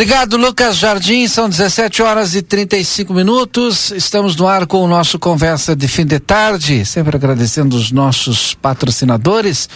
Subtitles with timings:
[0.00, 1.28] Obrigado, Lucas Jardim.
[1.28, 3.90] São 17 horas e 35 minutos.
[3.90, 6.86] Estamos no ar com o nosso Conversa de Fim de Tarde.
[6.86, 9.68] Sempre agradecendo os nossos patrocinadores.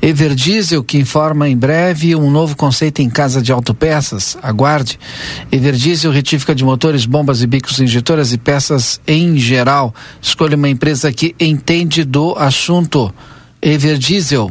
[0.00, 4.38] Everdiesel, que informa em breve um novo conceito em casa de autopeças.
[4.40, 5.00] Aguarde.
[5.50, 9.92] Everdiesel, retífica de motores, bombas e bicos injetoras e peças em geral.
[10.20, 13.12] Escolha uma empresa que entende do assunto.
[13.60, 14.48] Everdiesel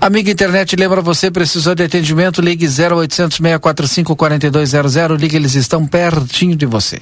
[0.00, 6.56] Amiga internet, lembra você, precisou de atendimento, ligue 0800 645 4200, ligue, eles estão pertinho
[6.56, 6.98] de você.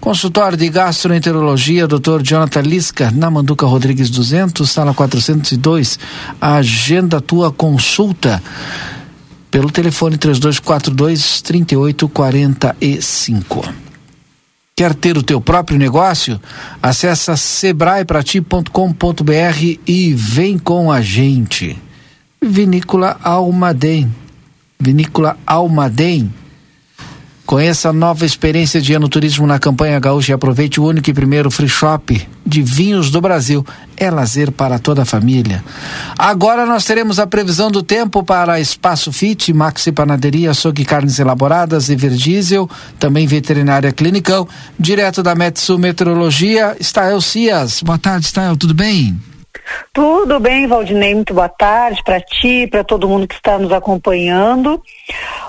[0.00, 2.22] Consultório de Gastroenterologia, Dr.
[2.22, 6.00] Jonathan Lisca, na Manduca Rodrigues 200, sala 402.
[6.40, 8.42] Agenda tua consulta
[9.50, 13.81] pelo telefone 3242 3845.
[14.74, 16.40] Quer ter o teu próprio negócio?
[16.82, 21.80] Acesse sebraeprati.com.br e vem com a gente.
[22.40, 24.12] Vinícola Almaden.
[24.80, 26.32] Vinícola Almaden
[27.44, 31.12] Conheça a nova experiência de ano turismo na campanha Gaúcha e aproveite o único e
[31.12, 33.62] primeiro free shop de vinhos do Brasil.
[34.02, 35.62] É lazer para toda a família.
[36.18, 41.88] Agora nós teremos a previsão do tempo para Espaço Fit, Maxi Panaderia, Açougue Carnes Elaboradas
[41.88, 42.68] e Verdiesel,
[42.98, 47.80] também Veterinária Clinicão, direto da Metsu Meteorologia, Stael Cias.
[47.80, 49.16] Boa tarde, Stael, tudo bem?
[49.92, 54.82] Tudo bem, Valdinei, muito boa tarde para ti, para todo mundo que está nos acompanhando.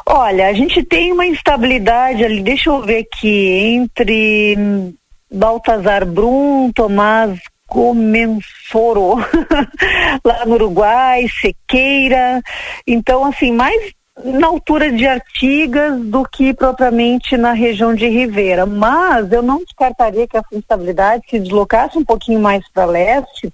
[0.06, 4.94] Olha, a gente tem uma instabilidade ali, deixa eu ver aqui, entre
[5.34, 9.16] Baltazar Brum, Tomás Comensoro,
[10.24, 12.42] lá no Uruguai, Sequeira.
[12.88, 13.94] Então, assim, mais
[14.24, 18.66] na altura de Artigas do que propriamente na região de Ribeira.
[18.66, 23.52] Mas eu não descartaria que essa instabilidade se deslocasse um pouquinho mais para leste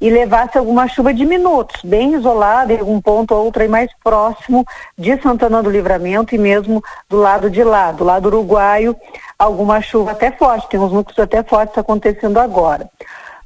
[0.00, 3.90] e levasse alguma chuva de minutos, bem isolada em algum ponto ou outro aí mais
[4.02, 4.64] próximo
[4.96, 8.96] de Santana do Livramento e mesmo do lado de lá, do lado uruguaio,
[9.36, 12.88] alguma chuva até forte, tem uns núcleos até fortes acontecendo agora.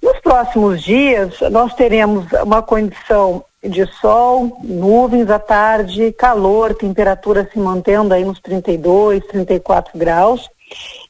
[0.02, 7.58] Nos próximos dias, nós teremos uma condição de sol, nuvens à tarde, calor, temperatura se
[7.58, 10.48] mantendo aí nos 32, 34 graus.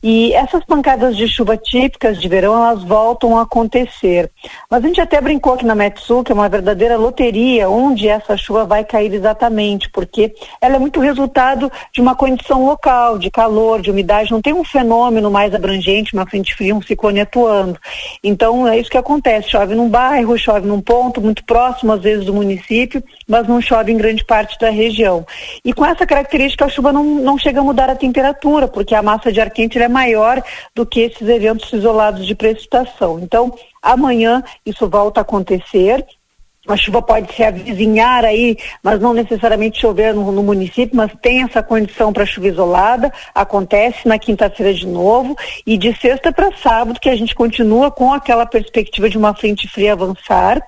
[0.03, 4.31] E essas pancadas de chuva típicas de verão, elas voltam a acontecer.
[4.71, 8.37] Mas a gente até brincou aqui na Metsu, que é uma verdadeira loteria, onde essa
[8.37, 13.83] chuva vai cair exatamente, porque ela é muito resultado de uma condição local, de calor,
[13.83, 17.79] de umidade, não tem um fenômeno mais abrangente, uma frente fria, um ciclone atuando.
[18.25, 22.25] Então é isso que acontece, chove num bairro, chove num ponto muito próximo às vezes
[22.25, 25.25] do município, mas não chove em grande parte da região.
[25.65, 29.03] E com essa característica a chuva não, não chega a mudar a temperatura, porque a
[29.03, 30.43] massa de ar quente é maior
[30.75, 33.21] do que esses eventos isolados de precipitação.
[33.21, 36.05] Então, amanhã isso volta a acontecer
[36.73, 41.43] a chuva pode se avizinhar aí, mas não necessariamente chover no, no município, mas tem
[41.43, 45.37] essa condição para chuva isolada, acontece na quinta-feira de novo,
[45.67, 49.69] e de sexta para sábado, que a gente continua com aquela perspectiva de uma frente
[49.69, 50.61] fria avançar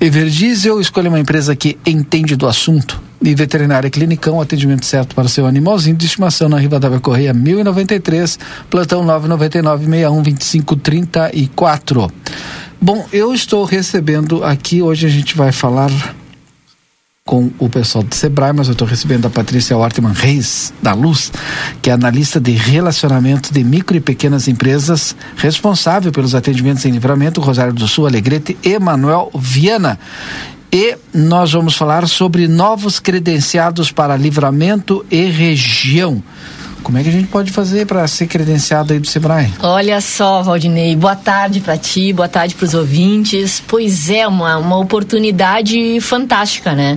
[0.00, 3.00] Everdiesel, escolha uma empresa que entende do assunto.
[3.22, 8.38] E Veterinária Clinicão, atendimento certo para seu animalzinho de estimação na Rivadavia Correia 1093,
[8.68, 12.12] plantão 999 61 25 34.
[12.80, 15.90] Bom, eu estou recebendo aqui, hoje a gente vai falar
[17.26, 21.32] com o pessoal do Sebrae, mas eu estou recebendo a Patrícia Ortman Reis, da Luz,
[21.82, 27.40] que é analista de relacionamento de micro e pequenas empresas, responsável pelos atendimentos em livramento,
[27.40, 29.98] Rosário do Sul, Alegrete e Manuel Viana.
[30.72, 36.22] E nós vamos falar sobre novos credenciados para livramento e região.
[36.86, 39.52] Como é que a gente pode fazer para ser credenciado aí do Sebrae?
[39.60, 43.60] Olha só, Valdinei, boa tarde para ti, boa tarde para os ouvintes.
[43.66, 46.96] Pois é, uma, uma oportunidade fantástica, né?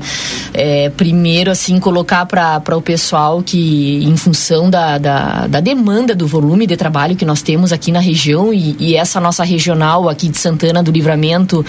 [0.53, 6.27] É, primeiro, assim, colocar para o pessoal que, em função da, da, da, demanda do
[6.27, 10.29] volume de trabalho que nós temos aqui na região, e, e essa nossa regional aqui
[10.29, 11.65] de Santana do Livramento,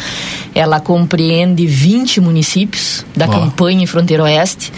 [0.55, 3.31] ela compreende 20 municípios da oh.
[3.31, 4.70] campanha em Fronteira Oeste.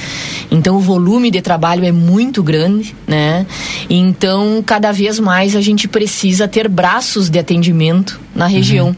[0.49, 3.32] Então, o volume de trabalho é muito grande, né?
[3.33, 3.47] Né?
[3.89, 8.89] Então, cada vez mais a gente precisa ter braços de atendimento na região.
[8.89, 8.97] Uhum.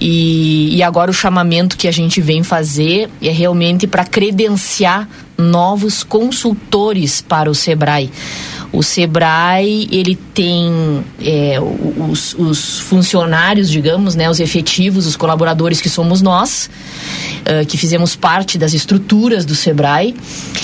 [0.00, 6.02] E, e agora o chamamento que a gente vem fazer é realmente para credenciar novos
[6.02, 8.10] consultores para o Sebrae.
[8.72, 15.88] O Sebrae, ele tem é, os, os, funcionários, digamos, né, os efetivos, os colaboradores que
[15.88, 16.70] somos nós,
[17.40, 20.14] uh, que fizemos parte das estruturas do Sebrae,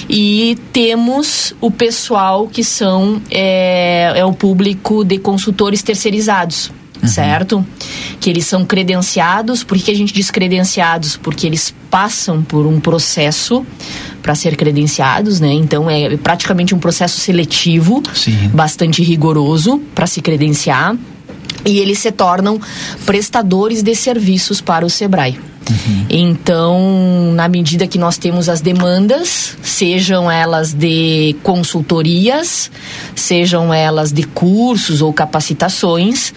[0.09, 6.71] e temos o pessoal que são é, é o público de consultores terceirizados.
[7.03, 7.09] Uhum.
[7.09, 7.67] certo?
[8.19, 9.63] Que eles são credenciados.
[9.63, 11.15] Por que a gente diz credenciados?
[11.17, 13.67] Porque eles passam por um processo
[14.27, 15.53] para ser credenciados, né?
[15.53, 18.51] Então é praticamente um processo seletivo, Sim.
[18.53, 20.97] bastante rigoroso para se credenciar.
[21.65, 22.61] E eles se tornam
[23.05, 25.39] prestadores de serviços para o Sebrae.
[25.71, 26.07] Uhum.
[26.11, 32.71] Então, na medida que nós temos as demandas, sejam elas de consultorias,
[33.15, 36.35] sejam elas de cursos ou capacitações,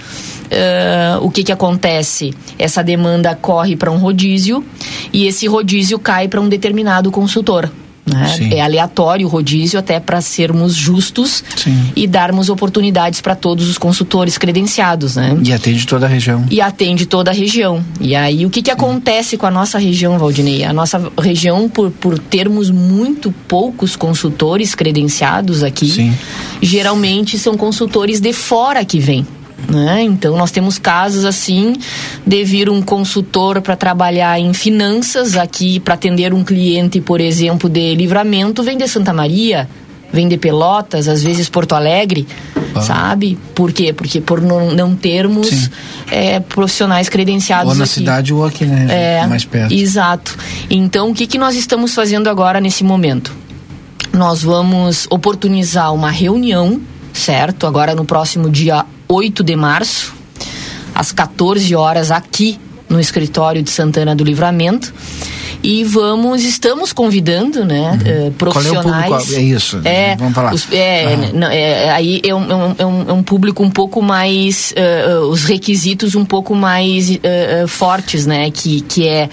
[0.51, 2.33] uh, o que, que acontece?
[2.57, 4.63] Essa demanda corre para um rodízio
[5.13, 7.69] e esse rodízio cai para um determinado consultor.
[8.11, 8.55] Né?
[8.57, 11.91] É aleatório o rodízio até para sermos justos Sim.
[11.95, 15.37] e darmos oportunidades para todos os consultores credenciados, né?
[15.43, 16.43] E atende toda a região.
[16.49, 17.83] E atende toda a região.
[18.01, 20.63] E aí o que que acontece com a nossa região, Valdinei?
[20.63, 26.13] A nossa região por, por termos muito poucos consultores credenciados aqui, Sim.
[26.61, 29.25] geralmente são consultores de fora que vêm.
[29.67, 30.03] Né?
[30.03, 31.75] Então, nós temos casos assim
[32.25, 37.69] de vir um consultor para trabalhar em finanças aqui, para atender um cliente, por exemplo,
[37.69, 39.69] de livramento, vem de Santa Maria,
[40.11, 42.27] vem de Pelotas, às vezes Porto Alegre,
[42.73, 42.81] ah.
[42.81, 43.37] sabe?
[43.53, 43.93] Por quê?
[43.93, 45.69] Porque por não, não termos
[46.11, 47.93] é, profissionais credenciados Ou na aqui.
[47.93, 48.87] cidade ou aqui, né?
[48.89, 49.73] É, mais perto.
[49.73, 50.37] Exato.
[50.69, 53.35] Então, o que, que nós estamos fazendo agora nesse momento?
[54.11, 56.81] Nós vamos oportunizar uma reunião,
[57.13, 57.67] certo?
[57.67, 60.13] Agora no próximo dia 8 de março,
[60.93, 64.93] às 14 horas, aqui no escritório de Santana do Livramento.
[65.63, 68.31] E vamos, estamos convidando, né, uhum.
[68.33, 68.83] profissionais.
[68.83, 69.33] Qual é o público?
[69.33, 69.81] É isso.
[69.83, 70.53] É, vamos falar.
[70.53, 74.73] Os, é, não, é, aí é um, é, um, é um, público um pouco mais,
[74.77, 79.27] uh, os requisitos um pouco mais uh, fortes, né, que, que é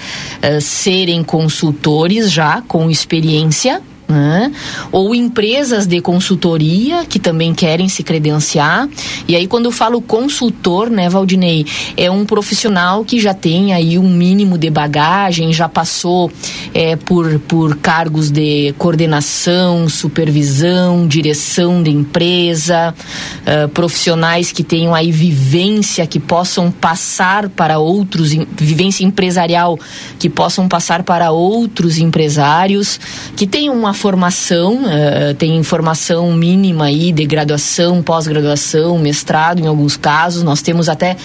[0.60, 4.52] serem consultores já com experiência né?
[4.92, 8.88] ou empresas de consultoria que também querem se credenciar.
[9.26, 13.98] E aí, quando eu falo consultor, né, Valdinei, é um profissional que já tem aí
[13.98, 16.30] um mínimo de bagagem, já passou
[16.72, 22.94] é, por, por cargos de coordenação, supervisão, direção de empresa,
[23.42, 29.78] uh, profissionais que tenham aí vivência, que possam passar para outros, vivência empresarial,
[30.18, 33.00] que possam passar para outros empresários,
[33.34, 39.96] que tenham uma formação, uh, tem formação mínima aí de graduação, pós-graduação, mestrado em alguns
[39.96, 40.44] casos.
[40.44, 41.16] Nós temos até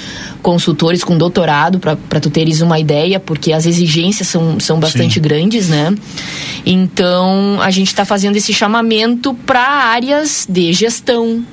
[0.41, 5.21] consultores com doutorado, para tu teres uma ideia, porque as exigências são, são bastante Sim.
[5.21, 5.93] grandes, né?
[6.65, 11.43] Então, a gente está fazendo esse chamamento para áreas de gestão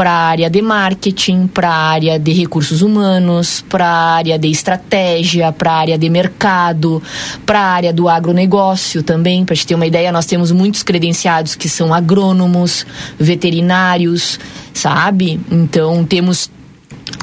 [0.00, 4.48] para a área de marketing, para a área de recursos humanos, para a área de
[4.48, 7.02] estratégia, para a área de mercado,
[7.44, 9.44] para a área do agronegócio também.
[9.44, 12.86] Para te ter uma ideia, nós temos muitos credenciados que são agrônomos,
[13.18, 14.40] veterinários,
[14.72, 15.38] sabe?
[15.50, 16.50] Então temos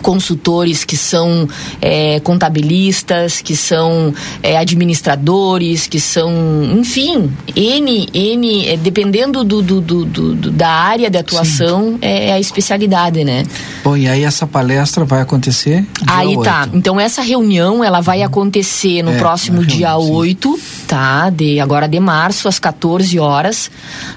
[0.01, 1.47] consultores que são
[1.81, 6.31] é, contabilistas, que são é, administradores, que são,
[6.77, 12.33] enfim, N, N é, dependendo do, do, do, do, da área de atuação, é, é
[12.33, 13.43] a especialidade, né?
[13.83, 15.85] Bom, e aí essa palestra vai acontecer?
[16.05, 16.43] aí 8.
[16.43, 16.69] tá.
[16.73, 21.29] Então essa reunião ela vai acontecer no é, próximo dia reunião, 8, tá?
[21.29, 23.69] De, agora de março, às 14 horas,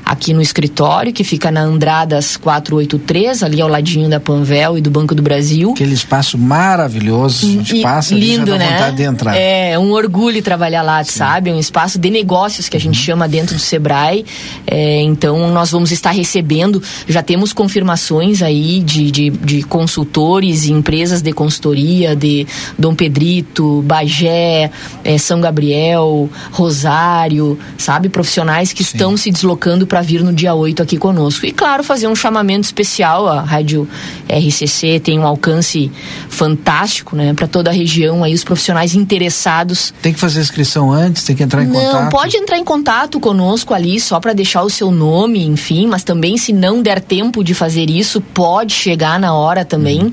[0.05, 4.91] aqui no escritório, que fica na Andradas 483, ali ao ladinho da Panvel e do
[4.91, 5.70] Banco do Brasil.
[5.73, 8.73] Aquele espaço maravilhoso, a gente e, passa lindo, ali, já dá né?
[8.73, 9.37] vontade de entrar.
[9.37, 11.19] É, um orgulho trabalhar lá, Sim.
[11.19, 11.51] sabe?
[11.51, 13.05] É um espaço de negócios que a gente uhum.
[13.05, 14.25] chama dentro do Sebrae.
[14.67, 20.73] É, então, nós vamos estar recebendo, já temos confirmações aí de, de, de consultores e
[20.73, 22.47] empresas de consultoria de
[22.79, 24.71] Dom Pedrito, Bagé,
[25.05, 28.09] é, São Gabriel, Rosário, sabe?
[28.09, 28.97] Profissionais que Sim.
[28.97, 31.47] estão se deslocando para vir no dia 8 aqui conosco.
[31.47, 33.29] E, claro, fazer um chamamento especial.
[33.29, 33.89] A Rádio
[34.29, 35.93] RCC tem um alcance alcance
[36.29, 39.95] fantástico, né, para toda a região aí os profissionais interessados.
[40.03, 42.03] Tem que fazer inscrição antes, tem que entrar em não, contato.
[42.03, 46.03] Não, pode entrar em contato conosco ali só para deixar o seu nome, enfim, mas
[46.03, 50.13] também se não der tempo de fazer isso, pode chegar na hora também, uhum.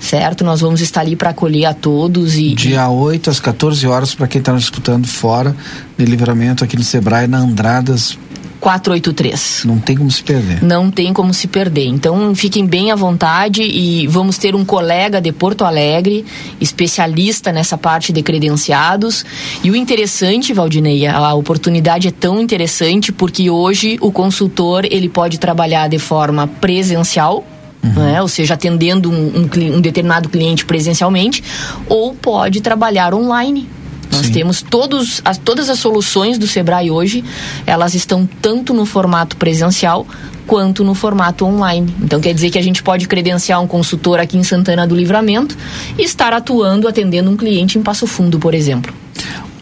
[0.00, 0.44] certo?
[0.44, 4.26] Nós vamos estar ali para acolher a todos e dia 8 às 14 horas para
[4.26, 5.54] quem está nos escutando fora
[5.96, 8.18] de livramento aqui no Sebrae na Andradas
[8.60, 9.62] 483.
[9.64, 10.62] Não tem como se perder.
[10.62, 11.86] Não tem como se perder.
[11.86, 16.24] Então fiquem bem à vontade e vamos ter um colega de Porto Alegre,
[16.60, 19.24] especialista nessa parte de credenciados.
[19.62, 25.38] E o interessante, Valdinei, a oportunidade é tão interessante porque hoje o consultor ele pode
[25.38, 27.44] trabalhar de forma presencial,
[27.84, 27.92] Uhum.
[27.92, 28.20] Né?
[28.22, 31.44] ou seja, atendendo um, um, um, determinado cliente presencialmente,
[31.88, 33.68] ou pode trabalhar online.
[34.10, 34.32] Nós Sim.
[34.32, 37.24] temos todos, as, todas as soluções do Sebrae hoje,
[37.66, 40.06] elas estão tanto no formato presencial
[40.46, 41.92] quanto no formato online.
[42.00, 45.56] Então quer dizer que a gente pode credenciar um consultor aqui em Santana do Livramento
[45.98, 48.94] e estar atuando, atendendo um cliente em Passo Fundo, por exemplo.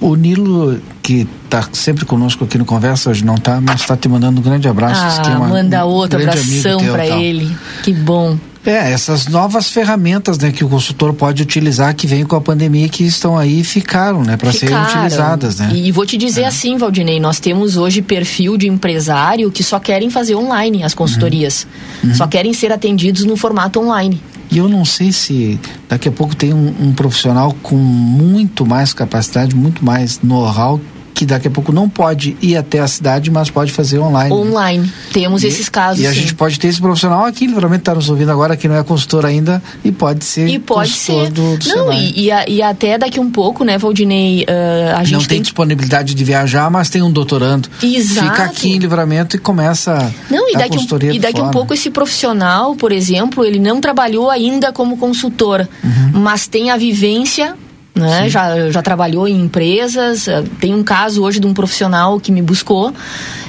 [0.01, 4.09] O Nilo, que está sempre conosco aqui no Conversa, hoje não está, mas está te
[4.09, 5.01] mandando um grande abraço.
[5.03, 7.51] Ah, uma, manda outro um abração para ele.
[7.83, 8.37] Que bom.
[8.65, 12.89] É, essas novas ferramentas né, que o consultor pode utilizar que vem com a pandemia
[12.89, 15.71] que estão aí e ficaram, né, para serem utilizadas, né?
[15.75, 16.47] E vou te dizer é.
[16.47, 21.67] assim, Valdinei, nós temos hoje perfil de empresário que só querem fazer online as consultorias.
[22.03, 22.11] Uhum.
[22.11, 22.15] Uhum.
[22.17, 24.21] Só querem ser atendidos no formato online.
[24.51, 28.93] E eu não sei se daqui a pouco tem um, um profissional com muito mais
[28.93, 30.81] capacidade, muito mais know-how
[31.15, 34.33] que daqui a pouco não pode ir até a cidade, mas pode fazer online.
[34.33, 34.93] Online.
[35.13, 36.03] Temos e, esses casos.
[36.03, 36.21] E a sim.
[36.21, 39.25] gente pode ter esse profissional aqui, livramento está nos ouvindo agora, que não é consultor
[39.25, 41.33] ainda, e pode ser e pode consultor ser.
[41.33, 45.13] do, do Não, e, e, e, até daqui um pouco, né, Valdinei, uh, a gente
[45.13, 47.69] Não tem, tem disponibilidade de viajar, mas tem um doutorando.
[47.81, 48.29] Exato.
[48.29, 51.91] Fica aqui em livramento e começa não, e daqui um, E daqui um pouco esse
[51.91, 56.21] profissional, por exemplo, ele não trabalhou ainda como consultor, uhum.
[56.21, 57.57] mas tem a vivência
[57.95, 58.29] né?
[58.29, 60.27] Já, já trabalhou em empresas.
[60.27, 62.93] Eh, tem um caso hoje de um profissional que me buscou.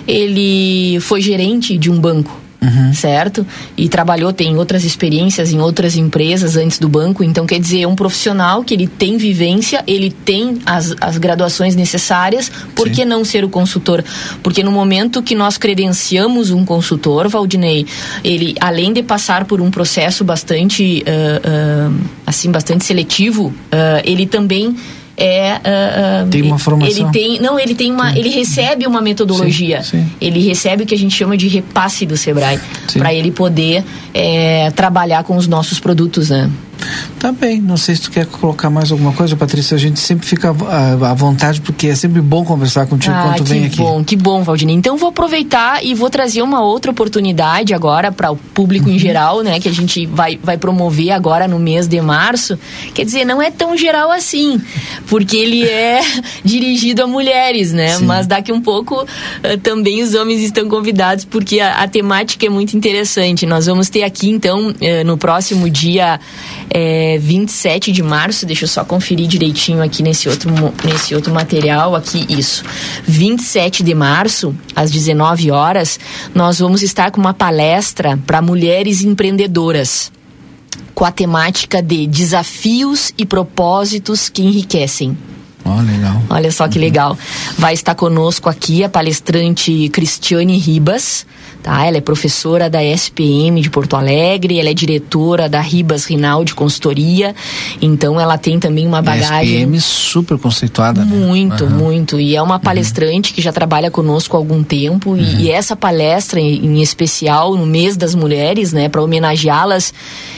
[0.07, 2.93] Ele foi gerente de um banco uhum.
[2.93, 3.45] certo?
[3.77, 7.87] E trabalhou, tem outras experiências em outras empresas antes do banco, então quer dizer, é
[7.87, 12.93] um profissional que ele tem vivência, ele tem as, as graduações necessárias, por Sim.
[12.93, 14.03] que não ser o consultor?
[14.41, 17.85] Porque no momento que nós credenciamos um consultor, Valdinei,
[18.23, 21.95] ele, além de passar por um processo bastante, uh, uh,
[22.25, 24.75] assim, bastante seletivo, uh, ele também
[25.17, 26.97] é uh, uh, tem uma formação?
[26.97, 29.81] ele tem não ele tem uma ele recebe uma metodologia.
[29.83, 30.11] Sim, sim.
[30.19, 32.59] ele recebe o que a gente chama de repasse do Sebrae
[32.93, 36.49] para ele poder é, trabalhar com os nossos produtos né
[37.19, 39.75] Tá bem, não sei se tu quer colocar mais alguma coisa, Patrícia.
[39.75, 43.43] A gente sempre fica à vontade, porque é sempre bom conversar contigo ah, quando tu
[43.43, 43.77] vem aqui.
[43.77, 44.75] Que bom, que bom, Valdinei.
[44.75, 48.95] Então vou aproveitar e vou trazer uma outra oportunidade agora para o público uhum.
[48.95, 49.59] em geral, né?
[49.59, 52.59] Que a gente vai, vai promover agora no mês de março.
[52.93, 54.61] Quer dizer, não é tão geral assim,
[55.07, 56.01] porque ele é
[56.43, 57.97] dirigido a mulheres, né?
[57.97, 58.05] Sim.
[58.05, 62.49] Mas daqui um pouco uh, também os homens estão convidados, porque a, a, temática é
[62.49, 63.45] muito interessante.
[63.45, 66.19] Nós vamos ter aqui, então, uh, no próximo dia
[66.69, 70.49] é 27 de março, deixa eu só conferir direitinho aqui nesse outro,
[70.83, 72.63] nesse outro material, aqui, isso.
[73.05, 75.99] 27 de março, às 19 horas,
[76.33, 80.11] nós vamos estar com uma palestra para mulheres empreendedoras
[80.93, 85.15] com a temática de desafios e propósitos que enriquecem.
[85.65, 86.21] Oh, legal.
[86.29, 87.17] Olha só que legal.
[87.57, 91.25] Vai estar conosco aqui a palestrante Cristiane Ribas.
[91.65, 91.83] Tá?
[91.83, 97.33] Ela é professora da SPM de Porto Alegre, ela é diretora da Ribas Rinaldi Consultoria,
[97.81, 99.61] então ela tem também uma bagagem.
[99.61, 101.03] SPM super conceituada.
[101.03, 101.15] Né?
[101.15, 101.71] Muito, uhum.
[101.71, 102.19] muito.
[102.19, 103.35] E é uma palestrante uhum.
[103.35, 105.17] que já trabalha conosco há algum tempo, uhum.
[105.17, 109.91] e, e, essa palestra, em especial no mês das mulheres, né, para homenageá-las,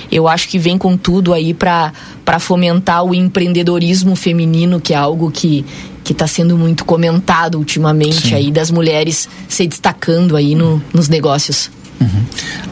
[0.10, 1.91] eu acho que vem com tudo aí para
[2.39, 5.65] fomentar o empreendedorismo feminino, que é algo que
[6.03, 8.36] que está sendo muito comentado ultimamente Sim.
[8.36, 11.69] aí das mulheres se destacando aí no, nos negócios.
[12.00, 12.25] Uhum.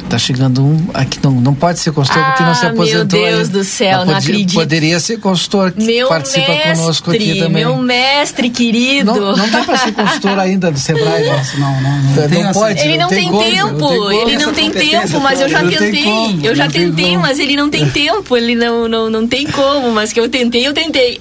[0.09, 3.19] Tá chegando um aqui não, não pode ser consultor ah, porque não se ah, aposentou.
[3.19, 4.53] Meu Deus do céu, não, podia, acredito.
[4.53, 7.65] Poderia ser consultor que meu participa mestre, conosco aqui também.
[7.65, 9.15] Meu mestre querido.
[9.15, 12.53] Não, não dá para ser consultor ainda do Sebrae, nossa, não, não, não, não, não
[12.53, 12.79] pode.
[12.81, 16.03] Ele não, tem, tem tempo, ele não tem tempo, mas eu já tentei.
[16.03, 19.91] Como, eu já tentei, mas ele não tem tempo, ele não, não, não tem como,
[19.91, 21.17] mas que eu tentei, eu tentei.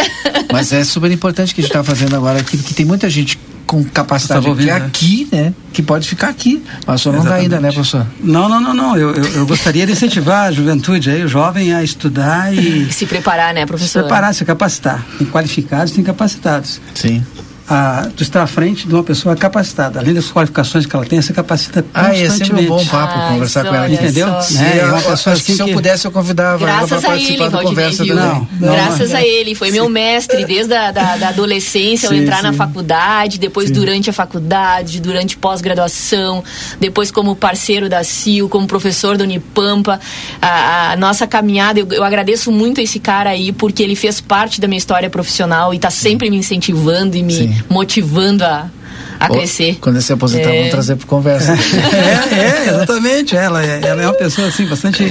[0.52, 3.38] Mas é super importante que a gente está fazendo agora aqui, porque tem muita gente
[3.66, 4.72] com capacidade ouvindo, né?
[4.74, 5.52] aqui, né?
[5.72, 6.62] Que pode ficar aqui.
[6.86, 8.06] Mas só não dá ainda, né, professor?
[8.20, 8.96] Não, não, não, não.
[8.96, 12.90] Eu, eu, eu, gostaria de incentivar a juventude aí, o jovem a estudar e.
[12.92, 13.88] Se preparar, né, professor?
[13.88, 15.04] Se preparar, se capacitar.
[15.18, 16.80] Tem qualificados, tem capacitados.
[16.94, 17.24] Sim
[17.68, 19.98] a, tu está à frente de uma pessoa capacitada.
[19.98, 22.22] Além das qualificações que ela tem, se capacita constantemente.
[22.22, 23.90] Ah, esse é um bom papo ah, conversar com ela.
[23.90, 24.28] Entendeu?
[24.28, 27.50] É, é uma pessoa assim se eu pudesse, eu convidava Graças ela para participar ele,
[27.50, 28.16] da conversa também.
[28.16, 29.54] Não, não, Graças não, a ele.
[29.54, 29.74] Foi sim.
[29.74, 32.42] meu mestre desde a da, da adolescência, sim, ao entrar sim.
[32.42, 36.44] na faculdade, depois durante a faculdade, durante pós-graduação,
[36.78, 39.98] depois como parceiro da CIO, como professor da Unipampa.
[40.40, 44.60] A, a nossa caminhada, eu, eu, agradeço muito esse cara aí, porque ele fez parte
[44.60, 48.70] da minha história profissional e está sempre me incentivando e me motivando a,
[49.18, 49.78] a crescer.
[49.80, 50.56] Quando se aposentar, é.
[50.58, 51.52] vamos trazer para conversa.
[52.32, 53.36] é, é, exatamente.
[53.36, 55.04] Ela é, ela é uma pessoa assim, bastante.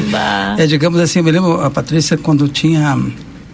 [0.57, 2.97] É, digamos assim, eu me lembro a Patrícia quando tinha.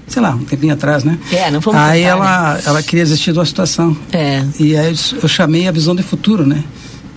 [0.08, 1.19] Sei lá, um tempinho atrás, né?
[1.31, 2.62] É, não fomos Aí ela, né?
[2.65, 3.96] ela queria desistir de uma situação.
[4.12, 4.43] É.
[4.60, 6.63] E aí eu chamei a visão de futuro, né?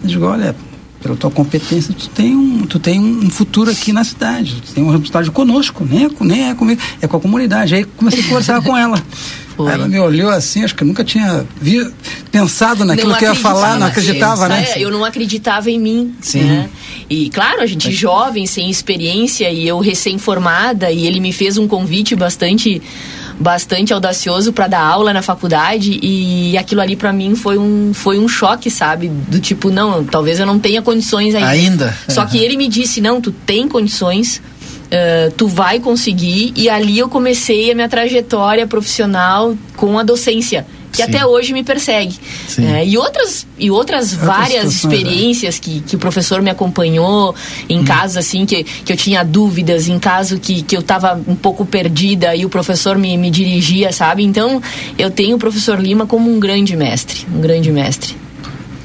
[0.02, 0.54] Eu digo, olha,
[1.02, 4.84] pela tua competência, tu tem um, tu tem um futuro aqui na cidade, tu tem
[4.84, 7.74] um resultado conosco, nem é, nem é comigo, é com a comunidade.
[7.74, 9.02] Aí comecei a conversar com ela.
[9.56, 9.72] Foi.
[9.72, 11.90] Ela me olhou assim, acho que eu nunca tinha vi,
[12.30, 14.66] pensado naquilo não que eu ia falar, não acreditava, né?
[14.74, 16.14] É, eu não acreditava em mim.
[16.20, 16.44] Sim.
[16.44, 16.70] Né?
[17.08, 21.68] E claro, a gente jovem, sem experiência, e eu recém-formada, e ele me fez um
[21.68, 22.80] convite bastante
[23.38, 28.18] bastante audacioso para dar aula na faculdade e aquilo ali para mim foi um foi
[28.18, 29.08] um choque, sabe?
[29.08, 31.48] Do tipo, não, talvez eu não tenha condições ainda.
[31.48, 31.98] Ainda.
[32.08, 34.40] Só que ele me disse, não, tu tem condições,
[34.92, 36.52] Uh, tu vai conseguir.
[36.54, 41.04] E ali eu comecei a minha trajetória profissional com a docência que Sim.
[41.04, 42.14] até hoje me persegue.
[42.58, 44.70] É, e outras, e outras, várias né?
[44.70, 47.34] experiências que, que o professor me acompanhou,
[47.68, 47.84] em hum.
[47.84, 51.64] casos assim que, que eu tinha dúvidas, em caso que, que eu estava um pouco
[51.64, 54.22] perdida e o professor me, me dirigia, sabe?
[54.22, 54.60] Então
[54.98, 58.21] eu tenho o professor Lima como um grande mestre, um grande mestre.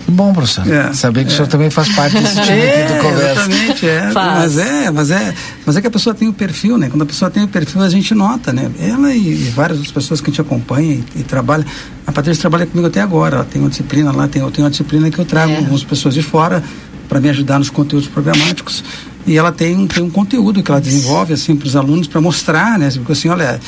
[0.07, 0.65] Bom, professor.
[0.71, 1.33] É, Saber que é.
[1.33, 3.31] o senhor também faz parte desse time é, aqui do conversa.
[3.41, 4.11] Exatamente, é.
[4.13, 5.33] Mas é, mas é,
[5.65, 6.89] mas é que a pessoa tem o perfil, né?
[6.89, 8.71] Quando a pessoa tem o perfil, a gente nota, né?
[8.79, 11.65] Ela e, e várias outras pessoas que a gente acompanha e, e, trabalha.
[12.05, 13.37] A Patrícia trabalha comigo até agora.
[13.37, 15.57] Ela tem uma disciplina lá, tem, eu tenho uma disciplina que eu trago é.
[15.57, 16.63] algumas pessoas de fora
[17.09, 18.83] para me ajudar nos conteúdos programáticos.
[19.25, 22.79] E ela tem, tem um conteúdo que ela desenvolve assim para os alunos para mostrar,
[22.79, 22.89] né?
[22.91, 23.59] Porque assim, olha,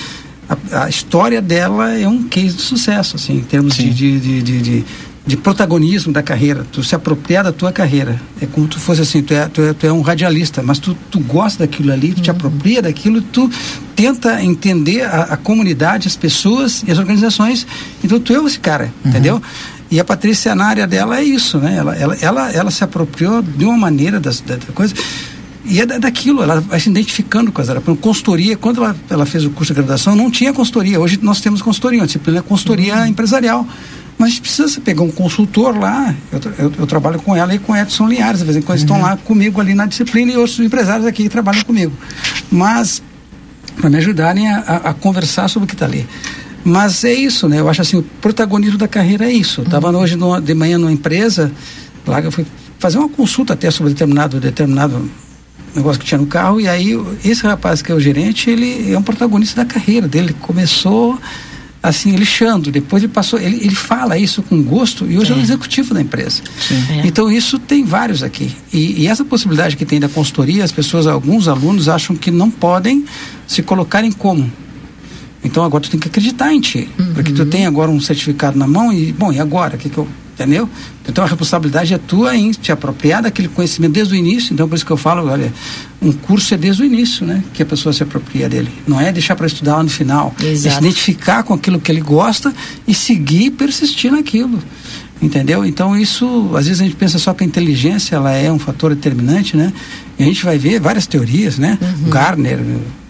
[0.48, 4.62] a, a, história dela é um case de sucesso, assim, em termos de, de, de,
[4.62, 4.86] de
[5.30, 8.20] de protagonismo da carreira, tu se apropriar da tua carreira.
[8.42, 10.98] É como tu fosse assim, tu é, tu é, tu é um radialista, mas tu,
[11.12, 12.24] tu gosta daquilo ali, tu uhum.
[12.24, 13.48] te apropria daquilo, tu
[13.96, 17.68] tenta entender a, a, comunidade, as pessoas e as organizações.
[18.04, 19.12] Então tu é esse cara, uhum.
[19.12, 19.42] entendeu?
[19.92, 21.76] E a Patrícia, na área dela, é isso, né?
[21.78, 24.96] Ela, ela, ela, ela se apropriou de uma maneira das, da, da coisa.
[25.64, 27.86] E é daquilo, ela vai se identificando com as áreas.
[28.02, 31.00] Consultoria, quando ela, ela fez o curso de graduação, não tinha consultoria.
[31.00, 33.06] Hoje nós temos consultoria, uma disciplina é consultoria uhum.
[33.06, 33.68] empresarial.
[34.20, 37.58] Mas a gente precisa pegar um consultor lá, eu, eu, eu, trabalho com ela e
[37.58, 38.84] com Edson Linhares, às vezes em quando uhum.
[38.84, 41.94] estão lá comigo ali na disciplina e outros empresários aqui que trabalham comigo.
[42.52, 43.02] Mas,
[43.78, 46.06] para me ajudarem a, a, a, conversar sobre o que está ali.
[46.66, 47.62] Mas é isso, né?
[47.62, 49.62] Eu acho assim, o protagonismo da carreira é isso.
[49.62, 50.00] Estava uhum.
[50.00, 51.50] hoje no, de manhã numa empresa,
[52.06, 52.46] lá que eu fui
[52.78, 55.10] fazer uma consulta até sobre determinado, determinado
[55.74, 58.98] negócio que tinha no carro, e aí esse rapaz que é o gerente, ele é
[58.98, 60.36] um protagonista da carreira dele.
[60.42, 61.18] Começou
[61.82, 62.72] assim, lixando.
[62.72, 65.94] Depois ele passou, ele, ele fala isso com gosto e hoje é, é o executivo
[65.94, 66.42] da empresa.
[66.92, 67.08] É.
[67.08, 68.52] Então isso tem vários aqui.
[68.72, 72.52] E, e, essa possibilidade que tem da consultoria, as pessoas, alguns alunos acham que não
[72.52, 73.06] podem
[73.48, 74.52] se colocar em como.
[75.44, 76.90] Então agora tu tem que acreditar em ti.
[77.00, 77.14] Uhum.
[77.14, 79.76] Porque tu tem agora um certificado na mão e, bom, e agora?
[79.76, 80.08] O que, que eu
[80.40, 80.70] entendeu?
[81.08, 84.54] Então a responsabilidade é tua em te apropriar daquele conhecimento desde o início.
[84.54, 85.52] Então por isso que eu falo, olha,
[86.02, 87.44] um curso é desde o início, né?
[87.54, 88.72] Que a pessoa se apropria dele.
[88.88, 90.34] Não é deixar para estudar lá no final.
[90.42, 90.68] Exato.
[90.68, 92.54] É se identificar com aquilo que ele gosta
[92.88, 94.60] e seguir e persistir naquilo.
[95.22, 95.66] Entendeu?
[95.66, 98.96] Então isso, às vezes a gente pensa só que a inteligência ela é um fator
[98.96, 99.74] determinante, né?
[100.18, 101.78] E a gente vai ver várias teorias, né?
[101.82, 102.10] Uhum.
[102.10, 102.60] Garner,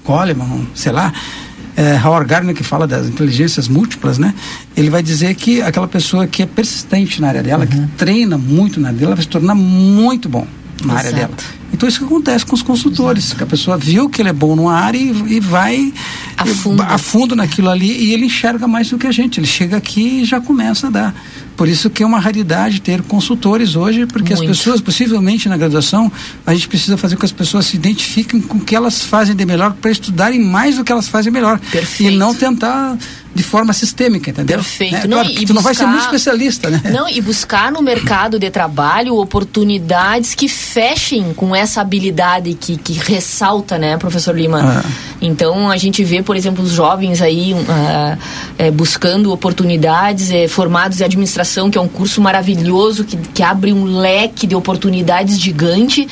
[0.04, 1.13] Goleman, sei lá
[1.80, 4.34] é, Howard Gardner, que fala das inteligências múltiplas, né?
[4.76, 7.88] Ele vai dizer que aquela pessoa que é persistente na área dela, uhum.
[7.88, 10.46] que treina muito na área dela, vai se tornar muito bom
[10.84, 11.08] na Exato.
[11.08, 11.32] área dela.
[11.71, 13.38] Então isso que acontece com os consultores, Exato.
[13.38, 15.93] que a pessoa viu que ele é bom numa área e, e vai
[16.38, 16.82] a fundo.
[16.82, 19.39] a fundo naquilo ali e ele enxerga mais do que a gente.
[19.39, 21.15] Ele chega aqui e já começa a dar.
[21.60, 24.49] Por isso que é uma raridade ter consultores hoje, porque Muito.
[24.49, 26.10] as pessoas, possivelmente na graduação,
[26.45, 29.36] a gente precisa fazer com que as pessoas se identifiquem com o que elas fazem
[29.36, 31.60] de melhor para estudarem mais do que elas fazem melhor.
[31.60, 32.13] Perfeito.
[32.13, 32.97] E não tentar
[33.34, 34.58] de forma sistêmica, entendeu?
[34.58, 34.93] Perfeito.
[34.93, 35.01] Né?
[35.08, 36.82] Não, claro, tu buscar, não vai ser muito especialista, né?
[36.91, 42.93] Não, e buscar no mercado de trabalho oportunidades que fechem com essa habilidade que, que
[42.93, 44.84] ressalta, né, professor Lima?
[44.84, 45.10] Ah.
[45.22, 48.17] Então, a gente vê, por exemplo, os jovens aí uh,
[48.58, 53.74] é, buscando oportunidades, é, formados em administração, que é um curso maravilhoso, que, que abre
[53.74, 56.08] um leque de oportunidades gigante,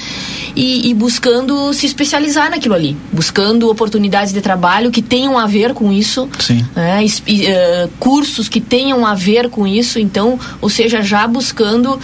[0.55, 5.73] e, e buscando se especializar naquilo ali, buscando oportunidades de trabalho que tenham a ver
[5.73, 6.27] com isso.
[6.75, 11.99] Né, uh, cursos que tenham a ver com isso, então, ou seja, já buscando uh,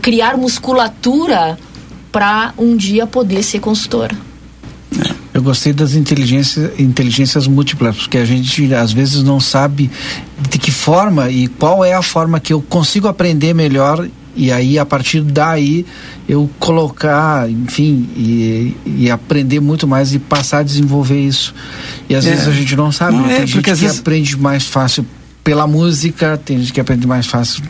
[0.00, 1.56] criar musculatura
[2.12, 4.14] para um dia poder ser consultora.
[5.34, 9.90] Eu gostei das inteligências, inteligências múltiplas, porque a gente às vezes não sabe
[10.50, 14.78] de que forma e qual é a forma que eu consigo aprender melhor e aí
[14.78, 15.86] a partir daí
[16.28, 21.54] eu colocar, enfim, e, e aprender muito mais e passar a desenvolver isso.
[22.08, 22.30] E às é.
[22.30, 23.34] vezes a gente não sabe, não, né?
[23.34, 23.98] tem é, gente que vezes...
[24.00, 25.06] aprende mais fácil
[25.42, 27.62] pela música, tem gente que aprende mais fácil,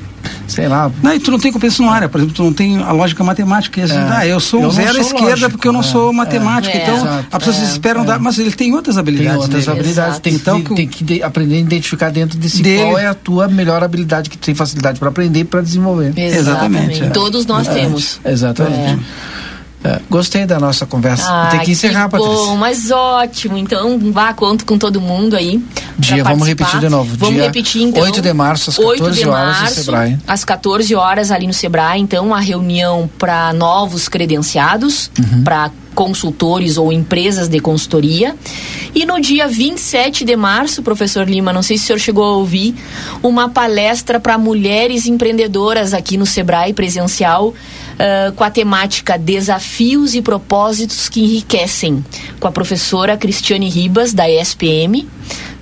[0.46, 0.90] sei lá.
[1.02, 3.80] Não, e tu não tem compreensão área, por exemplo, tu não tem a lógica matemática.
[3.80, 4.08] E assim, é.
[4.10, 5.84] ah, eu sou eu zero à esquerda lógico, porque eu não é.
[5.84, 6.76] sou matemática.
[6.76, 6.82] É.
[6.82, 7.26] Então, Exato.
[7.30, 8.06] as pessoas se esperam é.
[8.06, 9.32] dar, mas ele tem outras habilidades.
[9.32, 12.82] Tem outras habilidades, tem, então, que, tem que aprender a identificar dentro de si dele.
[12.82, 16.12] qual é a tua melhor habilidade que tu tem facilidade para aprender e para desenvolver.
[16.16, 16.92] Exatamente.
[16.92, 17.10] Exatamente.
[17.12, 18.20] Todos nós temos.
[18.24, 19.02] Exatamente.
[19.84, 21.24] É, gostei da nossa conversa.
[21.28, 22.46] Ah, Tem que encerrar, que Patrícia.
[22.46, 23.58] Bom, mas ótimo.
[23.58, 25.62] Então, vá, conto com todo mundo aí.
[25.98, 27.16] Dia, vamos repetir de novo.
[27.16, 28.02] Vamos Dia repetir então.
[28.02, 30.18] 8 de março, às 14 horas março, no Sebrae.
[30.26, 32.00] Às 14 horas ali no Sebrae.
[32.00, 35.42] Então, a reunião para novos credenciados, uhum.
[35.42, 38.34] para consultores ou empresas de consultoria.
[38.94, 42.36] E no dia 27 de março, professor Lima, não sei se o senhor chegou a
[42.36, 42.74] ouvir,
[43.22, 47.54] uma palestra para mulheres empreendedoras aqui no Sebrae presencial,
[47.94, 52.04] uh, com a temática Desafios e Propósitos que Enriquecem,
[52.40, 55.06] com a professora Cristiane Ribas, da ESPM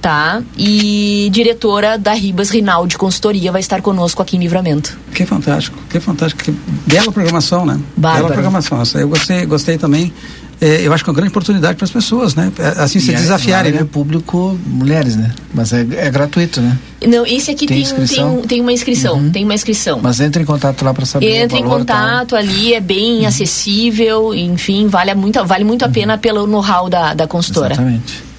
[0.00, 0.42] tá?
[0.56, 4.98] E diretora da Ribas Rinaldi Consultoria vai estar conosco aqui em Livramento.
[5.14, 6.42] Que fantástico, que fantástico.
[6.42, 6.54] Que
[6.86, 7.78] bela programação, né?
[7.96, 8.24] Bárbaro.
[8.24, 8.82] Bela programação.
[8.94, 10.12] Eu gostei, gostei também.
[10.60, 12.52] É, eu acho que é uma grande oportunidade para as pessoas, né?
[12.58, 13.84] É, assim, se é, desafiarem, né?
[13.90, 15.32] público, mulheres, né?
[15.54, 16.78] Mas é, é gratuito, né?
[17.06, 19.30] Não, esse aqui tem, tem, tem, tem uma inscrição, uhum.
[19.30, 20.00] tem uma inscrição.
[20.02, 23.26] Mas entre em contato lá para saber Entre em contato ali, é bem uhum.
[23.26, 25.92] acessível, enfim, vale muito, vale muito a uhum.
[25.92, 27.72] pena pelo know-how da, da consultora.
[27.72, 28.29] Exatamente.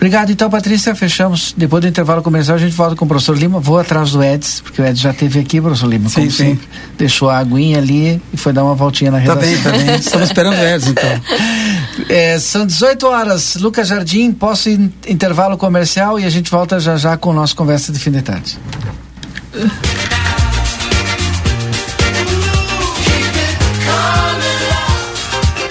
[0.00, 0.94] Obrigado, então, Patrícia.
[0.94, 1.54] Fechamos.
[1.54, 3.60] Depois do intervalo comercial, a gente volta com o professor Lima.
[3.60, 6.08] Vou atrás do Edson, porque o Edson já esteve aqui, professor Lima.
[6.08, 6.36] Sim, como sim.
[6.36, 6.68] sempre.
[6.96, 9.42] Deixou a aguinha ali e foi dar uma voltinha na redação.
[9.42, 9.96] Tá bem, tá bem.
[9.96, 11.20] Estamos esperando o Edson, então.
[12.08, 13.56] É, são 18 horas.
[13.56, 17.54] Lucas Jardim, posso ir intervalo comercial e a gente volta já já com o nosso
[17.54, 18.58] conversa de fim de tarde.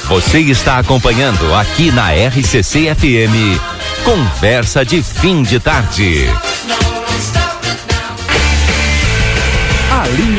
[0.08, 3.69] Você está acompanhando aqui na RCC FM
[4.04, 6.30] Conversa de fim de tarde.
[9.92, 10.38] A linha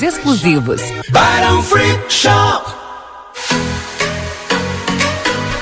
[0.00, 0.80] exclusivos.
[1.10, 2.72] Barão Free Shop.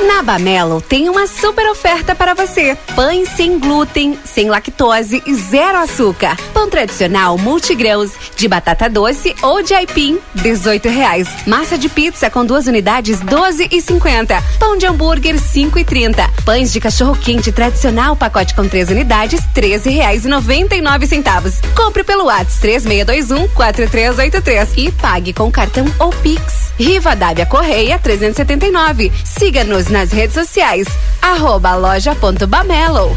[0.06, 2.76] Na Bamelo tem uma super oferta para você.
[2.96, 6.36] Pães sem glúten, sem lactose e zero açúcar.
[6.54, 11.28] Pão tradicional multigrãos, de batata doce ou de aipim, 18 reais.
[11.46, 14.42] Massa de pizza com duas unidades, 12 e 50.
[14.58, 16.30] Pão de hambúrguer, 5 e 30.
[16.44, 21.60] Pães de cachorro quente tradicional, pacote com três unidades, 13 reais e 99 centavos.
[21.76, 26.70] Compre pelo WhatsApp 3621 4383 e pague com cartão ou Pix.
[26.78, 29.12] Riva Dávia Correia 379.
[29.24, 30.86] Siga-nos nas redes sociais.
[31.20, 33.16] Arroba loja.bamelo.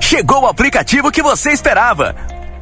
[0.00, 2.14] Chegou o aplicativo que você esperava.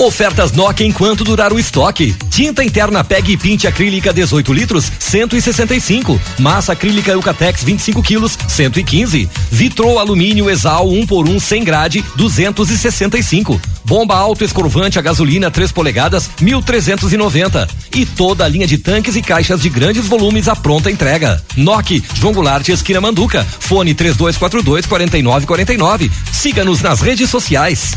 [0.00, 2.16] Ofertas Nokia enquanto durar o estoque.
[2.30, 6.18] Tinta interna PEG e Pinte acrílica 18 litros, 165.
[6.38, 9.28] Massa acrílica Eucatex 25 quilos, 115.
[9.52, 13.60] Vitrô alumínio Exal 1 um por 1 um, 100 grade, 265.
[13.84, 17.68] Bomba alto escorvante a gasolina 3 polegadas, 1390.
[17.94, 21.44] E toda a linha de tanques e caixas de grandes volumes à pronta entrega.
[21.58, 23.46] Nokia, João Goulart Esquina Manduca.
[23.58, 26.10] Fone 3242 4949.
[26.32, 27.96] Siga-nos nas redes sociais.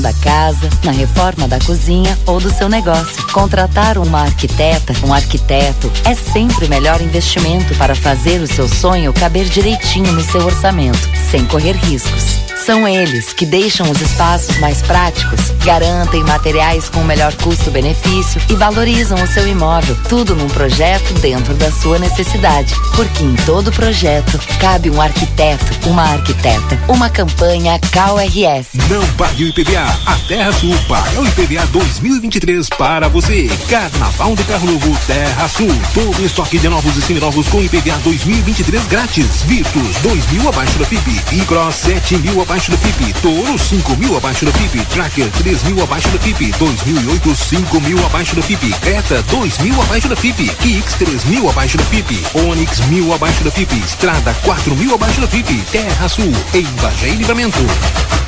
[0.00, 3.22] da casa, na reforma da cozinha ou do seu negócio.
[3.32, 9.12] Contratar uma arquiteta, um arquiteto, é sempre o melhor investimento para fazer o seu sonho
[9.12, 12.48] caber direitinho no seu orçamento, sem correr riscos.
[12.68, 18.54] São eles que deixam os espaços mais práticos, garantem materiais com o melhor custo-benefício e
[18.54, 19.96] valorizam o seu imóvel.
[20.06, 22.74] Tudo num projeto dentro da sua necessidade.
[22.94, 26.78] Porque em todo projeto cabe um arquiteto, uma arquiteta.
[26.88, 28.76] Uma campanha CalRS.
[28.90, 29.98] Não pague IPVA.
[30.06, 33.50] A Terra Sul paga o IPVA 2023 para você.
[33.68, 35.68] Carnaval do Carro Novo Terra Sul.
[35.92, 39.42] Todo estoque de novos e seminovos com IPVA 2023 grátis.
[39.42, 41.10] Virtus 2 mil abaixo da FIP.
[41.32, 43.12] E Cross 7 mil abaixo do FIP.
[43.14, 44.84] Toro, 5 mil abaixo do FIP.
[44.86, 46.52] Tracker, 3 mil abaixo do FIP.
[46.52, 48.72] 2008, 5 mil abaixo do FIP.
[48.74, 50.50] Creta, 2 mil abaixo do FIP.
[50.60, 52.24] Kicks, 3 mil abaixo do FIP.
[52.46, 53.76] Onix, mil abaixo do FIP.
[53.78, 55.52] Estrada, 4 mil abaixo do FIP.
[55.72, 57.58] Terra Sul, em Bagé e Livramento.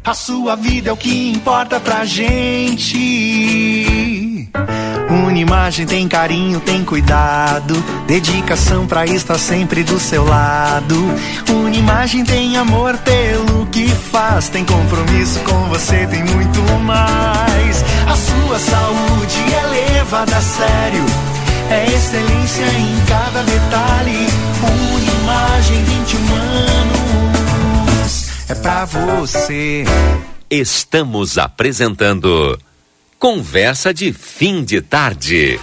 [0.03, 2.89] A sua vida é o que importa pra gente.
[5.11, 7.75] Unimagem tem carinho, tem cuidado,
[8.07, 10.97] dedicação pra estar sempre do seu lado.
[11.51, 13.50] Unimagem tem amor pelo
[13.81, 17.83] que faz, tem compromisso com você, tem muito mais.
[18.07, 21.05] A sua saúde é levada a sério,
[21.71, 24.27] é excelência em cada detalhe.
[24.95, 26.35] Unimagem 21
[27.95, 29.85] anos, é pra você.
[30.51, 32.59] Estamos apresentando
[33.19, 35.59] Conversa de Fim de Tarde.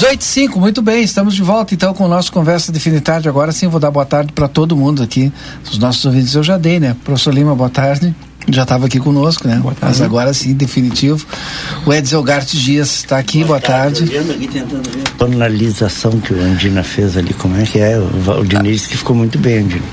[0.00, 2.90] Dezoito e cinco, muito bem, estamos de volta então com o nosso Conversa de Fim
[2.90, 3.28] de Tarde.
[3.28, 5.30] Agora sim vou dar boa tarde para todo mundo aqui.
[5.70, 6.96] Os nossos ouvintes eu já dei, né?
[7.04, 8.14] Professor Lima, boa tarde.
[8.48, 9.62] Já estava aqui conosco, né?
[9.78, 11.26] Mas agora sim, definitivo.
[11.84, 14.10] O Edsel Gart Dias está aqui, boa, tarde.
[15.18, 17.98] tonalização que o Andina fez ali, como é que é?
[17.98, 19.84] O disse que ficou muito bem, Andina.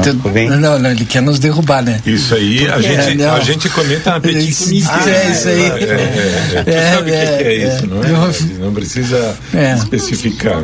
[0.00, 0.48] Ah, bem?
[0.50, 2.00] Não, não, ele quer nos derrubar, né?
[2.06, 3.34] Isso aí, a Porque- gente, não.
[3.34, 4.88] a gente comenta na petit Isso- comité.
[4.90, 5.60] Ah, é isso aí.
[5.62, 6.62] É, é, é.
[6.64, 7.74] Tu É, sabe o que, é, que é, é.
[7.76, 8.10] isso, não é?
[8.10, 9.74] Eu- Não precisa É.
[9.74, 10.62] especificar.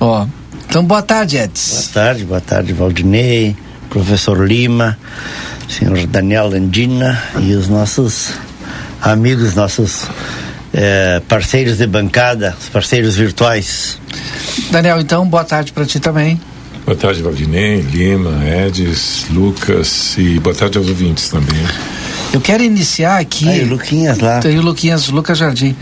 [0.00, 0.26] Ó,
[0.68, 1.70] então boa tarde, Eds.
[1.94, 3.56] Boa tarde, boa tarde, Valdinei,
[3.90, 4.98] professor Lima,
[5.68, 8.30] senhor Daniel Andina e os nossos
[9.00, 10.04] amigos, nossos
[10.74, 13.98] eh, parceiros de bancada, os parceiros virtuais.
[14.70, 16.38] Daniel, então boa tarde para ti também.
[16.86, 21.58] Boa tarde, Valdinei, Lima, Edis, Lucas e boa tarde aos ouvintes também.
[22.32, 23.48] Eu quero iniciar aqui.
[23.48, 24.38] Aí, o Luquinhas lá.
[24.38, 25.74] Tem o Luquinhas, Lucas Jardim.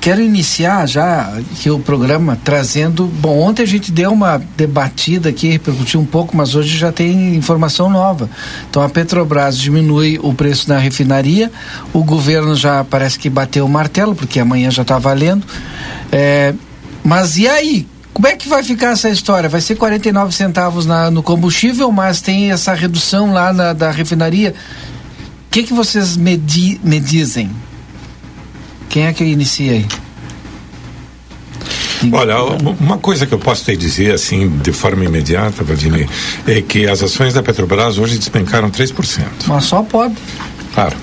[0.00, 3.06] Quero iniciar já aqui o programa trazendo.
[3.06, 7.36] Bom, ontem a gente deu uma debatida aqui, repercutiu um pouco, mas hoje já tem
[7.36, 8.28] informação nova.
[8.68, 11.52] Então a Petrobras diminui o preço na refinaria,
[11.92, 15.46] o governo já parece que bateu o martelo, porque amanhã já está valendo.
[16.10, 16.52] É,
[17.04, 17.86] mas e aí?
[18.18, 19.48] Como é que vai ficar essa história?
[19.48, 24.56] Vai ser 49 centavos na, no combustível, mas tem essa redução lá na, da refinaria.
[25.46, 27.48] O que, que vocês me, di- me dizem?
[28.88, 29.86] Quem é que inicia aí?
[32.12, 32.42] Olha,
[32.80, 36.08] uma coisa que eu posso te dizer, assim, de forma imediata, Valdinei,
[36.44, 39.22] é que as ações da Petrobras hoje despencaram 3%.
[39.46, 40.16] Mas só pode.
[40.74, 40.96] Claro.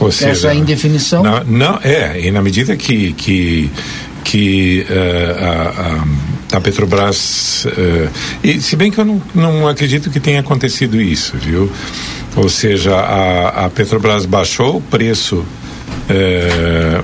[0.00, 1.22] Ou seja, Essa indefinição.
[1.22, 3.70] Na- não, é, e na medida que, que,
[4.24, 6.04] que eh, a, a,
[6.52, 7.66] a Petrobras.
[7.76, 8.08] eh,
[8.42, 11.70] e se bem que eu não, não acredito que tenha acontecido isso, viu?
[12.36, 15.44] Ou seja, a, a Petrobras baixou o preço.
[16.08, 17.00] eh,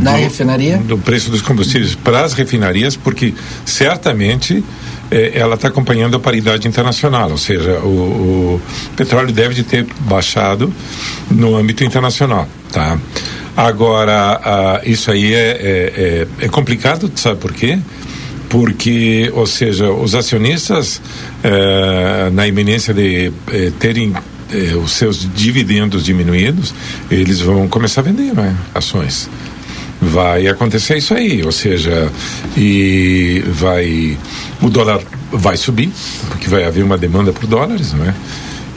[0.00, 0.78] Na do- refinaria?
[0.78, 4.64] do preço dos combustíveis para as refinarias, porque certamente
[5.10, 8.60] eh, ela está acompanhando a paridade internacional, ou seja, o, o
[8.96, 10.72] petróleo deve de ter baixado
[11.30, 12.98] no âmbito internacional, tá?
[13.56, 17.78] Agora, ah, isso aí é, é, é, é complicado, sabe por quê?
[18.56, 21.02] Porque, ou seja, os acionistas,
[21.44, 24.14] eh, na iminência de eh, terem
[24.50, 26.72] eh, os seus dividendos diminuídos,
[27.10, 29.28] eles vão começar a vender né, ações
[30.00, 32.10] vai acontecer isso aí, ou seja,
[32.56, 34.16] e vai
[34.62, 35.00] o dólar
[35.32, 35.90] vai subir,
[36.30, 38.14] porque vai haver uma demanda por dólares, não é?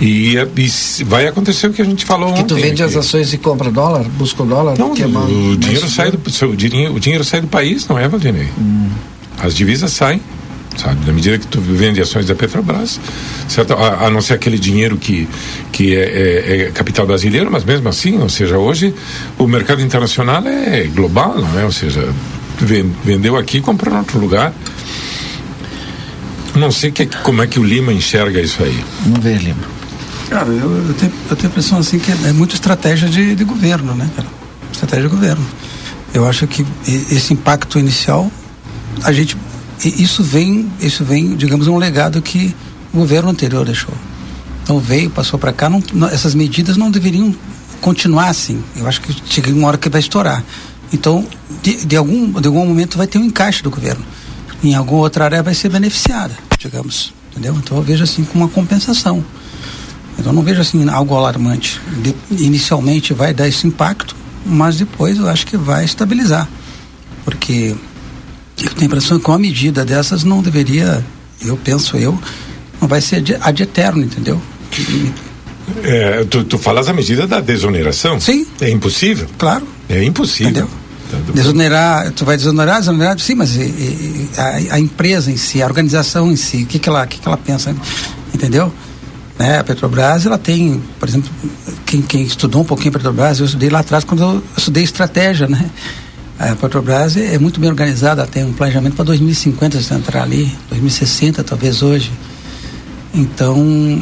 [0.02, 2.64] E, e vai acontecer o que a gente falou Que tu ontem.
[2.70, 4.78] vende as ações e compra dólar, busca o dólar.
[4.78, 7.48] Não, que é o, mais- dinheiro sai do seu- o dinheiro, o dinheiro sai do
[7.48, 8.48] país, não é, Valdinei?
[8.58, 8.90] Hum.
[9.42, 10.22] As divisas saem
[10.78, 11.06] sabe?
[11.06, 13.00] Na medida que tu vende ações da Petrobras,
[13.48, 13.74] certo?
[13.74, 15.28] A, a não ser aquele dinheiro que,
[15.72, 18.94] que é, é, é, capital brasileiro, mas mesmo assim, ou seja, hoje
[19.38, 21.66] o mercado internacional é global, não é?
[21.66, 22.08] Ou seja,
[23.04, 24.54] vendeu aqui e comprou em outro lugar.
[26.56, 28.84] Não sei que, como é que o Lima enxerga isso aí.
[29.06, 29.80] Não vê, Lima.
[30.30, 33.44] Cara, eu, eu, tenho, eu tenho a impressão assim que é muito estratégia de, de
[33.44, 34.28] governo, né, cara?
[34.72, 35.46] Estratégia de governo.
[36.14, 38.32] Eu acho que esse impacto inicial,
[39.04, 39.38] a gente.
[39.84, 42.54] Isso vem, isso vem, digamos, um legado que
[42.94, 43.94] o governo anterior deixou.
[44.64, 47.34] Então veio, passou para cá, não, não, essas medidas não deveriam
[47.82, 48.62] continuar assim.
[48.76, 50.44] Eu acho que chega uma hora que vai estourar.
[50.92, 51.26] Então,
[51.62, 54.04] de, de, algum, de algum momento vai ter um encaixe do governo.
[54.64, 57.14] Em alguma outra área vai ser beneficiada, digamos.
[57.32, 57.56] Entendeu?
[57.58, 59.24] Então eu vejo assim como uma compensação.
[60.18, 61.80] Então não vejo assim algo alarmante.
[62.02, 66.48] De, inicialmente vai dar esse impacto, mas depois eu acho que vai estabilizar.
[67.24, 67.76] Porque
[68.64, 71.04] eu tenho a impressão que uma medida dessas não deveria,
[71.42, 72.18] eu penso eu,
[72.82, 74.42] não vai ser ad, ad eterno, entendeu?
[75.84, 78.20] É, tu, tu falas a medida da desoneração?
[78.20, 78.46] Sim.
[78.60, 79.28] É impossível?
[79.38, 79.68] Claro.
[79.88, 80.50] É impossível.
[80.50, 80.70] Entendeu?
[81.34, 85.66] Desonerar, tu vai desonerar, desonerar, sim, mas e, e, a, a, empresa em si, a
[85.66, 87.76] organização em si, o que, que, ela, que, que ela pensa,
[88.32, 88.72] entendeu?
[89.40, 89.58] Né?
[89.58, 91.32] A Petrobras, ela tem, por exemplo,
[91.84, 95.48] quem, quem estudou um pouquinho a Petrobras, eu estudei lá atrás quando eu estudei estratégia,
[95.48, 95.72] né?
[96.40, 100.50] A Petrobras é, é muito bem organizada, tem um planejamento para 2050, se entrar ali,
[100.70, 102.10] 2060 talvez hoje.
[103.14, 103.58] Então,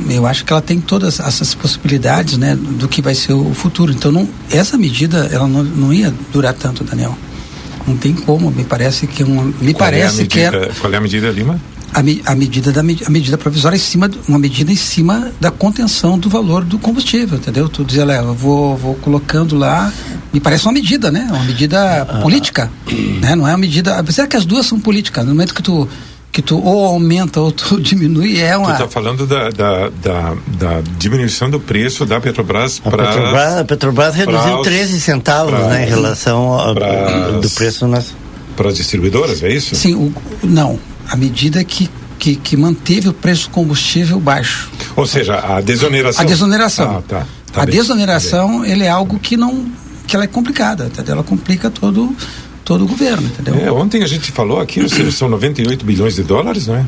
[0.09, 3.91] eu acho que ela tem todas essas possibilidades, né, do que vai ser o futuro.
[3.91, 7.17] Então, não, essa medida, ela não, não ia durar tanto, Daniel.
[7.87, 10.93] Não tem como, me parece que uma, me qual parece é medida, que era qual
[10.93, 11.59] é a medida Lima?
[11.93, 16.19] A, a medida da a medida provisória em cima uma medida em cima da contenção
[16.19, 17.67] do valor do combustível, entendeu?
[17.69, 19.91] Tu dizia, eu vou vou colocando lá,
[20.33, 21.27] me parece uma medida, né?
[21.29, 22.19] Uma medida ah.
[22.21, 22.71] política,
[23.21, 23.35] né?
[23.35, 25.87] Não é uma medida, apesar que as duas são políticas, no momento que tu
[26.37, 28.67] que tu ou aumenta ou tu diminui é uma.
[28.67, 33.03] Tu está falando da, da, da, da, diminuição do preço da Petrobras para.
[33.03, 37.87] A Petrobras, a Petrobras reduziu 13 centavos pra, né, em relação ao do, do preço
[37.87, 38.13] nas.
[38.55, 39.75] Para as distribuidoras, é isso?
[39.75, 40.13] Sim, o,
[40.43, 40.79] não.
[41.09, 41.89] A medida que,
[42.19, 44.69] que, que manteve o preço do combustível baixo.
[44.95, 46.21] Ou seja, a desoneração.
[46.21, 46.97] A desoneração.
[46.97, 49.65] Ah, tá, tá a bem, desoneração, tá ele é algo que não.
[50.05, 51.13] que ela é complicada, entendeu?
[51.15, 52.15] Ela complica todo
[52.67, 53.55] todo o governo, entendeu?
[53.55, 56.85] É, ontem a gente falou aqui, ou seja, são 98 bilhões de dólares, não é?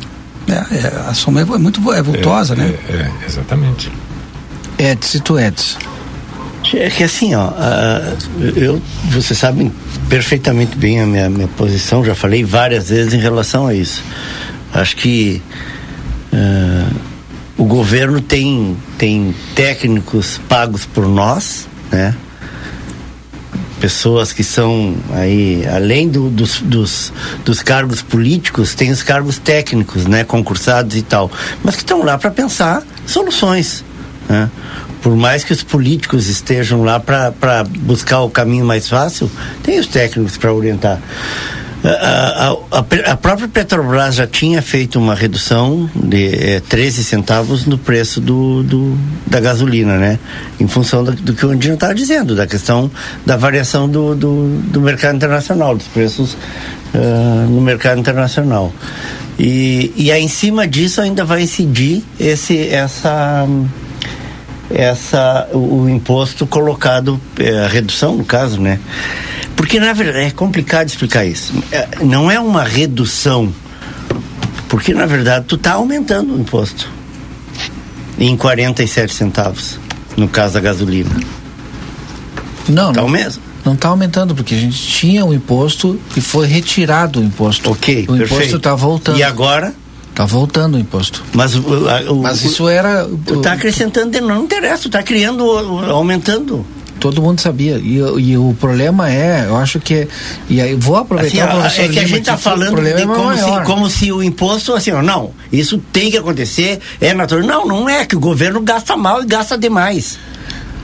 [0.50, 2.76] É, é a soma é muito é vultosa, é, né?
[2.90, 3.90] É, é, exatamente.
[4.78, 5.80] Edson, tu Edson.
[6.74, 9.72] É que assim, ó, uh, eu, vocês sabem
[10.10, 14.03] perfeitamente bem a minha, minha posição, já falei várias vezes em relação a isso.
[14.74, 15.41] Acho que
[16.34, 16.95] uh,
[17.55, 22.16] o governo tem, tem técnicos pagos por nós, né?
[23.80, 27.14] pessoas que são aí, além do, dos, dos,
[27.45, 31.32] dos, cargos políticos, tem os cargos técnicos, né, concursados e tal,
[31.64, 33.86] mas que estão lá para pensar soluções.
[34.28, 34.49] Né?
[35.02, 39.32] Por mais que os políticos estejam lá para buscar o caminho mais fácil,
[39.64, 41.00] tem os técnicos para orientar.
[41.82, 42.80] A, a,
[43.12, 48.64] a, própria Petrobras já tinha feito uma redução de é, 13 centavos no preço do,
[48.64, 50.20] do, da gasolina, né?
[50.60, 52.91] Em função do, do que o Andino estava dizendo, da questão
[53.26, 56.34] da variação do, do, do mercado internacional, dos preços
[56.93, 58.74] uh, no mercado internacional.
[59.39, 63.47] E, e aí, em cima disso ainda vai incidir esse, essa,
[64.70, 68.80] essa, o, o imposto colocado, é, a redução no caso, né?
[69.56, 71.54] Porque na verdade é complicado explicar isso.
[71.72, 73.54] É, não é uma redução,
[74.68, 76.90] porque na verdade tu está aumentando o imposto
[78.18, 79.80] em 47 centavos,
[80.16, 81.10] no caso da gasolina.
[82.68, 83.42] Não, tá não, mesmo.
[83.66, 87.72] não está aumentando, porque a gente tinha o imposto e foi retirado o imposto.
[87.72, 89.18] Ok, o imposto está voltando.
[89.18, 89.74] E agora?
[90.10, 91.24] Está voltando o imposto.
[91.34, 93.07] Mas, o, o, Mas isso era.
[93.26, 95.43] Tu está acrescentando, não interessa, tu está criando,
[95.89, 96.66] aumentando
[96.99, 97.78] todo mundo sabia.
[97.78, 100.07] E, e, o problema é, eu acho que.
[100.47, 103.36] E aí vou aproveitar assim, ó, É que a gente está falando de é como,
[103.36, 107.47] se, como se o imposto, assim, ó, não, isso tem que acontecer, é natural.
[107.47, 110.20] Não, não é, que o governo gasta mal e gasta demais.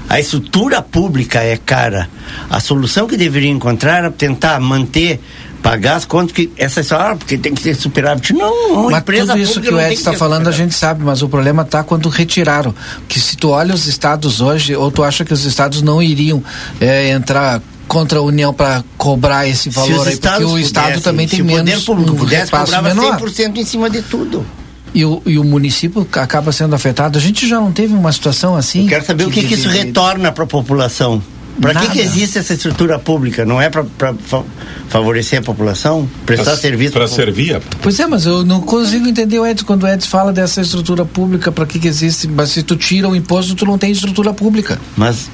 [0.08, 2.08] A estrutura pública é cara.
[2.50, 5.20] A solução que deveria encontrar é tentar manter
[5.66, 8.34] pagar as contas que essa história, ah, porque tem que ser superávit.
[8.34, 11.24] Não, uma mas empresa tudo isso que o Ed está falando a gente sabe, mas
[11.24, 12.72] o problema está quando retiraram.
[13.08, 16.44] Que se tu olha os estados hoje, ou tu acha que os estados não iriam
[16.80, 21.42] é, entrar contra a União para cobrar esse valor aí, porque o Estado também tem
[21.42, 23.20] menos se o poder público um pudesse, cobrava menor.
[23.20, 24.46] 100% em cima de tudo.
[24.94, 27.18] E o, e o município acaba sendo afetado.
[27.18, 28.84] A gente já não teve uma situação assim.
[28.84, 31.22] Eu quero saber que, o que, que, isso de, retorna para a população.
[31.62, 33.46] Para que, que existe essa estrutura pública?
[33.46, 33.86] Não é para
[34.90, 36.10] favorecer a população?
[36.26, 39.66] Prestar Pra- serviço pra- servir a Pois é, mas eu não consigo entender o Edson
[39.66, 42.28] quando o Edson fala dessa estrutura pública, para que que existe?
[42.28, 44.80] Mas se tu tira o imposto, tu não tem estrutura pública.
[44.98, 45.30] Mas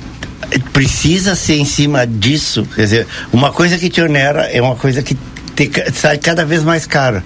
[0.51, 2.67] eh, precisa ser em cima disso.
[2.76, 5.17] Quer dizer, uma coisa que te onera é uma coisa que
[5.55, 7.24] te, sai cada vez mais cara.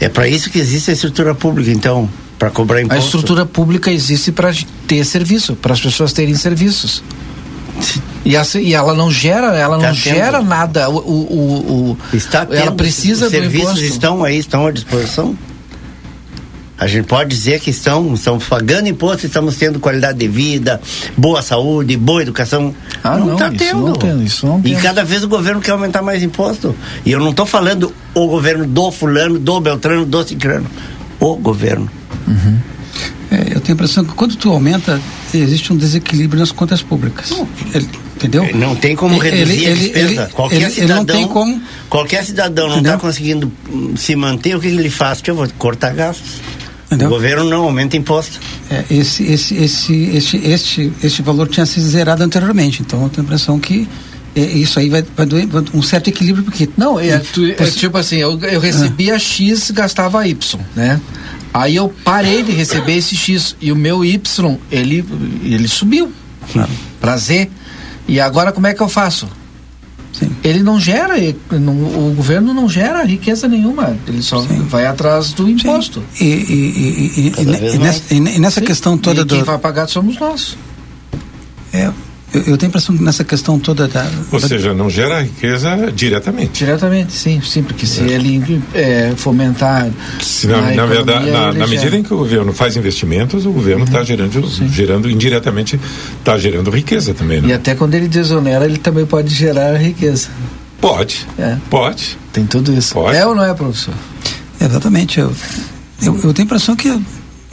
[0.00, 3.04] É para isso que existe a estrutura pública, então, para cobrar A imposto.
[3.04, 4.52] estrutura pública existe para
[4.88, 7.02] ter serviço, para as pessoas terem serviços.
[8.24, 10.14] E, essa- e ela não gera, ela Tá não tendo.
[10.14, 10.88] gera nada.
[10.88, 13.84] O, o, o- Está ela tendo, precisa os do serviços imposto.
[13.84, 15.36] estão aí, estão à disposição.
[16.76, 20.80] A gente pode dizer que estão, estamos pagando imposto, estamos tendo qualidade de vida,
[21.16, 22.74] boa saúde, boa educação.
[23.02, 23.86] Ah, não, está tendo.
[23.86, 24.74] não tem, isso não e tem.
[24.76, 26.74] cada vez o governo quer aumentar mais imposto.
[27.06, 30.66] E eu não estou falando o governo do fulano, do Beltrano, do Cicrano.
[31.20, 31.88] O governo.
[33.30, 35.00] É, eu tenho a impressão que quando tu aumenta,
[35.32, 37.32] existe um desequilíbrio nas contas públicas.
[37.74, 38.48] Ele- entendeu?
[38.54, 40.22] Não tem como Ele- reduzir ele- a despesa.
[40.22, 44.14] ele- qualquer ele- ele cidadão, não tem como- qualquer cidadão não está conseguindo hum, se
[44.14, 45.20] manter, o que, ele faz?
[45.20, 46.32] Que eu vou cortar gastos.
[46.86, 47.08] Entendeu?
[47.08, 48.38] O governo não aumenta imposto.
[48.70, 52.82] É, esse, esse, esse, este, este, este valor tinha sido zerado anteriormente.
[52.82, 53.88] Então eu tenho a impressão que
[54.36, 56.68] é, isso aí vai, vai doer um certo equilíbrio, porque.
[56.76, 61.00] Não, é, tu- é tipo assim, eu, eu recebia X, gastava Y, né?
[61.54, 65.04] Aí eu parei de receber esse X e o meu Y, ele,
[65.44, 66.12] ele subiu
[67.00, 67.48] para Z.
[68.08, 69.28] E agora como é que eu faço?
[70.44, 71.72] Ele não gera, ele- não-
[72.10, 76.02] o governo não gera riqueza nenhuma, ele só vai atrás do imposto.
[76.20, 78.66] E, e, e, e- e- e- e nessa, e ne- e nessa Sim.
[78.66, 79.44] questão toda E quem do.
[79.44, 80.56] vai pagar somos nós.
[81.72, 81.90] É,
[82.34, 84.06] eu, eu tenho a impressão que nessa questão toda da.
[84.32, 86.50] Ou da- seja, não gera riqueza diretamente.
[86.64, 89.88] Diretamente, sim, sim, porque se ele é, fomentar.
[90.20, 93.52] Se na, na economia, verdade, na, na medida em que o governo faz investimentos, o
[93.52, 95.78] governo está gerando, gerando indiretamente,
[96.18, 97.38] está gerando riqueza também.
[97.38, 97.54] E Né?
[97.54, 100.28] até quando ele desonera, ele também pode gerar riqueza.
[100.80, 101.26] Pode.
[101.38, 101.56] É.
[101.70, 102.18] Pode.
[102.32, 102.98] Tem tudo isso.
[103.08, 103.94] É ou não é, professor?
[104.60, 105.18] Exatamente.
[105.20, 105.32] Eu,
[106.02, 106.88] eu, eu tenho a impressão que.
[106.88, 107.00] Eu,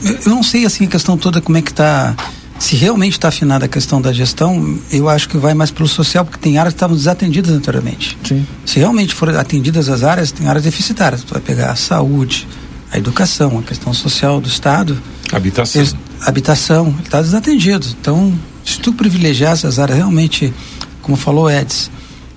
[0.04, 2.14] eu não sei assim a questão toda como é que está.
[2.58, 6.24] Se realmente está afinada a questão da gestão, eu acho que vai mais pelo social,
[6.24, 8.16] porque tem áreas que estavam desatendidas anteriormente.
[8.22, 8.46] Sim.
[8.64, 11.24] Se realmente forem atendidas as áreas, tem áreas deficitárias.
[11.24, 12.46] Tu vai pegar a saúde,
[12.92, 14.96] a educação, a questão social do Estado.
[15.32, 15.80] Habitação.
[15.82, 17.84] Eles- habitação, ele está desatendido.
[18.00, 18.32] Então,
[18.64, 20.52] se tu privilegiar essas áreas realmente,
[21.00, 21.90] como falou Edson,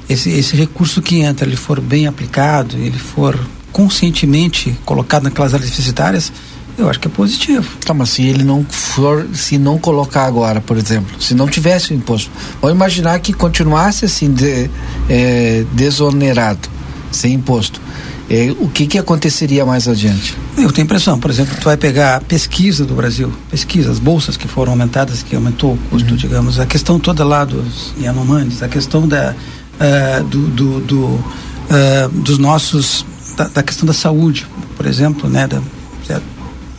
[0.09, 3.39] esse, esse recurso que entra, ele for bem aplicado, ele for
[3.71, 6.31] conscientemente colocado naquelas áreas deficitárias,
[6.77, 7.77] eu acho que é positivo.
[7.85, 11.91] Tá, mas se ele não for, se não colocar agora, por exemplo, se não tivesse
[11.91, 12.29] o imposto,
[12.61, 14.69] vamos imaginar que continuasse assim, de,
[15.09, 16.69] é, desonerado,
[17.11, 17.81] sem imposto.
[18.29, 20.35] É, o que que aconteceria mais adiante?
[20.57, 24.35] Eu tenho impressão, por exemplo, tu vai pegar a pesquisa do Brasil, pesquisa, as bolsas
[24.35, 28.67] que foram aumentadas, que aumentou o custo, digamos, a questão toda lá dos Yanomamis, a
[28.67, 29.35] questão da,
[29.79, 31.23] ah, do, do, do,
[31.69, 33.05] ah, dos nossos,
[33.37, 35.61] da, da questão da saúde, por exemplo, né, da?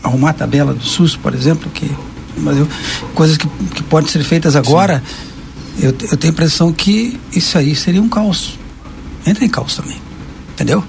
[0.07, 1.91] Arrumar a tabela do SUS, por exemplo, que
[2.37, 2.69] no Brasil,
[3.15, 5.03] coisas que, que podem ser feitas agora,
[5.79, 8.59] eu, eu tenho a impressão que isso aí seria um caos.
[9.27, 10.01] Entra em caos também,
[10.53, 10.83] entendeu?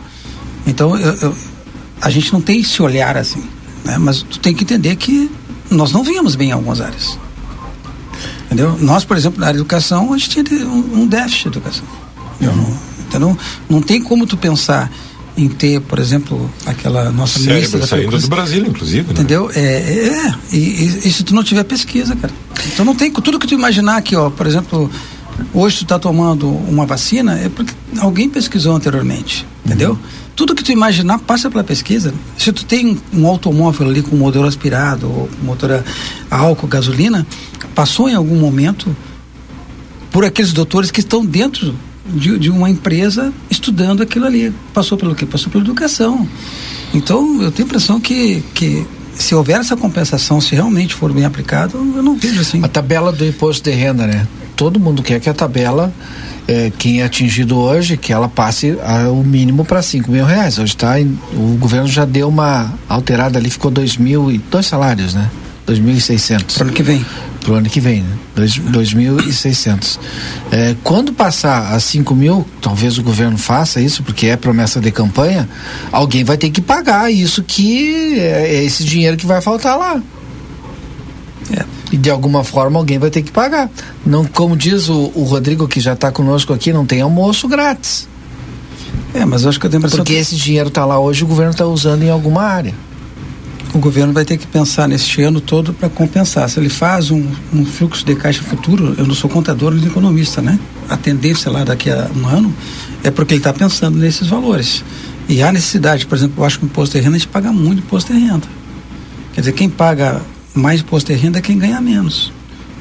[0.65, 1.35] Então, eu, eu-
[2.01, 3.43] a gente não tem esse olhar assim,
[3.83, 3.97] né?
[3.97, 5.31] mas tu tem que entender que
[5.71, 7.17] nós não vínhamos bem em algumas áreas.
[8.45, 8.77] Entendeu?
[8.79, 11.83] Nós, por exemplo, na área de educação, a gente tinha um, um déficit de educação.
[12.39, 13.37] Eu não, então,
[13.69, 14.91] não tem como tu pensar
[15.37, 19.03] em ter, por exemplo, aquela nossa ministra Cérebro da saindo do Brasil, inclusive.
[19.07, 19.11] Né?
[19.11, 19.51] Entendeu?
[19.53, 20.35] É, é, é.
[20.51, 22.33] E, e- e se tu não tiver pesquisa, cara.
[22.73, 23.11] Então não tem.
[23.11, 24.89] Tudo que tu imaginar aqui, ó, por exemplo,
[25.53, 29.45] hoje tu tá tomando uma vacina, é porque alguém pesquisou anteriormente.
[29.63, 29.97] Entendeu?
[30.35, 32.13] Tudo que tu imaginar passa pela pesquisa.
[32.37, 35.83] Se tu tem um, automóvel ali com motor aspirado, ou motor
[36.31, 37.25] a álcool, gasolina,
[37.75, 38.95] passou em algum momento
[40.11, 41.75] por aqueles doutores que estão dentro
[42.13, 44.53] de, de uma empresa estudando aquilo ali.
[44.73, 45.25] Passou pelo quê?
[45.25, 46.27] Passou pela educação.
[46.93, 48.85] Então, eu tenho a impressão que, que
[49.15, 52.63] se houver essa compensação, se realmente for bem aplicado, eu não vejo assim.
[52.63, 54.27] A tabela do imposto de renda, né?
[54.55, 55.93] Todo mundo quer que a tabela,
[56.47, 60.57] eh, quem é atingido hoje, que ela passe ah, o mínimo para 5 mil reais.
[60.57, 64.65] Hoje tá, em- o governo já deu uma alterada ali, ficou dois mil e dois
[64.65, 65.29] salários, né?
[65.67, 66.53] 2.600.
[66.55, 67.05] Para o ano que vem.
[67.47, 68.17] Para o ano que vem, né?
[68.35, 69.97] Dois- 2.600.
[70.51, 74.91] É, quando passar a 5 mil, talvez o governo faça isso, porque é promessa de
[74.91, 75.47] campanha,
[75.89, 80.01] alguém vai ter que pagar isso que é, é esse dinheiro que vai faltar lá.
[81.89, 83.69] E de alguma forma alguém vai ter que pagar.
[84.05, 88.09] Não, como diz o, o Rodrigo, que já está conosco aqui, não tem almoço grátis.
[89.13, 90.99] É, mas eu acho que eu tenho a impressão Porque que- esse dinheiro está lá
[90.99, 92.73] hoje, o governo está usando em alguma área.
[93.73, 96.49] O governo vai ter que pensar neste ano todo para compensar.
[96.49, 100.41] Se ele faz um, um, fluxo de caixa futuro, eu não sou contador nem economista,
[100.41, 100.59] né?
[100.89, 102.53] A tendência lá daqui a um ano
[103.03, 104.83] é porque ele está pensando nesses valores.
[105.27, 107.51] E há necessidade, por exemplo, eu acho que o imposto de renda a gente paga
[107.51, 108.47] muito imposto de renda.
[109.33, 110.21] Quer dizer, quem paga
[110.53, 112.31] mais imposto de renda é quem ganha menos.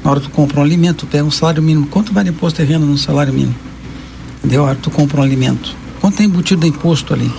[0.03, 1.87] Na hora que tu compra um alimento, tu pega um salário mínimo.
[1.87, 3.55] Quanto vale imposto de renda no salário mínimo?
[4.39, 4.61] Entendeu?
[4.61, 5.75] Na hora que tu compra um alimento.
[5.99, 7.31] Quanto tem embutido de imposto ali?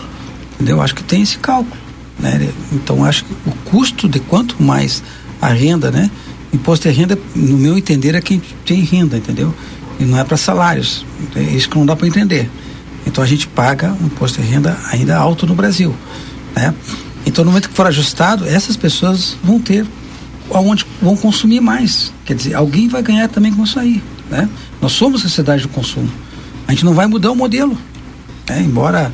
[0.55, 0.83] Entendeu?
[0.83, 1.88] Acho que tem esse cálculo.
[2.19, 2.51] Né?
[2.73, 5.03] Então, acho que o custo de quanto mais
[5.41, 6.11] a renda, né?
[6.53, 9.55] Imposto de renda, no meu entender, é quem tem renda, entendeu?
[10.01, 11.05] E não é para salários.
[11.37, 12.51] É isso que não dá para entender.
[13.07, 15.95] Então, a gente paga um imposto de renda ainda alto no Brasil,
[16.55, 16.75] né?
[17.25, 19.87] Então, no momento que for ajustado, essas pessoas vão ter
[20.51, 22.13] aonde vão consumir mais.
[22.25, 24.49] Quer dizer, alguém vai ganhar também com isso aí, né?
[24.81, 26.11] Nós somos sociedade do consumo.
[26.67, 27.77] A gente não vai mudar o modelo,
[28.49, 28.63] né?
[28.63, 29.13] Embora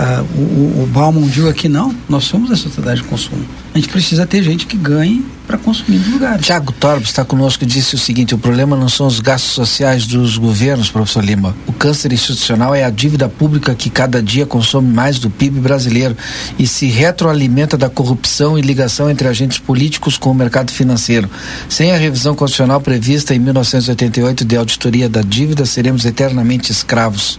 [0.00, 1.28] Uh, o, o Bauman
[1.68, 3.44] não, nós somos a sociedade de consumo.
[3.74, 6.38] A gente precisa ter gente que ganhe para consumir no lugar.
[6.38, 10.06] Tiago Torb está conosco e disse o seguinte: o problema não são os gastos sociais
[10.06, 11.54] dos governos, professor Lima.
[11.66, 16.16] O câncer institucional é a dívida pública que cada dia consome mais do PIB brasileiro
[16.58, 21.28] e se retroalimenta da corrupção e ligação entre agentes políticos com o mercado financeiro.
[21.68, 27.38] Sem a revisão constitucional prevista em 1988 de auditoria da dívida, seremos eternamente escravos.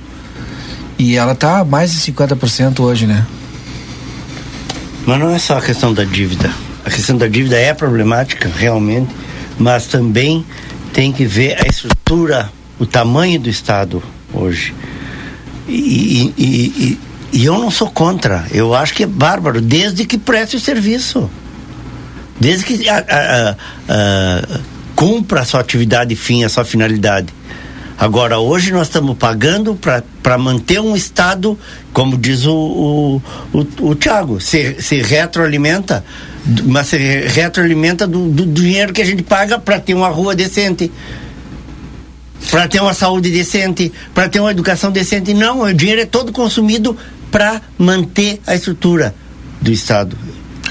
[1.02, 3.26] E ela está mais de 50% hoje, né?
[5.04, 6.52] Mas não é só a questão da dívida.
[6.86, 9.10] A questão da dívida é problemática, realmente,
[9.58, 10.45] mas também
[10.93, 14.76] tem que ver a estrutura, o tamanho do Estado hoje.
[15.68, 16.99] E, e, e,
[17.34, 18.45] e eu não sou contra.
[18.52, 21.28] Eu acho que é bárbaro, desde que preste o serviço.
[22.39, 23.56] Desde que a, a,
[23.89, 24.60] a,
[24.95, 27.34] cumpra a sua atividade fim, a sua finalidade.
[28.02, 29.78] Agora, hoje nós estamos pagando
[30.24, 31.56] para manter um Estado,
[31.93, 33.22] como diz o, o,
[33.54, 36.04] o, o Tiago, se, se retroalimenta,
[36.64, 40.91] mas se retroalimenta do, do, dinheiro que a gente paga para ter uma rua decente
[42.49, 45.32] para ter uma saúde decente, para ter uma educação decente.
[45.32, 46.97] Não, o dinheiro é todo consumido
[47.30, 49.14] para manter a estrutura
[49.62, 50.18] do Estado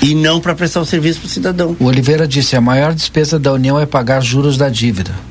[0.02, 1.76] e não para prestar o serviço para o cidadão.
[1.78, 5.29] O Oliveira disse: a maior despesa da União é pagar juros da dívida.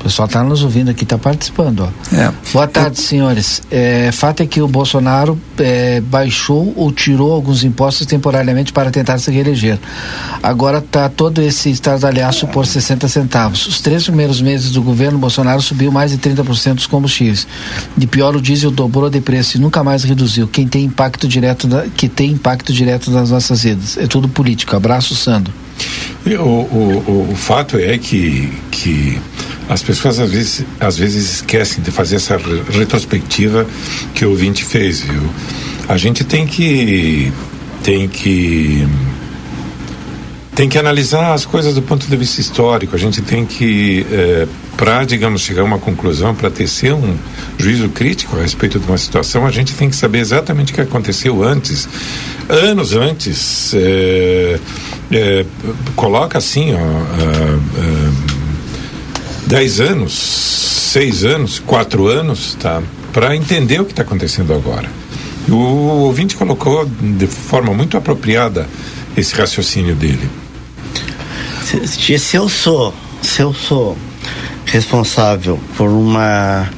[0.00, 1.80] O pessoal está nos ouvindo aqui, está participando.
[1.80, 2.16] Ó.
[2.16, 2.32] É.
[2.54, 3.62] Boa tarde, senhores.
[3.70, 9.18] É, fato é que o Bolsonaro é, baixou ou tirou alguns impostos temporariamente para tentar
[9.18, 9.78] se reeleger.
[10.42, 13.66] Agora está todo esse estardalhaço por 60 centavos.
[13.66, 17.46] Os três primeiros meses do governo Bolsonaro subiu mais de 30% dos combustíveis.
[17.94, 20.48] De pior, o diesel dobrou de preço e nunca mais reduziu.
[20.48, 23.98] Quem tem impacto direto, da, que tem impacto direto nas nossas vidas.
[23.98, 24.74] É tudo político.
[24.74, 25.52] Abraço, Sandro.
[26.26, 29.20] O, o, o, o fato é que, que
[29.70, 32.36] as pessoas às vezes, às vezes esquecem de fazer essa
[32.72, 33.64] retrospectiva
[34.12, 35.22] que o ouvinte fez, viu?
[35.88, 37.32] A gente tem que
[37.80, 38.84] tem que
[40.56, 42.94] tem que analisar as coisas do ponto de vista histórico.
[42.94, 44.46] A gente tem que, é,
[44.76, 47.16] para, digamos, chegar a uma conclusão, para tecer um
[47.56, 50.80] juízo crítico a respeito de uma situação, a gente tem que saber exatamente o que
[50.82, 51.88] aconteceu antes,
[52.48, 53.72] anos antes.
[53.72, 54.58] É,
[55.12, 55.46] é,
[55.96, 58.29] coloca assim, ó.
[59.50, 60.12] 10 anos,
[60.92, 62.80] 6 anos, 4 anos, tá?
[63.12, 64.88] Para entender o que está acontecendo agora.
[65.48, 65.56] O
[66.04, 68.68] ouvinte colocou de forma muito apropriada
[69.16, 70.30] esse raciocínio dele.
[71.64, 73.98] Se, se eu sou, se eu sou
[74.66, 76.70] responsável por uma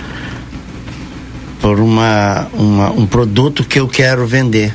[1.61, 4.75] por uma, uma, um produto que eu quero vender.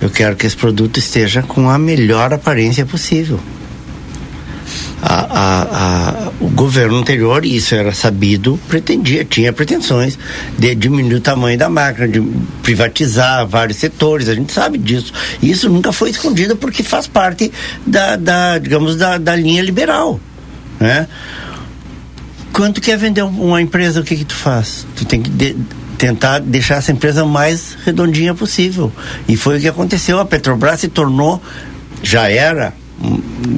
[0.00, 3.38] Eu quero que esse produto esteja com a melhor aparência possível
[5.08, 10.18] a, a, o governo anterior, e isso era sabido, pretendia, tinha pretensões
[10.58, 12.20] de diminuir o tamanho da máquina, de
[12.62, 15.12] privatizar vários setores, a gente sabe disso.
[15.40, 17.52] Isso nunca foi escondido porque faz parte
[17.86, 20.20] da, da digamos, da, da linha liberal,
[20.80, 21.06] né?
[22.52, 24.86] Quando quer vender uma empresa, o que que tu faz?
[24.96, 25.56] Tu tem que de,
[25.98, 28.90] tentar deixar essa empresa mais redondinha possível.
[29.28, 30.18] E foi o que aconteceu.
[30.18, 31.40] A Petrobras se tornou,
[32.02, 32.72] já era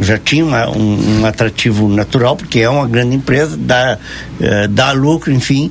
[0.00, 3.98] já tinha uma, um, um, atrativo natural, porque é uma grande empresa, dá,
[4.40, 5.70] uh, dá lucro, enfim,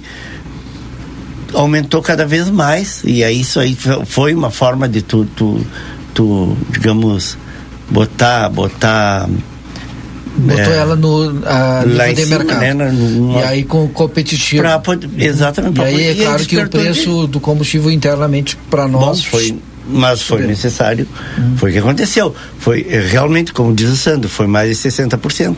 [1.53, 5.65] aumentou cada vez mais, e aí isso aí foi uma forma de tu, tu,
[6.13, 7.37] tu digamos,
[7.89, 9.27] botar, botar
[10.37, 12.59] botou é, ela no a, lá de cima, mercado.
[12.59, 14.61] Né, numa, e aí com competitivo.
[14.61, 14.81] Pra,
[15.17, 15.79] exatamente.
[15.79, 17.27] E aí é claro que o preço de...
[17.27, 19.57] do combustível internamente para nós Bom, foi
[19.87, 21.07] mas foi necessário,
[21.57, 22.35] foi o que aconteceu.
[22.59, 25.57] Foi eh, realmente, como diz o Sandro, foi mais de 60%.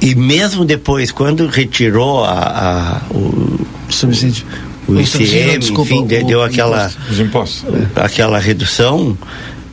[0.00, 4.44] E mesmo depois, quando retirou a, a o subsídio,
[4.86, 7.64] o, o ICM, desculpa, enfim, o, deu aquela, os impostos.
[7.96, 9.16] aquela redução,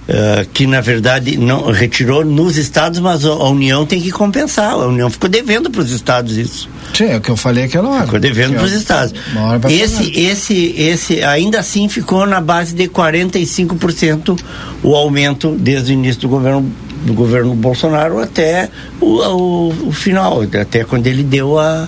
[0.04, 4.72] Uh, que na verdade não retirou nos estados, mas a União tem que compensar.
[4.72, 6.70] A União ficou devendo para os estados isso.
[6.93, 8.04] Sim, é o que eu falei aquela hora.
[8.04, 9.14] Ficou devendo para os estados.
[9.70, 14.38] Esse, esse, esse, ainda assim ficou na base de 45%
[14.84, 16.70] o aumento desde o início do governo
[17.04, 21.88] do governo Bolsonaro até o, o, o final, até quando ele deu a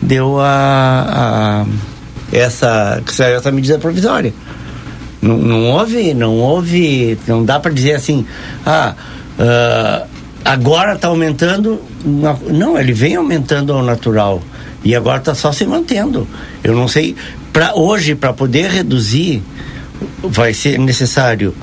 [0.00, 1.66] deu a, a
[2.32, 4.32] essa essa medida provisória.
[5.24, 8.26] Não, não houve, não houve, não dá para dizer assim,
[8.66, 8.94] ah,
[9.38, 10.06] uh,
[10.44, 11.80] agora está aumentando.
[12.50, 14.42] Não, ele vem aumentando ao natural
[14.84, 16.28] e agora está só se mantendo.
[16.62, 17.16] Eu não sei,
[17.54, 19.42] para hoje, para poder reduzir,
[20.22, 21.54] vai ser necessário.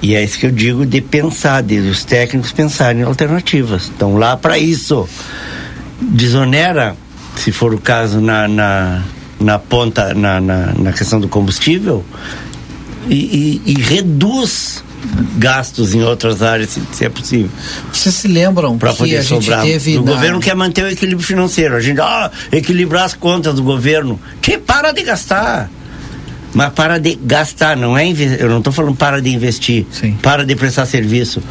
[0.00, 3.84] E é isso que eu digo de pensar, de os técnicos pensarem em alternativas.
[3.84, 5.08] Estão lá para isso.
[6.00, 6.94] Desonera,
[7.34, 9.02] se for o caso, na, na,
[9.40, 12.04] na ponta, na, na, na questão do combustível,
[13.08, 14.84] e, e, e reduz
[15.36, 17.50] gastos em outras áreas, se, é possível.
[17.92, 19.62] Vocês se lembram para poder sobrar?
[19.62, 20.12] Teve o na...
[20.12, 21.76] governo quer manter o equilíbrio financeiro.
[21.76, 24.20] A gente, ah, equilibrar as contas do governo.
[24.40, 25.70] Que para de gastar.
[26.54, 30.16] Mas para de gastar, não é eu não estou falando para de investir, Sim.
[30.22, 31.42] para de prestar serviço.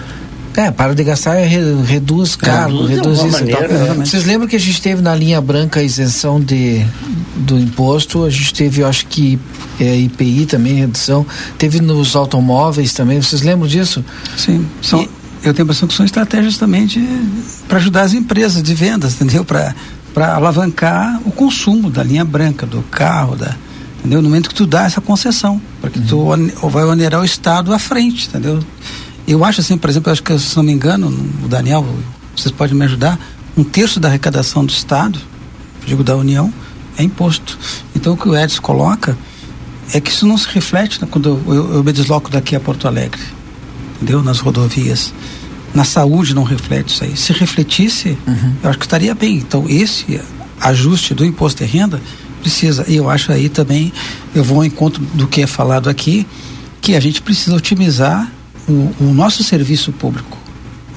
[0.57, 3.95] É, para de gastar é reduz cargo, reduz, reduz isso maneira, e tal.
[3.97, 6.85] Vocês lembram que a gente teve na linha branca a isenção de,
[7.35, 8.23] do imposto?
[8.23, 9.37] A gente teve, eu acho que
[9.79, 11.25] é, IPI também, redução.
[11.57, 13.21] Teve nos automóveis também.
[13.21, 14.03] Vocês lembram disso?
[14.37, 14.65] Sim.
[14.81, 15.09] São, e,
[15.43, 16.87] eu tenho a impressão que são estratégias também
[17.67, 19.43] para ajudar as empresas de vendas, entendeu?
[19.43, 19.75] Para
[20.35, 23.55] alavancar o consumo da linha branca, do carro, da,
[23.99, 24.21] entendeu?
[24.21, 26.47] No momento que tu dá essa concessão, porque uhum.
[26.49, 28.59] tu vai onerar o Estado à frente, entendeu?
[29.27, 31.07] Eu acho assim, por exemplo, acho que se não me engano,
[31.43, 31.85] o Daniel,
[32.35, 33.19] vocês podem me ajudar,
[33.57, 35.19] um terço da arrecadação do Estado,
[35.85, 36.53] digo da União,
[36.97, 37.57] é imposto.
[37.95, 39.17] Então o que o Edson coloca
[39.93, 42.59] é que isso não se reflete né, quando eu, eu, eu, me desloco daqui a
[42.59, 43.21] Porto Alegre,
[43.95, 44.21] entendeu?
[44.23, 45.13] Nas rodovias.
[45.73, 47.17] Na saúde não reflete isso aí.
[47.17, 48.53] Se refletisse, uhum.
[48.63, 49.37] eu acho que estaria bem.
[49.37, 50.21] Então esse
[50.61, 52.01] ajuste do imposto de renda
[52.41, 52.85] precisa.
[52.87, 53.91] E eu acho aí também,
[54.33, 56.25] eu vou ao encontro do que é falado aqui,
[56.81, 58.31] que a gente precisa otimizar
[58.67, 60.37] o, o nosso serviço público.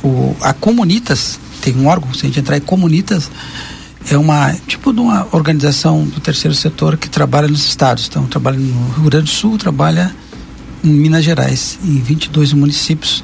[0.02, 3.30] O, a Comunitas, tem um órgão, se a gente entrar em Comunitas,
[4.10, 8.06] é uma tipo de uma organização do terceiro setor que trabalha nos estados.
[8.08, 10.14] Então, trabalha no Rio Grande do Sul, trabalha
[10.82, 13.22] em Minas Gerais, em 22 municípios.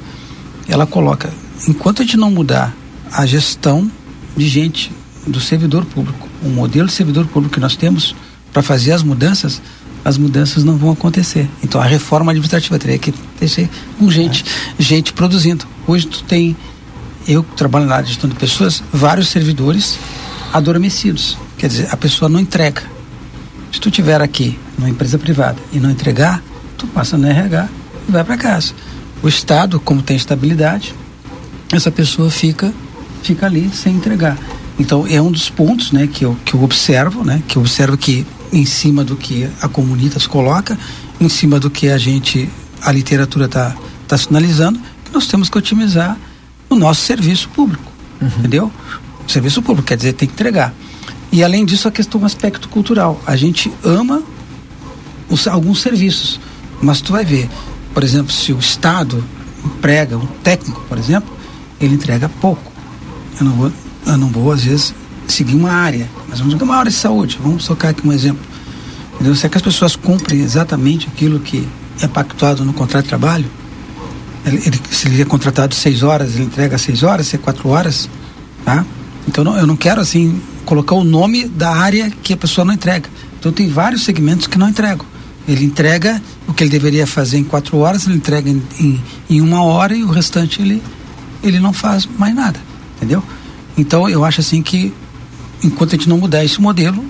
[0.67, 1.33] Ela coloca,
[1.67, 2.75] enquanto a gente não mudar
[3.11, 3.89] a gestão
[4.35, 4.91] de gente
[5.25, 8.15] do servidor público, o modelo de servidor público que nós temos
[8.53, 9.61] para fazer as mudanças,
[10.05, 11.49] as mudanças não vão acontecer.
[11.63, 14.45] Então a reforma administrativa teria que ter com gente,
[14.77, 14.81] é.
[14.81, 15.65] gente produzindo.
[15.87, 16.55] Hoje tu tem,
[17.27, 19.97] eu trabalho na de gestão de pessoas, vários servidores
[20.53, 21.35] adormecidos.
[21.57, 22.83] Quer dizer, a pessoa não entrega.
[23.73, 26.41] Se tu tiver aqui numa empresa privada e não entregar,
[26.77, 27.67] tu passa no RH
[28.07, 28.73] e vai para casa.
[29.23, 30.93] O Estado, como tem estabilidade,
[31.73, 32.71] essa pessoa fica
[33.23, 34.37] fica ali sem entregar.
[34.77, 37.97] Então é um dos pontos, né, que eu que eu observo, né, que eu observo
[37.97, 40.77] que em cima do que a Comunitas coloca,
[41.19, 42.49] em cima do que a gente,
[42.81, 43.75] a literatura está
[44.07, 46.17] tá sinalizando, que nós temos que otimizar
[46.69, 47.91] o nosso serviço público,
[48.21, 48.27] uhum.
[48.39, 48.71] entendeu?
[49.27, 50.73] O serviço público, quer dizer, tem que entregar.
[51.31, 53.21] E além disso, a questão do aspecto cultural.
[53.25, 54.23] A gente ama
[55.29, 56.39] os, alguns serviços,
[56.81, 57.49] mas tu vai ver,
[57.93, 59.23] por exemplo, se o Estado
[59.63, 61.35] emprega um técnico, por exemplo,
[61.79, 62.71] ele entrega pouco.
[63.39, 63.71] Eu não vou,
[64.05, 64.93] eu não vou às vezes
[65.27, 67.39] seguir uma área, mas vamos uma área de saúde.
[67.41, 68.43] Vamos tocar aqui um exemplo.
[69.15, 69.35] Entendeu?
[69.35, 71.67] Se que as pessoas cumprem exatamente aquilo que
[72.01, 73.45] é pactuado no contrato de trabalho,
[74.45, 77.69] ele, ele, se ele é contratado seis horas, ele entrega seis horas, se é quatro
[77.69, 78.09] horas,
[78.63, 78.85] tá?
[79.27, 82.73] Então não, eu não quero assim colocar o nome da área que a pessoa não
[82.73, 83.09] entrega.
[83.39, 85.05] Então tem vários segmentos que não entregam.
[85.47, 89.41] Ele entrega o que ele deveria fazer em quatro horas, ele entrega em, em, em
[89.41, 90.81] uma hora e o restante ele,
[91.43, 92.59] ele não faz mais nada,
[92.97, 93.23] entendeu?
[93.77, 94.93] Então eu acho assim que
[95.63, 97.03] enquanto a gente não mudar esse modelo,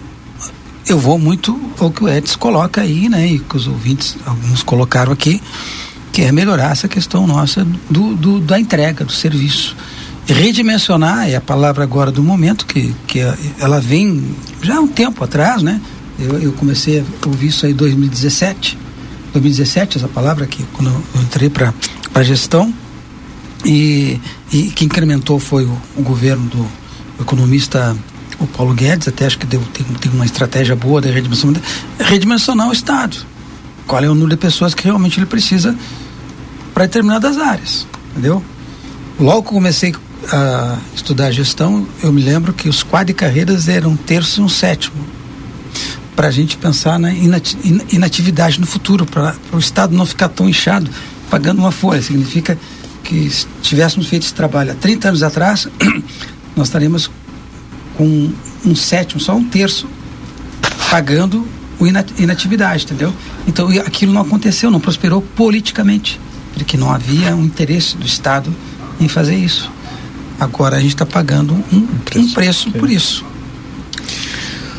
[0.88, 3.28] eu vou muito ao que o Edson coloca aí, né?
[3.28, 5.42] E que os ouvintes, alguns colocaram aqui,
[6.12, 9.76] que é melhorar essa questão nossa do, do da entrega do serviço.
[10.28, 13.20] Redimensionar é a palavra agora do momento, que, que
[13.60, 15.82] ela vem já há um tempo atrás, né?
[16.18, 18.78] Eu, eu comecei a ouvir isso aí em 2017,
[19.34, 21.74] 2017 essa palavra aqui, quando eu entrei para
[22.14, 22.74] a gestão,
[23.66, 24.20] e,
[24.52, 26.68] e que incrementou foi o, o governo do
[27.20, 27.96] economista
[28.40, 31.62] o Paulo Guedes até acho que deu, tem, tem uma estratégia boa de redimensionar,
[32.00, 33.18] redimensionar o Estado.
[33.88, 35.76] Qual é o número de pessoas que realmente ele precisa
[36.74, 38.44] para determinadas áreas, entendeu?
[39.20, 39.96] Logo que comecei
[40.32, 44.44] a estudar gestão, eu me lembro que os quadros de carreiras eram um terço e
[44.44, 44.96] um sétimo.
[46.16, 50.90] Para a gente pensar na inatividade no futuro, para o Estado não ficar tão inchado.
[51.30, 52.02] pagando uma folha.
[52.02, 52.58] Significa
[53.04, 55.68] que se tivéssemos feito esse trabalho há 30 anos atrás,
[56.56, 57.12] nós estaríamos
[57.98, 58.32] com
[58.66, 59.88] um sétimo, só um terço,
[60.90, 61.48] pagando
[61.80, 63.14] o inat inatividade, entendeu?
[63.48, 66.20] Então aquilo não aconteceu, não prosperou politicamente,
[66.54, 68.54] porque não havia um interesse do Estado
[69.00, 69.72] em fazer isso.
[70.40, 71.88] Agora a gente está pagando um,
[72.18, 73.26] um preço, por isso.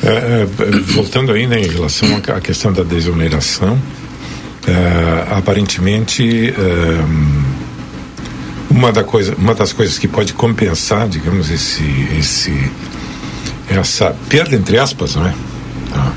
[0.03, 0.47] É, é,
[0.83, 3.81] voltando ainda em relação à questão da desoneração,
[4.67, 7.05] é, aparentemente é,
[8.71, 11.83] uma, da coisa, uma das coisas que pode compensar, digamos, esse,
[12.19, 12.71] esse,
[13.79, 15.35] essa perda entre aspas, não é?
[15.93, 16.13] Tá.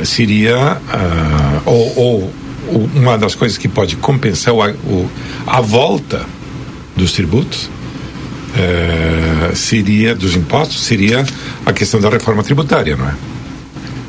[0.00, 2.32] É, seria uh, ou, ou,
[2.94, 5.10] uma das coisas que pode compensar o, o,
[5.46, 6.26] a volta
[6.96, 7.70] dos tributos
[8.56, 11.24] é, seria dos impostos seria
[11.64, 13.14] a questão da reforma tributária, não é?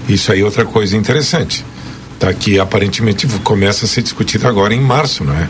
[0.09, 1.65] Isso aí é outra coisa interessante,
[2.17, 2.34] tá?
[2.34, 5.49] Que aparentemente começa a ser discutido agora em março, não é?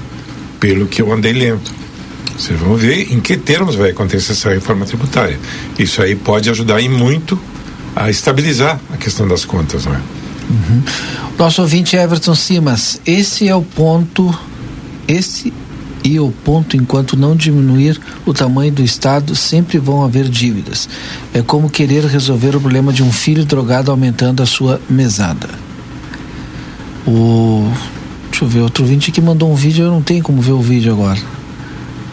[0.60, 1.70] Pelo que eu andei lendo.
[2.38, 5.40] Vocês vão ver em que termos vai acontecer essa reforma tributária.
[5.78, 7.40] Isso aí pode ajudar e muito
[7.96, 10.02] a estabilizar a questão das contas, não é?
[10.50, 10.84] Uhum.
[11.38, 14.34] Nosso ouvinte Everton Simas, esse é o ponto,
[15.08, 15.54] esse
[16.04, 20.88] e o ponto enquanto não diminuir o tamanho do Estado, sempre vão haver dívidas.
[21.34, 25.50] É como querer resolver o problema de um filho drogado aumentando a sua mesada.
[27.06, 27.70] O.
[28.30, 30.62] Deixa eu ver, outro ouvinte que mandou um vídeo, eu não tenho como ver o
[30.62, 31.20] vídeo agora.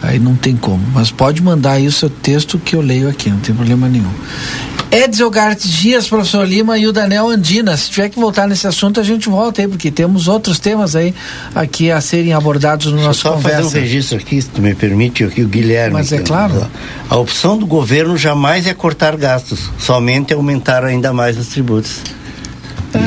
[0.01, 0.83] Aí não tem como.
[0.93, 4.11] Mas pode mandar aí o seu texto que eu leio aqui, não tem problema nenhum.
[4.91, 7.75] Edson Gartes Dias, professor Lima e o Daniel Andina.
[7.75, 11.13] Se tiver que voltar nesse assunto, a gente volta aí, porque temos outros temas aí
[11.53, 13.63] aqui a serem abordados no nosso só conversa.
[13.63, 15.93] fazer um registro aqui, se tu me permite, aqui o Guilherme.
[15.93, 16.65] Mas é claro.
[17.09, 21.99] A opção do governo jamais é cortar gastos, somente aumentar ainda mais os tributos.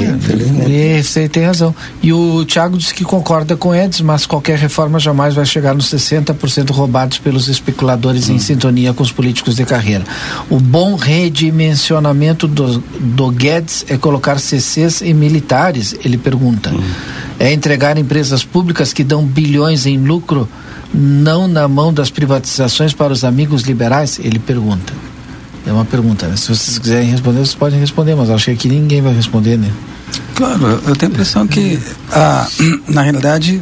[0.05, 1.75] É, Esse aí tem razão.
[2.03, 5.87] E o Thiago disse que concorda com Edson, mas qualquer reforma jamais vai chegar nos
[5.93, 8.35] 60% roubados pelos especuladores hum.
[8.35, 10.05] em sintonia com os políticos de carreira.
[10.51, 16.71] O bom redimensionamento do, do Guedes é colocar CCs e militares, ele pergunta.
[16.71, 16.83] Hum.
[17.39, 20.49] É entregar empresas públicas que dão bilhões em lucro,
[20.93, 24.19] não na mão das privatizações para os amigos liberais?
[24.19, 24.93] Ele pergunta.
[25.69, 26.35] É uma pergunta, né?
[26.35, 29.71] Se vocês quiserem responder, vocês podem responder, mas acho que aqui ninguém vai responder, né?
[30.35, 31.79] Claro, eu tenho a impressão que,
[32.11, 32.49] a,
[32.89, 33.61] na realidade,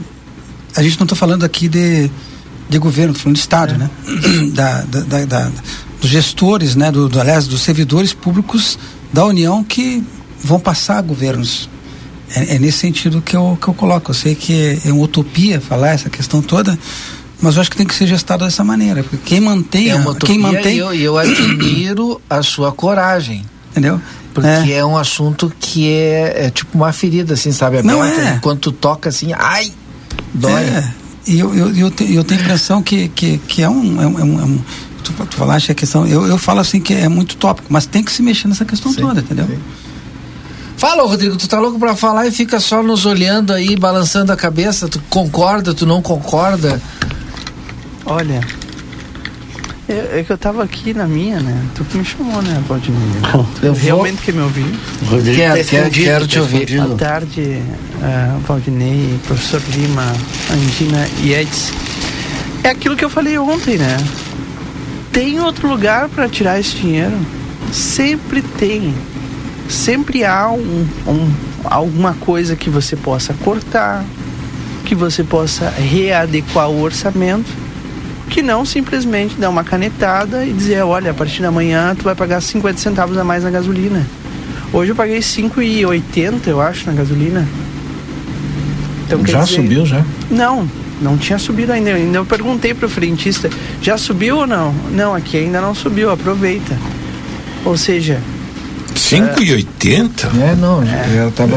[0.77, 2.09] a gente não está falando aqui de,
[2.69, 3.79] de governo, estou falando de Estado, é.
[3.79, 3.91] né?
[4.55, 5.53] Da, da, da,
[6.01, 6.93] dos gestores, né?
[6.93, 8.79] Do, do, aliás, dos servidores públicos
[9.13, 10.05] da União que
[10.45, 11.69] vão passar governos.
[12.31, 14.13] É, é, nesse sentido que eu, que eu coloco.
[14.13, 16.79] Eu sei que é uma utopia falar essa questão toda,
[17.41, 20.39] mas eu acho que tem que ser gestado dessa maneira, porque quem mantém, é quem
[20.39, 24.01] mantém, eu, eu admiro a sua coragem, entendeu?
[24.33, 27.83] Porque é, é um assunto que é, é, tipo uma ferida, assim, sabe?
[27.83, 28.35] Não é.
[28.35, 29.73] Enquanto toca assim, ai,
[30.35, 30.63] dói.
[30.63, 30.93] É.
[31.27, 34.07] E eu, eu, eu, te, eu tenho a impressão que, que, que é um, é
[34.07, 34.61] um, é um
[35.03, 38.03] tu, tu falaste a questão, eu, eu falo assim que é muito tópico, mas tem
[38.03, 39.47] que se mexer nessa questão sim, toda, entendeu?
[39.47, 39.59] Sim.
[40.77, 44.37] Fala, Rodrigo, tu tá louco pra falar e fica só nos olhando aí, balançando a
[44.37, 46.81] cabeça, tu concorda, tu não concorda?
[48.09, 48.41] Olha,
[49.89, 51.61] é, é, que eu tava aqui na minha, né?
[51.75, 53.01] Tu que me chamou, né, Valdinei?
[53.61, 54.67] Eu realmente que me ouviu.
[55.09, 56.77] Rodrigo quero, tá quero, quero te ouvir.
[56.77, 60.13] Boa tarde, uh, Valdinei, professor Lima,
[60.53, 61.75] Andina e Edson.
[62.63, 63.97] É aquilo que eu falei ontem, né?
[65.13, 67.17] Tem outro lugar para tirar esse dinheiro?
[67.73, 68.95] Sempre tem.
[69.69, 71.33] Sempre há um, um,
[71.65, 74.05] alguma coisa que você possa cortar,
[74.85, 77.66] que você possa readequar o orçamento
[78.29, 82.15] que não simplesmente dar uma canetada e dizer, olha, a partir da manhã tu vai
[82.15, 84.05] pagar 50 centavos a mais na gasolina.
[84.73, 87.47] Hoje eu paguei 5,80, eu acho, na gasolina.
[89.07, 90.05] Então, já dizer, subiu, já?
[90.31, 90.69] Não,
[91.01, 91.91] não tinha subido ainda.
[91.91, 93.49] Ainda eu perguntei pro frentista,
[93.81, 94.75] já subiu ou não?
[94.91, 96.77] Não, aqui ainda não subiu, aproveita.
[97.65, 98.21] Ou seja,
[99.11, 100.27] 5,80?
[100.43, 101.31] É, não, é.
[101.35, 101.57] tava,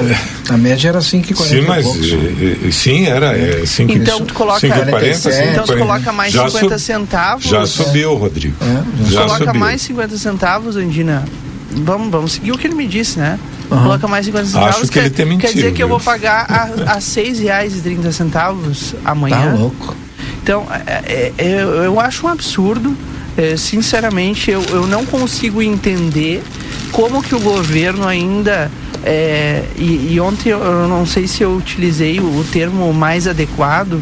[0.50, 1.36] a média era 5,40.
[1.36, 6.12] Sim, mas eh, sim, era é, 5, Então tu coloca 5, 40, então tu coloca
[6.12, 7.45] mais já 50 sub, centavos.
[7.45, 8.56] Já subiu, Rodrigo.
[8.62, 9.60] É, já coloca subiu.
[9.60, 11.26] mais 50 centavos, Andina.
[11.72, 13.39] Vamos, vamos seguir o que ele me disse, né?
[13.70, 13.84] Uhum.
[13.84, 14.70] Coloca mais 50 centavos.
[14.70, 17.39] Acho que quer, ele tem mentido, quer dizer que eu vou pagar a, a 6
[17.39, 19.52] reais e 30 centavos amanhã.
[19.52, 19.95] Tá louco.
[20.41, 22.95] Então, é, é, eu, eu acho um absurdo.
[23.38, 26.44] É, sinceramente, eu, eu não consigo entender
[26.92, 28.70] como que o governo ainda
[29.04, 34.02] é, e, e, ontem eu não sei se eu utilizei o, termo mais adequado,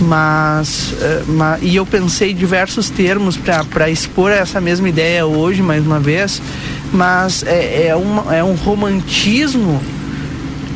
[0.00, 1.22] mas, é,
[1.60, 6.42] e eu pensei diversos termos para expor essa mesma ideia hoje mais uma vez,
[6.92, 9.80] mas é, é, uma, é um romantismo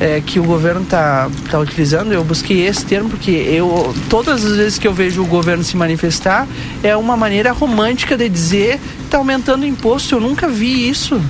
[0.01, 4.57] é, que o governo está tá utilizando, eu busquei esse termo porque eu todas as
[4.57, 6.47] vezes que eu vejo o governo se manifestar
[6.83, 10.15] é uma maneira romântica de dizer que está aumentando o imposto.
[10.15, 11.21] Eu nunca vi isso.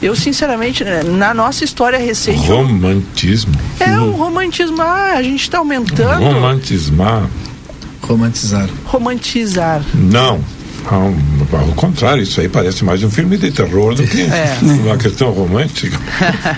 [0.00, 2.46] Eu, sinceramente, né, na nossa história recente.
[2.46, 3.52] Romantismo.
[3.80, 4.80] É um romantismo.
[4.80, 6.22] Ah, a gente está aumentando.
[6.22, 7.28] Romantismar.
[8.00, 8.68] Romantizar.
[8.84, 9.82] Romantizar.
[9.94, 10.40] Não.
[10.90, 14.58] Ao, contrário, isso aí parece mais um filme de terror do que É.
[14.62, 15.98] uma questão romântica.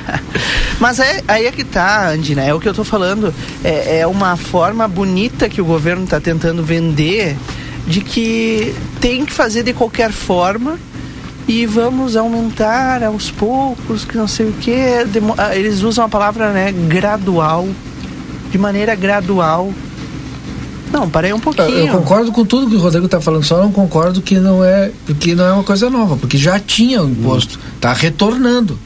[0.79, 3.35] Mas é, aí é que tá, Andina, é o que eu tô falando.
[3.65, 7.37] É, é uma forma bonita que o governo está tentando vender
[7.87, 10.79] de que tem que fazer de qualquer forma
[11.49, 14.77] e vamos aumentar aos poucos, que não sei o que.
[15.53, 17.69] Eles usam a palavra né, gradual,
[18.53, 19.73] de maneira gradual.
[20.93, 21.69] Não, parei um pouquinho.
[21.71, 24.91] eu concordo com tudo que o Rodrigo está falando, só não concordo que não é
[25.07, 28.79] porque não é uma coisa nova, porque já tinha o imposto, está retornando.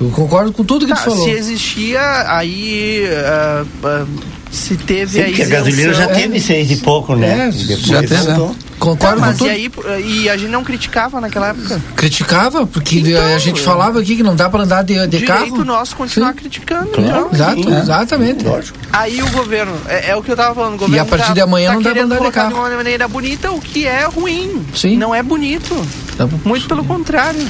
[0.00, 1.24] Eu concordo com tudo que Tá, tu falou.
[1.24, 4.04] se existia, aí ah, ah,
[4.50, 5.26] se teve Sim, aí.
[5.28, 7.48] porque a gasolina já teve seis e pouco, né?
[7.52, 8.48] É, E depois já teve, voltou.
[8.50, 8.54] né?
[8.84, 9.48] Concordo com mas tudo.
[9.48, 9.72] e aí
[10.04, 11.80] e a gente não criticava naquela época.
[11.96, 13.02] Criticava, porque
[13.34, 15.64] a gente falava aqui que não dá para andar de, de Direito carro.
[15.64, 16.90] nosso continuar criticando.
[16.90, 17.32] Claro, então.
[17.32, 18.44] exato, exatamente.
[18.92, 21.28] Aí o governo, é, é o que eu tava falando, o governo E a partir
[21.28, 22.54] tá, de amanhã tá não dá pra querendo andar de carro.
[22.56, 24.64] uma maneira bonita, o que é ruim.
[24.74, 24.96] Sim.
[24.96, 25.74] Não é bonito.
[26.16, 26.38] Tá bom.
[26.44, 27.40] Muito pelo contrário.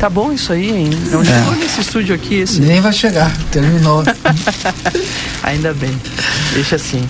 [0.00, 0.90] Tá bom isso aí, hein?
[1.10, 1.24] Não É.
[1.24, 2.60] chegou nesse estúdio aqui esse.
[2.60, 4.02] Nem vai chegar, terminou.
[5.42, 5.96] Ainda bem.
[6.52, 7.06] Deixa assim.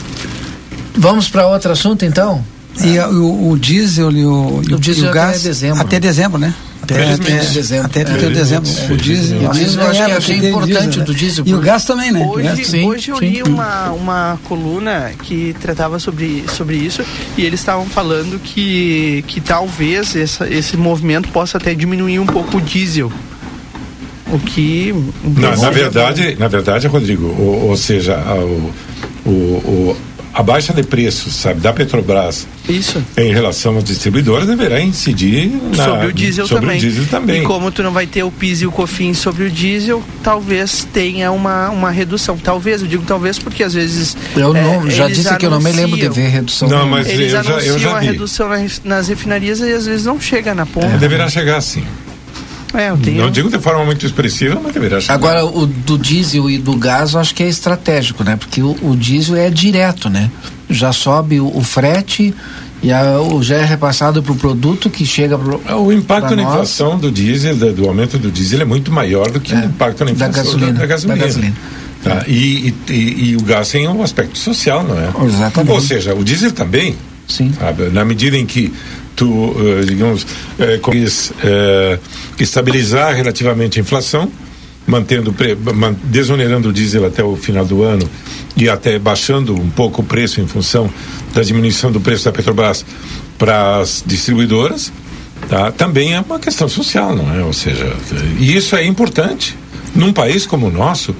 [0.96, 2.44] Vamos para outro assunto então?
[2.84, 5.80] E a- o, o diesel e o, e O diesel e o até gás dezembro.
[5.80, 6.54] até dezembro, né?
[6.80, 7.84] Até, até dezembro.
[7.86, 8.04] Até É.
[8.04, 8.70] 31 de dezembro.
[8.70, 8.92] É.
[8.92, 9.38] O diesel.
[9.42, 11.18] O diesel eu acho que é, achei importante diesel, do né?
[11.18, 12.24] diesel, E o gás também, né?
[12.26, 13.26] Hoje, Sim, hoje eu sim.
[13.28, 17.02] li uma, uma coluna que tratava sobre, sobre isso
[17.36, 22.56] e eles estavam falando que, que talvez essa, esse movimento possa até diminuir um pouco
[22.56, 23.12] o diesel.
[24.32, 24.94] O que.
[25.24, 28.16] Na, na verdade, na verdade, Rodrigo, ou, ou seja,
[29.26, 29.96] o, o-
[30.34, 33.02] a baixa de preços, sabe, da Petrobras Isso.
[33.16, 36.76] em relação aos distribuidores deverá incidir na- sobre o diesel sobre também.
[36.78, 37.42] o diesel também.
[37.42, 40.86] E como tu não vai ter o PIS e o COFINS sobre o diesel, talvez
[40.92, 42.36] tenha uma, uma redução.
[42.36, 44.16] Talvez, eu digo talvez porque às vezes.
[44.36, 46.68] Eu é, não, já disse que eu não me lembro de anunciam- ver redução.
[46.68, 48.06] Não, mas Eles eu já, anunciam eu já a vi.
[48.06, 50.86] redução nas, nas refinarias e às vezes não chega na ponta.
[50.86, 51.82] É, deverá chegar sim.
[52.74, 53.18] É, eu tenho.
[53.22, 55.14] Não digo de forma muito expressiva, mas deverá chegar.
[55.14, 58.36] Agora, o do diesel e do gás, eu acho que é estratégico, né?
[58.36, 60.30] Porque o, o diesel é direto, né?
[60.68, 62.34] Já sobe o, o frete
[62.82, 66.36] e a- o já é repassado para o produto que chega pro, É, O impacto
[66.36, 66.52] na nós.
[66.52, 70.00] inflação do diesel, da- do aumento do diesel, é muito maior do que o impacto
[70.00, 71.18] na da inflação gasolina, da, da gasolina.
[71.18, 71.54] da gasolina.
[72.04, 72.24] Tá?
[72.28, 75.26] E, e, e- e o gás tem um aspecto social, não é?
[75.26, 75.72] Exatamente.
[75.72, 76.94] Ou seja, o diesel também.
[77.26, 77.52] Sim.
[77.58, 77.84] Sabe?
[77.90, 78.72] Na medida em que
[79.18, 80.24] tu, eh, digamos,
[80.60, 80.80] eh,
[81.42, 81.98] eh,
[82.38, 84.30] estabilizar relativamente a inflação,
[84.86, 85.34] mantendo,
[86.04, 88.08] desonerando o diesel até o final do ano
[88.56, 90.88] e até baixando um pouco o preço em função
[91.34, 92.86] da diminuição do preço da Petrobras
[93.36, 94.90] para as distribuidoras,
[95.48, 95.70] tá?
[95.72, 97.44] também é uma questão social, não é?
[97.44, 97.92] Ou seja,
[98.38, 99.54] e isso é importante.
[99.94, 101.14] Num país como o nosso,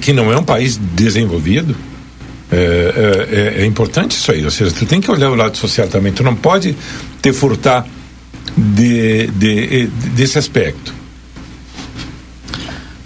[0.00, 1.74] que não é um país desenvolvido,
[2.50, 4.44] é, é, é- é importante isso aí.
[4.44, 6.12] Ou seja, tu tem que olhar o lado social também.
[6.12, 6.76] Tu não pode
[7.22, 7.86] te furtar
[8.56, 10.92] de, de, desse aspecto.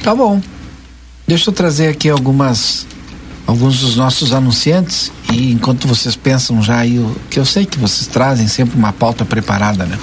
[0.03, 0.41] Tá bom.
[1.27, 2.87] Deixa eu trazer aqui algumas
[3.47, 7.79] alguns dos nossos anunciantes e enquanto vocês pensam já aí o que eu sei que
[7.79, 9.97] vocês trazem sempre uma pauta preparada, né?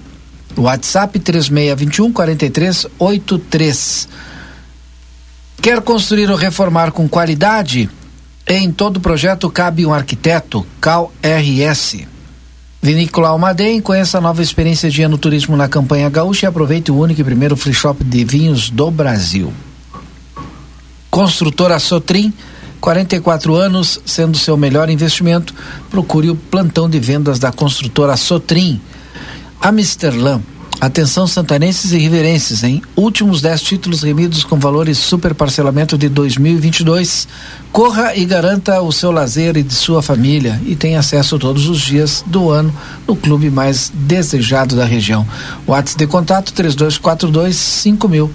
[0.57, 4.07] WhatsApp 3621 4383.
[5.61, 7.89] Quer construir ou reformar com qualidade?
[8.47, 12.05] Em todo projeto cabe um arquiteto, Cal RS.
[12.79, 16.99] Vinícola Almaden, conheça a nova experiência de ano turismo na campanha gaúcha e aproveite o
[16.99, 19.51] único e primeiro free shop de vinhos do Brasil.
[21.15, 22.33] Construtora Sotrim,
[22.81, 25.55] 44 anos, sendo seu melhor investimento,
[25.89, 28.81] procure o plantão de vendas da construtora Sotrim.
[29.61, 30.41] Amsterlan.
[30.81, 32.81] Atenção santanenses e riverenses, hein?
[32.97, 37.29] Últimos 10 títulos remidos com valores super parcelamento de 2022.
[37.71, 41.79] Corra e garanta o seu lazer e de sua família e tenha acesso todos os
[41.79, 42.75] dias do ano
[43.07, 45.25] no clube mais desejado da região.
[45.65, 48.29] WhatsApp de contato 3242 5000.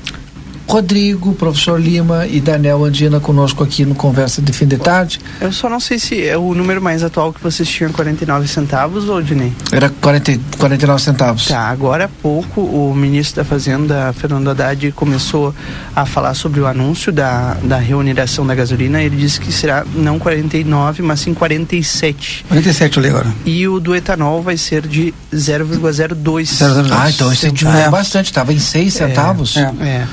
[0.70, 5.18] Rodrigo, professor Lima e Daniel Andina conosco aqui no Conversa de Fim de Tarde.
[5.40, 9.08] Eu só não sei se é o número mais atual que vocês tinham 49 centavos,
[9.08, 9.52] ou Dinei?
[9.72, 11.48] Era 40, 49 centavos.
[11.48, 15.52] Tá, agora há pouco o ministro da Fazenda, Fernando Haddad, começou
[15.94, 19.02] a falar sobre o anúncio da, da reuniração da gasolina.
[19.02, 22.44] Ele disse que será não 49, mas sim 47.
[22.46, 23.34] 47 eu li agora.
[23.44, 26.92] E o do etanol vai ser de 0,02.
[26.92, 29.56] Ah, então esse diminuiu bastante, estava em 6 centavos.
[29.56, 29.62] É.
[29.80, 30.06] é.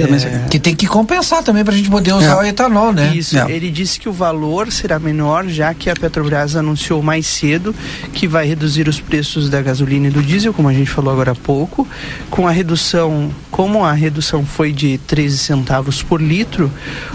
[0.49, 3.15] que tem que compensar também para a gente poder usar o etanol, né?
[3.15, 7.73] Isso, ele disse que o valor será menor, já que a Petrobras anunciou mais cedo
[8.13, 11.31] que vai reduzir os preços da gasolina e do diesel, como a gente falou agora
[11.31, 11.87] há pouco,
[12.29, 16.71] com a redução, como a redução foi de 13 centavos por litro,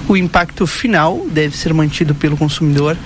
[0.09, 2.97] o impacto final deve ser mantido pelo consumidor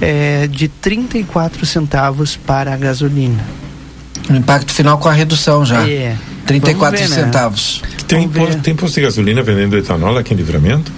[0.00, 3.42] é, de 34 centavos para a gasolina.
[4.28, 5.88] O impacto final com a redução já.
[5.88, 6.16] É.
[6.46, 7.24] 34 Vamos ver, né?
[7.26, 7.82] centavos.
[8.06, 10.90] Tem, posto, tem posto de gasolina vendendo etanol aqui em livramento?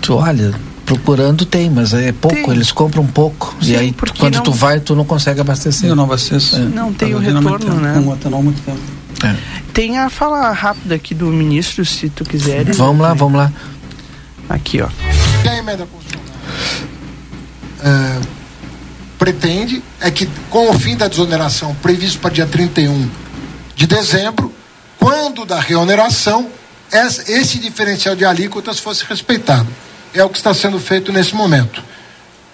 [0.00, 0.52] Tu olha,
[0.84, 3.56] procurando tem, mas é pouco, eles compram pouco.
[3.62, 5.88] e aí quando não- tu vai, tu não consegue abastecer.
[5.88, 6.58] Eu não abasteço.
[6.60, 8.00] Não tem o retorno, né?
[8.04, 8.78] Com etanol há muito tempo.
[9.72, 12.64] Tem a fala rápida aqui do ministro, se tu quiser.
[12.74, 13.52] Vamos lá, vamos lá.
[14.48, 14.88] Aqui, ó.
[15.42, 16.22] que a emenda constitucional
[17.84, 18.20] é,
[19.18, 23.08] pretende é que, com o fim da desoneração previsto para dia 31
[23.74, 24.52] de dezembro,
[25.02, 26.48] quando da reoneração,
[26.92, 29.66] es- esse diferencial de alíquotas fosse respeitado.
[30.14, 31.82] É o que está sendo feito nesse momento.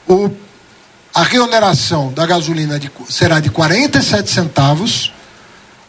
[0.09, 0.31] O,
[1.15, 5.13] a reoneração da gasolina de será de 47 centavos,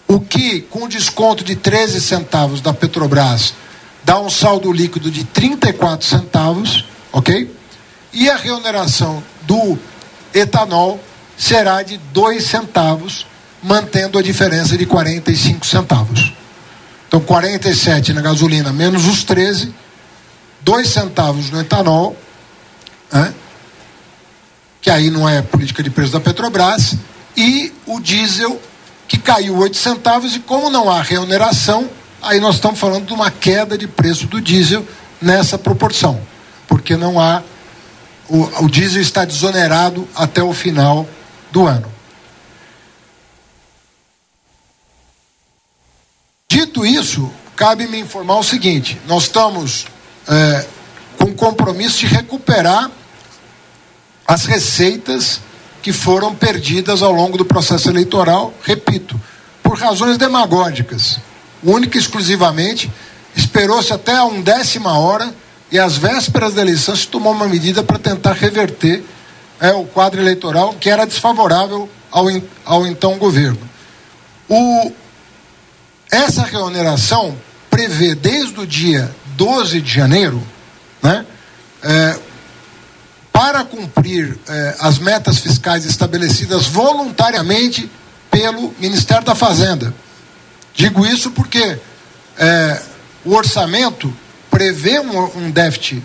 [0.06, 3.54] o que, com desconto de 13 centavos da Petrobras,
[4.04, 6.84] dá um saldo líquido de 34 centavos,
[7.14, 7.56] ok?
[8.12, 9.80] E a reoneração do
[10.34, 11.00] etanol
[11.38, 13.26] será de 2 centavos,
[13.64, 16.34] mantendo a diferença de 45 centavos.
[17.10, 19.74] Então, 47 na gasolina menos os 13,
[20.62, 22.16] 2 centavos no etanol,
[23.12, 23.34] né?
[24.80, 26.94] que aí não é política de preço da Petrobras,
[27.36, 28.62] e o diesel,
[29.08, 31.90] que caiu 8 centavos, e como não há reoneração,
[32.22, 34.86] aí nós estamos falando de uma queda de preço do diesel
[35.20, 36.22] nessa proporção,
[36.68, 37.42] porque não há.
[38.30, 41.10] O, o diesel está desonerado até o final
[41.52, 41.92] do ano.
[46.52, 49.86] Dito isso, cabe-me informar o seguinte: nós estamos
[50.28, 50.66] eh,
[51.20, 52.90] com compromisso de recuperar
[54.28, 55.42] as receitas
[55.84, 59.20] que foram perdidas ao longo do processo eleitoral, repito,
[59.62, 61.20] por razões demagógicas.
[61.64, 62.92] Única e exclusivamente,
[63.36, 65.32] esperou-se até a undécima hora
[65.72, 69.04] e às vésperas da eleição se tomou uma medida para tentar reverter
[69.62, 72.26] eh, o quadro eleitoral que era desfavorável ao,
[72.66, 73.60] ao então governo.
[74.48, 74.92] O,
[76.12, 77.38] essa reoneração
[77.70, 80.42] prevê desde o dia 12 de janeiro,
[81.02, 81.26] né,
[81.84, 82.20] eh,
[83.32, 87.90] para cumprir eh, as metas fiscais estabelecidas voluntariamente
[88.30, 89.94] pelo Ministério da Fazenda.
[90.74, 91.80] Digo isso porque
[92.38, 92.82] eh,
[93.24, 94.14] o orçamento
[94.50, 96.04] prevê um, um déficit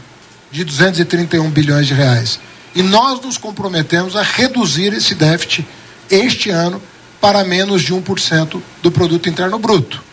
[0.52, 2.38] de 231 bilhões de reais.
[2.74, 5.66] E nós nos comprometemos a reduzir esse déficit
[6.10, 6.80] este ano
[7.24, 10.04] para menos de 1% do produto interno bruto.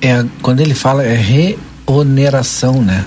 [0.00, 3.04] É, quando ele fala é reoneração, né?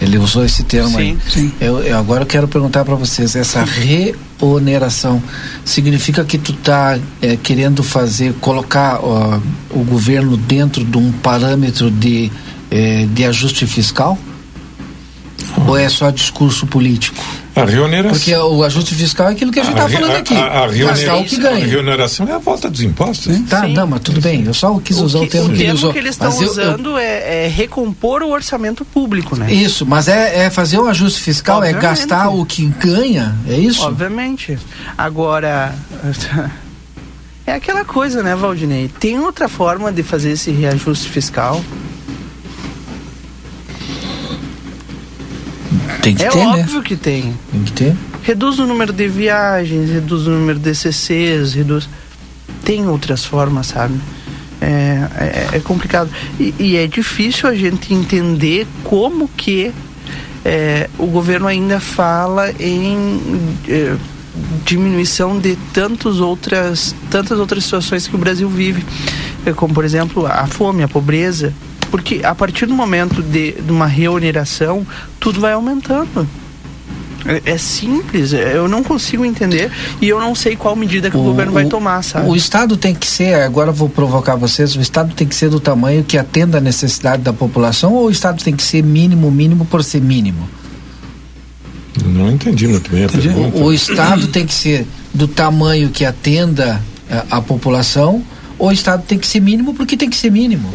[0.00, 1.18] Ele usou esse termo aí.
[1.60, 5.22] Eu, eu agora eu quero perguntar para vocês, essa reoneração
[5.62, 9.38] significa que tu tá é, querendo fazer, colocar ó,
[9.70, 12.32] o governo dentro de um parâmetro de,
[12.70, 14.18] é, de ajuste fiscal?
[15.66, 17.22] Ou é só discurso político?
[17.56, 18.12] A reoneração.
[18.18, 20.34] Porque o ajuste fiscal é aquilo que a gente está falando aqui.
[20.36, 21.66] A, a, gastar reonera- o que a ganha.
[21.66, 23.38] reoneração é a volta dos impostos.
[23.48, 24.44] Tá, não, mas tudo bem.
[24.44, 25.92] Eu só quis usar o, termo o que ele termo usou.
[25.92, 29.50] que eles estão Mas eu- eu- usando é, é recompor o orçamento público, né?
[29.52, 31.82] Isso, mas é, é fazer um ajuste fiscal, é Obviamente.
[31.82, 33.82] gastar o que ganha, é isso?
[33.82, 34.58] Obviamente.
[34.98, 35.74] Agora,
[37.46, 38.88] é aquela coisa, né, Valdinei?
[39.00, 41.64] Tem outra forma de fazer esse reajuste fiscal?
[46.02, 46.46] Tem que é ter, né?
[46.46, 47.34] óbvio que tem.
[47.50, 47.96] Tem que ter.
[48.22, 51.88] Reduz o número de viagens, reduz o número de CCs, reduz.
[52.64, 53.94] Tem outras formas, sabe?
[54.60, 56.10] É, é, é complicado.
[56.38, 59.72] E, e é difícil a gente entender como que
[60.44, 63.20] é, o governo ainda fala em
[63.68, 63.96] é,
[64.64, 68.84] diminuição de tantos outras, tantas outras situações que o Brasil vive,
[69.44, 71.52] é, como por exemplo a fome, a pobreza,
[71.90, 74.86] porque a partir do momento de, de uma reoneração,
[75.18, 76.28] tudo vai aumentando.
[77.26, 81.16] É, é simples, é, eu não consigo entender e eu não sei qual medida que
[81.16, 82.28] o, o governo vai tomar, sabe?
[82.28, 85.58] O Estado tem que ser, agora vou provocar vocês, o Estado tem que ser do
[85.58, 89.64] tamanho que atenda a necessidade da população ou o Estado tem que ser mínimo, mínimo
[89.64, 90.48] por ser mínimo?
[92.04, 93.28] Não entendi muito bem a entendi.
[93.28, 93.58] pergunta.
[93.58, 96.80] O, o Estado tem que ser do tamanho que atenda
[97.10, 98.22] a, a população
[98.58, 100.72] ou o Estado tem que ser mínimo porque tem que ser mínimo?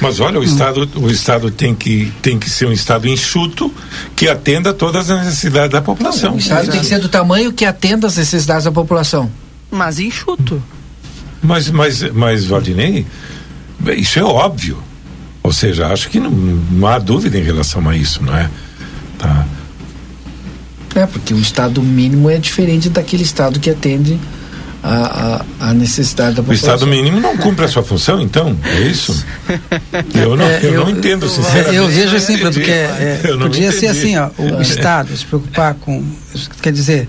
[0.00, 3.72] Mas olha, o Estado, o Estado tem, que, tem que ser um Estado enxuto
[4.16, 6.30] que atenda todas as necessidades da população.
[6.30, 9.30] Não, o Estado tem que ser do tamanho que atenda as necessidades da população.
[9.70, 10.62] Mas enxuto.
[11.42, 13.06] Mas, mas, mas Valdinei,
[13.96, 14.82] isso é óbvio.
[15.42, 18.50] Ou seja, acho que não, não há dúvida em relação a isso, não é?
[19.18, 19.46] Tá.
[20.94, 24.18] É, porque o Estado mínimo é diferente daquele Estado que atende
[24.82, 26.70] a, a, a, necessidade da população.
[26.70, 28.56] O Estado mínimo não cumpre a sua função, então?
[28.64, 29.24] É isso?
[30.14, 31.74] Eu não, é, eu, eu, não entendo, sinceramente.
[31.74, 33.72] Eu vejo assim, porque é, podia entendi.
[33.72, 34.62] ser assim, ó, o é.
[34.62, 36.02] Estado se preocupar com,
[36.62, 37.08] quer dizer,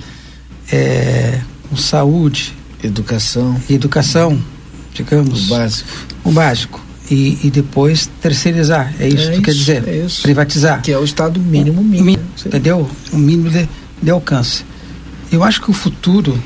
[0.72, 1.40] é,
[1.70, 2.54] com saúde,
[2.84, 4.42] educação, educação,
[4.94, 5.90] digamos, o básico,
[6.24, 6.82] o básico.
[7.10, 10.22] E, e depois terceirizar, é isso é que isso, quer dizer, é isso.
[10.22, 10.82] privatizar.
[10.82, 12.24] Que é o Estado mínimo mínimo.
[12.46, 12.90] Entendeu?
[13.12, 13.68] O mínimo de,
[14.02, 14.64] de alcance.
[15.30, 16.42] Eu acho que o futuro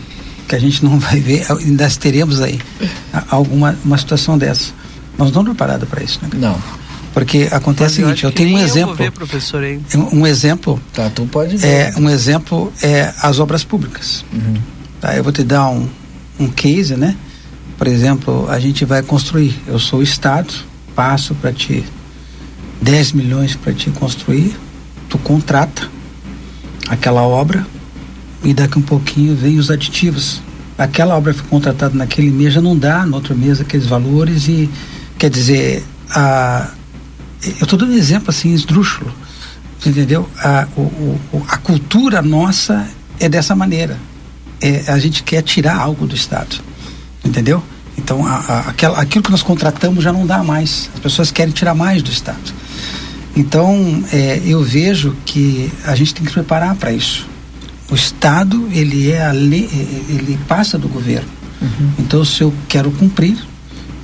[0.47, 2.59] que a gente não vai ver, ainda teremos aí
[3.29, 4.73] alguma uma situação dessa.
[5.17, 6.29] Nós não estamos preparados para isso, né?
[6.33, 6.57] Não.
[7.13, 8.95] Porque acontece o seguinte, eu tenho um exemplo.
[8.95, 9.81] Ver, professor, hein?
[10.11, 10.81] Um exemplo.
[10.93, 11.67] Tá, tu pode ver.
[11.67, 14.25] É, um exemplo é as obras públicas.
[14.33, 14.55] Uhum.
[14.99, 15.87] Tá, eu vou te dar um,
[16.37, 17.15] um case, né?
[17.77, 19.57] Por exemplo, a gente vai construir.
[19.65, 20.53] Eu sou o Estado,
[20.93, 21.85] passo para ti
[22.81, 24.55] 10 milhões para te construir,
[25.09, 25.89] tu contrata
[26.89, 27.65] aquela obra,
[28.45, 30.41] e daqui um pouquinho vem os aditivos.
[30.77, 34.69] Aquela obra foi contratada naquele mês, já não dá no outro mês aqueles valores e
[35.17, 36.69] quer dizer, a,
[37.43, 39.11] eu estou dando um exemplo assim, esdrúxulo,
[39.85, 40.29] entendeu?
[40.37, 42.87] A, o, o, a cultura nossa
[43.19, 43.97] é dessa maneira.
[44.61, 46.57] É, a gente quer tirar algo do Estado,
[47.23, 47.63] entendeu?
[47.97, 50.89] Então, a, a, aquela, aquilo que nós contratamos já não dá mais.
[50.93, 52.53] As pessoas querem tirar mais do Estado.
[53.35, 57.27] Então, é, eu vejo que a gente tem que se preparar para isso.
[57.89, 59.69] O Estado, ele é a lei,
[60.09, 61.29] ele passa do governo.
[61.61, 61.91] Uhum.
[61.99, 63.37] Então, se eu quero cumprir,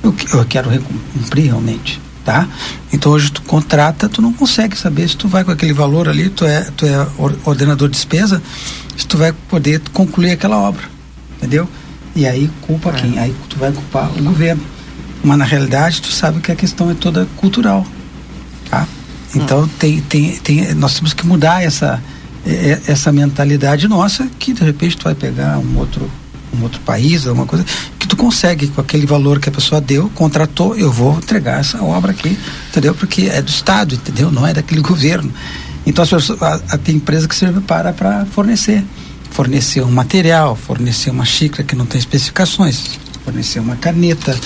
[0.02, 0.70] eu, eu quero
[1.14, 2.48] cumprir realmente, tá?
[2.92, 6.28] Então, hoje tu contrata, tu não consegue saber se tu vai com aquele valor ali,
[6.30, 7.06] tu é, tu é
[7.44, 8.42] ordenador de despesa,
[8.96, 10.84] se tu vai poder concluir aquela obra,
[11.38, 11.68] entendeu?
[12.14, 12.92] E aí culpa é.
[12.92, 13.18] quem?
[13.18, 14.62] Aí tu vai culpar o governo.
[15.24, 17.86] Mas na realidade tu sabe que a questão é toda cultural,
[18.68, 18.86] tá?
[19.34, 19.68] Então hum.
[19.78, 22.02] tem, tem, tem, nós temos que mudar essa
[22.46, 26.10] é, é, essa mentalidade nossa que de repente tu vai pegar um outro
[26.54, 27.64] um outro país, alguma coisa,
[27.98, 31.82] que tu consegue com aquele valor que a pessoa deu, contratou, eu vou entregar essa
[31.82, 32.38] obra aqui,
[32.68, 32.94] entendeu?
[32.94, 34.30] Porque é do Estado, entendeu?
[34.30, 35.32] Não é daquele governo.
[35.86, 38.84] Então as pessoas, a, a, tem empresa que serve para para fornecer,
[39.30, 44.38] fornecer um material, fornecer uma xícara que não tem especificações, fornecer uma caneta,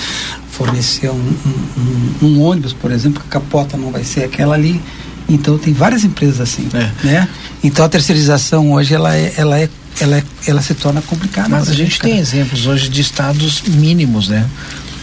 [0.49, 4.55] fornecer um, um, um, um ônibus, por exemplo, que a capota não vai ser aquela
[4.55, 4.81] ali.
[5.29, 7.05] Então tem várias empresas assim, é.
[7.05, 7.27] né?
[7.63, 11.49] Então a terceirização hoje ela é, ela é, ela é, ela se torna complicada.
[11.49, 14.45] Mas a gente, tem exemplos hoje de estados mínimos, né?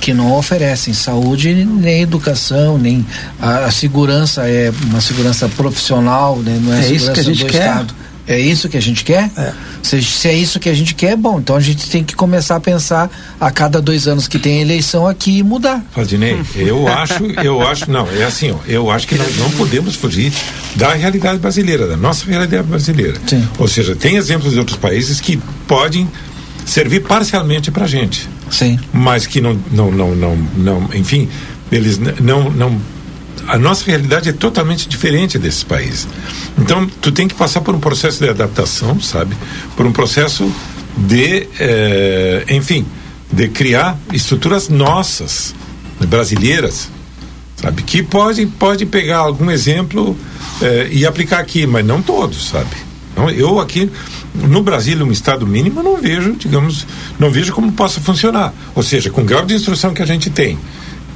[0.01, 3.07] que não oferecem saúde nem educação nem
[3.41, 6.61] a, a, segurança é uma segurança profissional né?
[6.63, 7.95] não é, é isso que a gente quer estado.
[8.27, 9.31] É isso que a gente quer?
[9.37, 9.53] É.
[9.83, 12.57] Se, se, é isso que a gente quer, bom, então a gente tem que começar
[12.57, 15.85] a pensar a cada dois anos que tem eleição aqui e mudar.
[15.93, 19.95] Fadinei, eu acho, eu acho, não, é assim, ó, eu acho que nós não podemos
[19.95, 20.33] fugir
[20.75, 23.21] da realidade brasileira, da nossa realidade brasileira.
[23.27, 23.47] Sim.
[23.59, 25.37] Ou seja, tem exemplos de outros países que
[25.67, 26.09] podem
[26.65, 28.29] servir parcialmente para gente.
[28.51, 28.79] Sim.
[28.93, 31.29] Mas que não, não, não, não, não enfim,
[31.71, 32.81] eles não, não
[33.47, 36.09] a nossa realidade é totalmente diferente desses países.
[36.59, 39.37] Então, tu tem que passar por um processo de adaptação, sabe?
[39.77, 40.51] Por um processo
[40.97, 42.87] de, eh, enfim,
[43.33, 45.55] de criar estruturas nossas,
[46.07, 46.89] brasileiras,
[47.57, 47.83] sabe?
[47.83, 50.17] Que pode, pode pegar algum exemplo
[50.63, 52.77] eh, e aplicar aqui, mas não todos, sabe?
[53.13, 53.91] Então, eu aqui
[54.35, 56.87] no Brasil, um estado mínimo, não vejo, digamos,
[57.19, 58.53] não vejo como possa funcionar.
[58.75, 60.59] Ou seja, com o grau de instrução que a gente tem,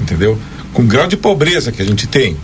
[0.01, 0.39] entendeu?
[0.73, 2.37] Com o grau de pobreza que a gente tem,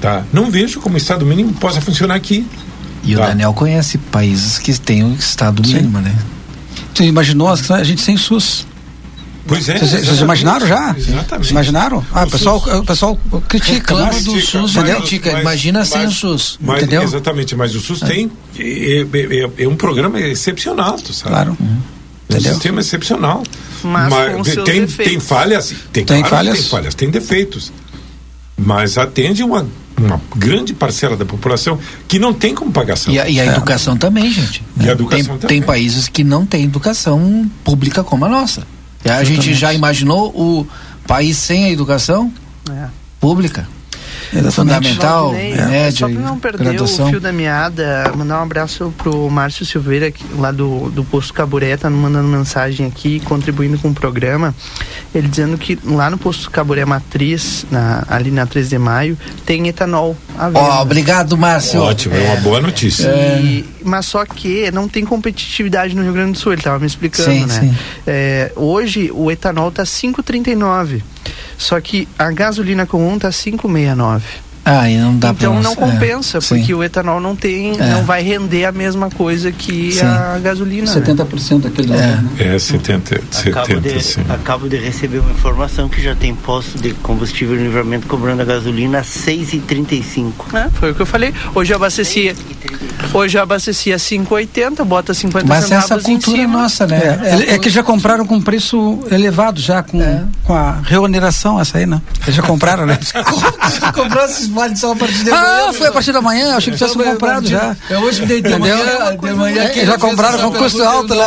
[0.00, 0.24] tá?
[0.32, 2.46] Não vejo como o Estado mínimo possa funcionar aqui.
[3.04, 3.22] E tá?
[3.22, 5.74] o Daniel conhece países que têm o Estado Sim.
[5.74, 6.14] mínimo, né?
[6.94, 8.66] Tu imaginou a gente sem SUS?
[9.46, 9.78] Pois é.
[9.78, 10.94] Vocês, vocês imaginaram já?
[10.96, 11.50] Exatamente.
[11.50, 12.04] Imaginaram?
[12.12, 13.18] Ah, o pessoal, o pessoal
[13.48, 14.20] critica, Reclama né?
[14.20, 14.96] do SUS, entendeu?
[14.96, 15.40] critica.
[15.40, 17.02] Imagina sem o SUS, mas- entendeu?
[17.02, 18.30] Exatamente, mas o SUS tem.
[18.58, 21.30] É, é- é- é um programa excepcional, tu sabe?
[21.30, 21.56] Claro.
[22.28, 23.42] É um sistema excepcional.
[23.82, 25.12] Mas com seus tem, defeitos.
[25.12, 26.58] tem falhas, tem, Tem claro falhas?
[26.58, 27.72] tem falhas, tem defeitos.
[28.56, 31.78] Mas atende uma, uma grande parcela da população
[32.08, 33.48] que não tem como pagar E a, e a É.
[33.48, 34.62] educação também, gente.
[34.80, 35.58] E a educação tem, também.
[35.58, 38.66] tem países que não têm educação pública como a nossa.
[39.04, 40.66] E a gente já imaginou o
[41.06, 42.32] país sem a educação
[42.68, 42.86] É.
[43.20, 43.68] pública?
[44.32, 44.54] Exatamente.
[44.54, 47.06] Fundamental, Valdinei, média, Só para não perder graduação.
[47.06, 51.32] o fio da meada, mandar um abraço pro Márcio Silveira, que- lá do, do Posto
[51.32, 54.54] Caburé, tá mandando mensagem aqui, contribuindo com o programa.
[55.14, 59.66] Ele dizendo que lá no Posto Caburé Matriz, na- ali na 3 de maio, tem
[59.68, 60.58] etanol à venda.
[60.60, 61.80] Ó, obrigado, Márcio.
[61.80, 63.08] Ótimo, é uma boa notícia.
[63.40, 66.86] E- mas só que não tem competitividade no Rio Grande do Sul, ele estava me
[66.86, 67.60] explicando, Sim, né?
[67.60, 67.74] sim.
[68.06, 71.02] É, hoje o etanol tá 5,39.
[71.56, 74.47] Só que a gasolina comum tá 5,69.
[74.70, 76.56] Ah, e não dá Então pra não é, compensa, sim.
[76.58, 77.90] porque o etanol não tem, É.
[77.94, 80.04] não vai render a mesma coisa que Sim.
[80.04, 80.94] a gasolina.
[80.94, 81.00] né?
[81.00, 82.54] 70% daquele É.
[82.54, 84.20] É 70, Acabo 70 de, sim.
[84.28, 88.44] acabo de receber uma informação que já tem posto de combustível em livramento cobrando a
[88.44, 90.32] gasolina a 6,35.
[90.54, 91.32] É, foi o que eu falei.
[91.54, 92.34] Hoje eu abastecia.
[93.14, 96.58] Hoje eu abastecia 5,80, bota 50 Mas centavos essa cultura em cima.
[96.62, 96.98] nossa, né?
[97.48, 100.24] É, é que já compraram com preço elevado já, com, É.
[100.44, 102.02] com a reoneração essa aí, né?
[102.28, 102.98] Já compraram, né?
[103.94, 106.78] Comprou esses vales só a partir de ah, foi a partir da manhã, achei que
[106.78, 107.76] tivesse comprado já.
[107.88, 108.76] Eu hoje me deitei de Entendeu?
[108.76, 111.26] manhã, de manhã É, que já compraram com custo alto lá,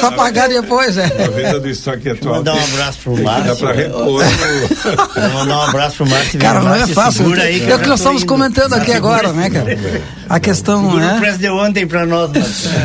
[0.00, 1.04] pra pagar depois, é.
[1.04, 2.36] A venda do estoque atual.
[2.36, 3.44] Mandar um abraço pro Márcio.
[3.46, 4.24] Dá pra repor.
[5.34, 6.40] mandar um abraço pro Márcio.
[6.40, 7.34] Cara, não é fácil.
[7.34, 9.78] é o que nós estamos comentando aqui agora, né, cara?
[10.28, 11.16] A questão, Segura o né?
[11.20, 12.30] preço de ontem pra nós.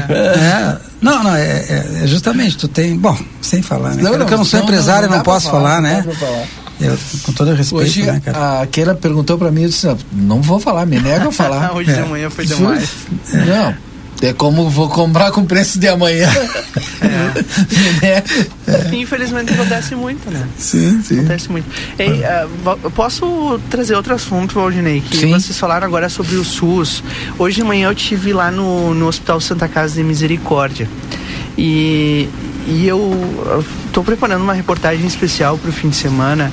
[0.10, 2.98] É, não, não, é, é- é justamente, tu tem.
[2.98, 4.02] Bom, sem falar, né?
[4.02, 6.06] Não, não, eu não sou não, empresário, não não, posso falar, falar, não né?
[6.80, 8.62] Eu, com todo respeito, Hoje né, cara?
[8.62, 11.74] a Keila perguntou pra mim, eu disse, "Não, não vou falar, me nega a falar.
[11.76, 12.04] Hoje de É.
[12.06, 12.90] manhã foi demais.
[13.34, 13.76] Não,
[14.28, 16.30] é como vou comprar com preço de amanhã.
[17.02, 18.26] Me nega.
[18.96, 20.48] Infelizmente acontece muito, né?
[20.58, 21.20] Sim, sim.
[21.20, 21.66] Acontece muito.
[21.98, 22.22] Ei,
[22.84, 25.32] eu posso trazer outro assunto, Valdinei, que Sim.
[25.32, 27.04] vocês falaram agora sobre o SUS.
[27.38, 30.90] Hoje de manhã eu tive lá no, no Hospital Santa Casa de Misericórdia.
[31.58, 32.28] E,
[32.66, 36.52] e eu estou preparando uma reportagem especial para o fim de semana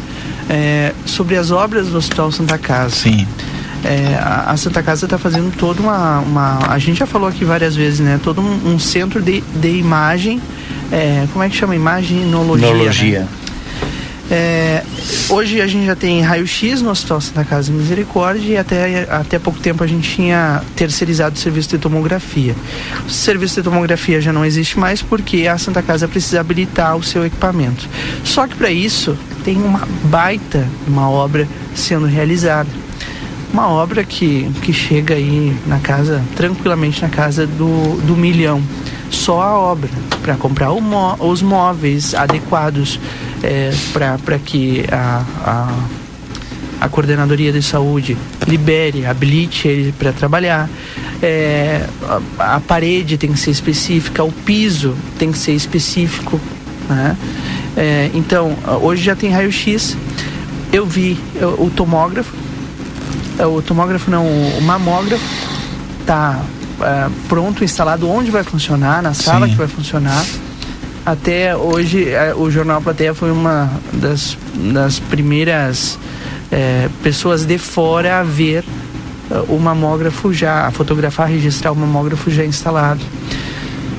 [0.49, 2.95] é, sobre as obras do Hospital Santa Casa.
[2.95, 3.27] Sim.
[3.85, 6.59] É, a, Santa Casa está fazendo toda uma, uma.
[6.69, 8.21] A gente já falou aqui várias vezes, né?
[8.23, 10.41] Todo um, um centro de, de imagem.
[10.93, 11.75] é, como é que chama?
[11.75, 13.21] Imaginologia.
[13.21, 13.29] né?
[14.35, 14.83] É,
[15.29, 19.39] hoje a gente já tem raio-x no Hospital Santa Casa de Misericórdia e até, até
[19.39, 22.57] pouco tempo a gente tinha terceirizado o serviço de tomografia.
[23.07, 27.03] O serviço de tomografia já não existe mais porque a Santa Casa precisa habilitar o
[27.03, 27.87] seu equipamento.
[28.25, 32.71] Só que para isso tem uma baita uma obra sendo realizada.
[33.53, 38.63] Uma obra que, que chega aí na casa, tranquilamente na casa do, do milhão.
[39.13, 39.91] Só a obra,
[40.23, 42.99] para comprar os móveis adequados
[43.43, 48.17] é, para que a, a, a coordenadoria de saúde
[48.49, 50.69] libere, habilite ele para trabalhar.
[51.23, 51.87] É,
[52.39, 56.41] a, a parede tem que ser específica, o piso tem que ser específico.
[56.89, 57.17] né?
[57.77, 59.97] É, então, hoje já tem raio-x.
[60.73, 61.19] Eu vi
[61.59, 62.35] o tomógrafo,
[63.39, 65.23] é, o tomógrafo não, o mamógrafo
[66.01, 66.43] está
[67.29, 69.53] pronto, instalado onde vai funcionar, na sala Sim.
[69.53, 70.25] que vai funcionar.
[71.05, 74.39] Até hoje, eh, o Jornal Plateia foi uma das,
[74.73, 75.99] das primeiras
[76.51, 78.65] eh, pessoas de fora a ver
[79.29, 83.01] eh, o mamógrafo já, a fotografar, registrar o mamógrafo já instalado.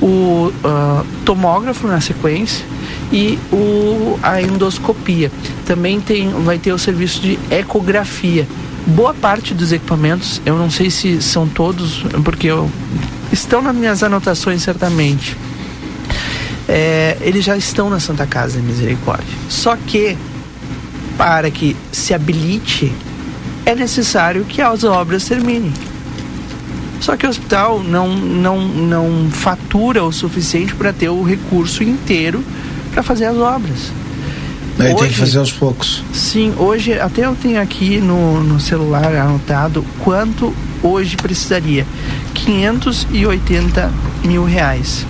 [0.00, 2.64] O ah, tomógrafo na sequência
[3.12, 5.30] e o, a endoscopia.
[5.66, 8.46] Também tem, vai ter o serviço de ecografia.
[8.86, 12.70] Boa parte dos equipamentos, eu não sei se são todos, porque eu,
[13.32, 15.36] estão nas minhas anotações certamente.
[16.68, 19.34] É, eles já estão na Santa Casa de Misericórdia.
[19.48, 20.18] Só que,
[21.16, 22.92] para que se habilite,
[23.64, 25.72] é necessário que as obras terminem.
[27.00, 32.44] Só que o hospital não, não, não fatura o suficiente para ter o recurso inteiro
[32.92, 33.92] para fazer as obras.
[34.78, 36.02] Aí tem que Hoje- fazer aos poucos.
[36.12, 40.52] Sim, hoje até eu tenho aqui no, no celular anotado quanto
[40.82, 41.86] hoje precisaria.
[42.34, 43.90] 580
[44.24, 45.06] mil reais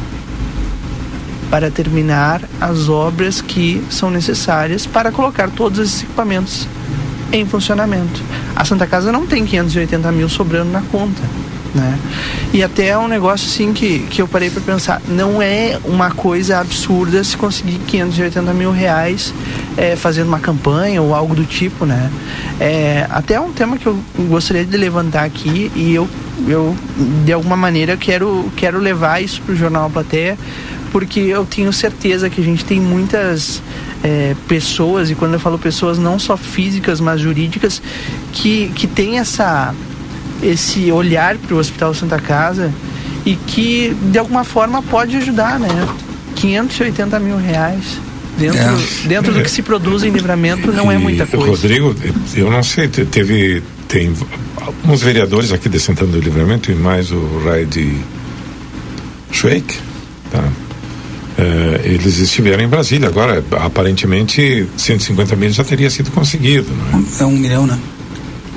[1.51, 6.67] para terminar as obras que são necessárias para colocar todos esses equipamentos
[7.33, 8.21] em funcionamento.
[8.55, 11.23] A Santa Casa não tem 580 mil sobrando na conta.
[11.75, 11.99] Né?
[12.53, 16.11] E até é um negócio assim que, que eu parei para pensar, não é uma
[16.11, 19.35] coisa absurda se conseguir 580 mil reais
[19.77, 22.11] é, fazendo uma campanha ou algo do tipo, né?
[22.61, 23.99] É, até é um tema que eu
[24.29, 26.09] gostaria de levantar aqui e eu,
[26.47, 26.77] eu
[27.25, 30.39] de alguma maneira quero, quero levar isso para o Jornal Plateia,
[30.93, 33.61] porque eu tenho certeza que a gente tem muitas
[34.05, 37.83] é, pessoas, e quando eu falo pessoas não só físicas, mas jurídicas,
[38.33, 39.75] que, que tem essa,
[40.45, 42.73] esse olhar para o Hospital Santa Casa
[43.25, 45.69] e que de alguma forma pode ajudar, né?
[46.37, 47.83] 580 mil reais.
[48.39, 49.09] Dentro, É.
[49.09, 51.47] dentro do que se produz em livramento não é muita E, coisa.
[51.53, 51.95] Rodrigo,
[52.35, 54.13] eu não sei, te- teve tem
[54.61, 57.97] alguns vereadores aqui de Santana do Livramento e mais o Raid
[59.31, 59.77] Schweik,
[60.33, 60.43] tá?
[61.39, 63.09] É, eles estiveram em Brasília.
[63.09, 67.23] Agora, aparentemente, 150 mil já teria sido conseguido, não é?
[67.23, 67.79] É um milhão, né?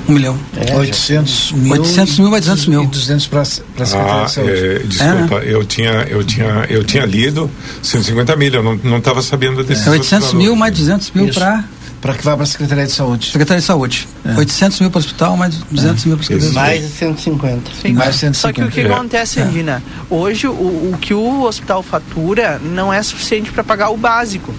[0.08, 0.36] Um milhão.
[0.56, 1.72] É, 800 mil.
[1.74, 2.82] 800 mil, 800 mil.
[2.84, 4.52] E 200 para a Secretaria Ah, de Saúde.
[4.52, 7.50] é, desculpa, eu tinha eu tinha eu tinha lido
[7.82, 11.28] 150 mil, eu não não estava sabendo desses É outros 800 mil mais 200 mil
[11.32, 11.62] para
[12.00, 13.26] Para que vá para a Secretaria de Saúde.
[13.26, 14.08] Secretaria de Saúde.
[14.36, 16.92] 800 mil para o hospital, mais 200 mil para a Secretaria de Mais Saúde.
[16.92, 17.70] de 150.
[17.82, 18.34] Sim, Mais 150.
[18.38, 18.92] Só que o que É.
[18.94, 19.82] acontece, Regina?
[20.08, 24.54] Hoje o, o que o hospital fatura não é suficiente para pagar o básico.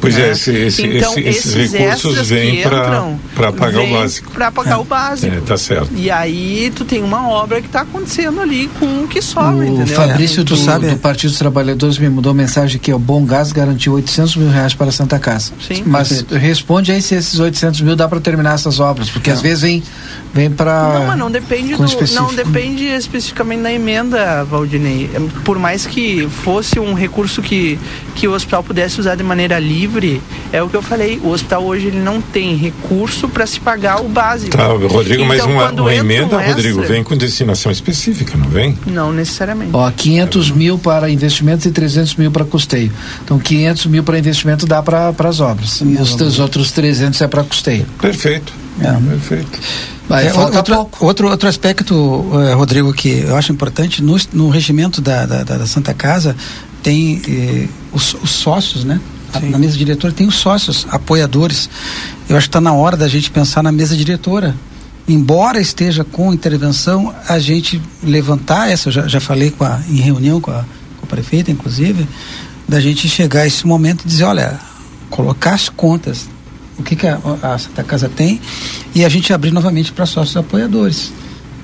[0.00, 0.28] Pois né?
[0.28, 3.90] é, esse, esse, então, esse- esses, esses recursos vêm que para entram, para pagar o
[3.90, 4.30] básico.
[4.32, 5.34] Para pagar o básico.
[5.36, 5.90] É, tá certo.
[5.94, 9.64] E aí tu tem uma obra que está acontecendo ali com o que sobra, O
[9.64, 9.94] entendeu?
[9.96, 13.52] Fabrício Tu do, sabe- do Partido dos Trabalhadores me mandou mensagem que o Bom Gás
[13.52, 15.52] garantiu 800 mil reais para a Santa Casa.
[15.66, 15.82] Sim.
[15.86, 19.62] Mas responde aí se esses 800 mil dá para terminar essas obras, porque às vezes
[19.62, 19.82] vem,
[20.32, 20.94] vem para.
[21.00, 22.22] Não, mas não depende do, específico.
[22.24, 25.10] não depende especificamente da emenda, Valdinei.
[25.12, 27.78] É, Por mais que fosse um recurso que,
[28.14, 29.89] que o hospital pudesse usar de maneira livre,
[30.52, 31.20] é o que eu falei.
[31.22, 34.56] O hospital hoje ele não tem recurso para se pagar o básico.
[34.56, 37.70] Tá, Rodrigo, mas Então, uma, quando uma entra um emenda, extra- Rodrigo, vem com destinação
[37.72, 38.76] específica, não vem?
[38.86, 39.70] Não necessariamente.
[39.72, 42.92] Ó, 500 mil para investimentos e 300 mil para custeio.
[43.24, 45.80] Então, 500 mil para investimento dá para as obras.
[45.80, 47.86] E os, os outros 300 é para custeio.
[48.00, 48.52] Perfeito.
[48.80, 48.92] É.
[48.92, 49.58] Perfeito.
[50.08, 51.06] Vai, É, falta outro, pouco.
[51.06, 55.58] outro, outro aspecto, eh, Rodrigo, que eu acho importante, no, no regimento da, da, da-
[55.58, 56.34] da Santa Casa,
[56.82, 59.00] tem eh, os, os sócios, né?
[59.32, 61.68] A- Na mesa diretora tem os sócios, apoiadores.
[62.28, 64.54] Eu acho que está na hora da gente pensar na mesa diretora.
[65.08, 69.96] Embora esteja com intervenção, a gente levantar essa, eu já, já falei com a, em
[69.96, 70.64] reunião com a,
[70.98, 72.06] com a prefeita, inclusive,
[72.68, 74.58] da gente chegar a esse momento e dizer, olha,
[75.08, 76.28] colocar as contas
[76.78, 78.40] o que, que a, a Santa Casa tem
[78.94, 81.12] e a gente abrir novamente para sócios apoiadores.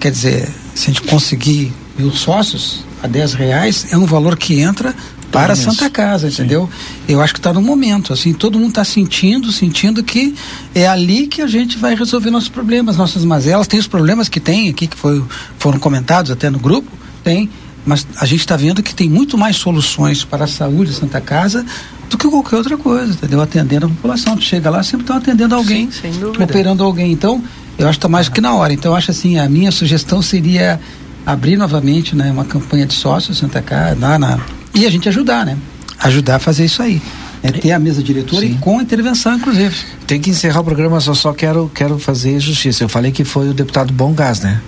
[0.00, 4.60] Quer dizer, se a gente conseguir mil sócios a 10 reais, é um valor que
[4.60, 4.94] entra
[5.40, 5.56] para a.
[5.56, 6.68] Santa Casa, entendeu?
[7.08, 10.34] Eu acho que está no momento, assim, todo mundo está sentindo, sentindo que
[10.74, 13.66] é ali que a gente vai resolver nossos problemas, nossas mazelas.
[13.66, 15.22] Tem os problemas que tem aqui, que foi,
[15.58, 16.90] foram comentados até no grupo,
[17.22, 17.50] tem,
[17.84, 21.20] mas a gente está vendo que tem muito mais soluções para a saúde de Santa
[21.20, 21.64] Casa
[22.10, 23.40] do que qualquer outra coisa, entendeu?
[23.40, 24.36] Atendendo a população.
[24.36, 26.10] Tu chega lá, sempre estão atendendo alguém, Sim,
[26.42, 27.12] operando alguém.
[27.12, 27.42] Então,
[27.78, 28.72] eu acho que está mais do que na hora.
[28.72, 30.80] Então, eu acho assim, a minha sugestão seria
[31.24, 34.38] abrir novamente né, uma campanha de sócios Santa Casa, lá na,
[34.76, 35.56] e a gente ajudar, né?
[35.98, 37.00] Ajudar a fazer isso aí.
[37.42, 39.74] É ter a mesa diretora e com intervenção, inclusive.
[40.06, 42.84] Tem que encerrar o programa, só só quero, quero fazer justiça.
[42.84, 44.60] Eu falei que foi o deputado Bom Gás, né?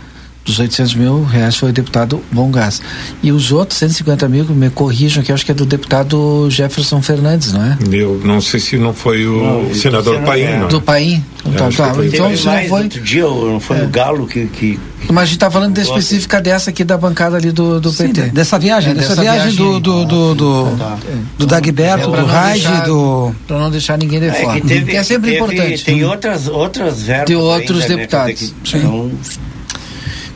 [0.48, 2.80] Dos 800 mil reais foi o deputado Bom Gás.
[3.22, 7.52] E os outros 150 mil, me corrijam, que acho que é do deputado Jefferson Fernandes,
[7.52, 7.76] não é?
[7.92, 10.58] Eu não sei se não foi o Não, senador isso não Paim, é.
[10.58, 10.68] não.
[10.68, 11.22] Do Paim?
[11.44, 12.06] Então, tá, foi.
[12.08, 12.82] então se não foi.
[12.84, 14.80] outro dia, não foi o Galo que, que
[15.10, 18.08] Mas a gente tá falando da específica dessa aqui da bancada ali do, do Sim,
[18.12, 18.30] PT.
[18.30, 19.80] dessa viagem, É, dessa, dessa viagem, do, viagem.
[19.82, 20.98] do, do, do, Tá.
[21.38, 23.34] do Dagberto, É, do Raid, do.
[23.46, 24.60] Pra não deixar ninguém de É fora.
[24.60, 25.84] que teve, que é sempre teve- importante.
[25.84, 27.26] Tem outras, outras verbas.
[27.26, 28.54] De outros né, deputados.
[28.64, 29.10] que- Então,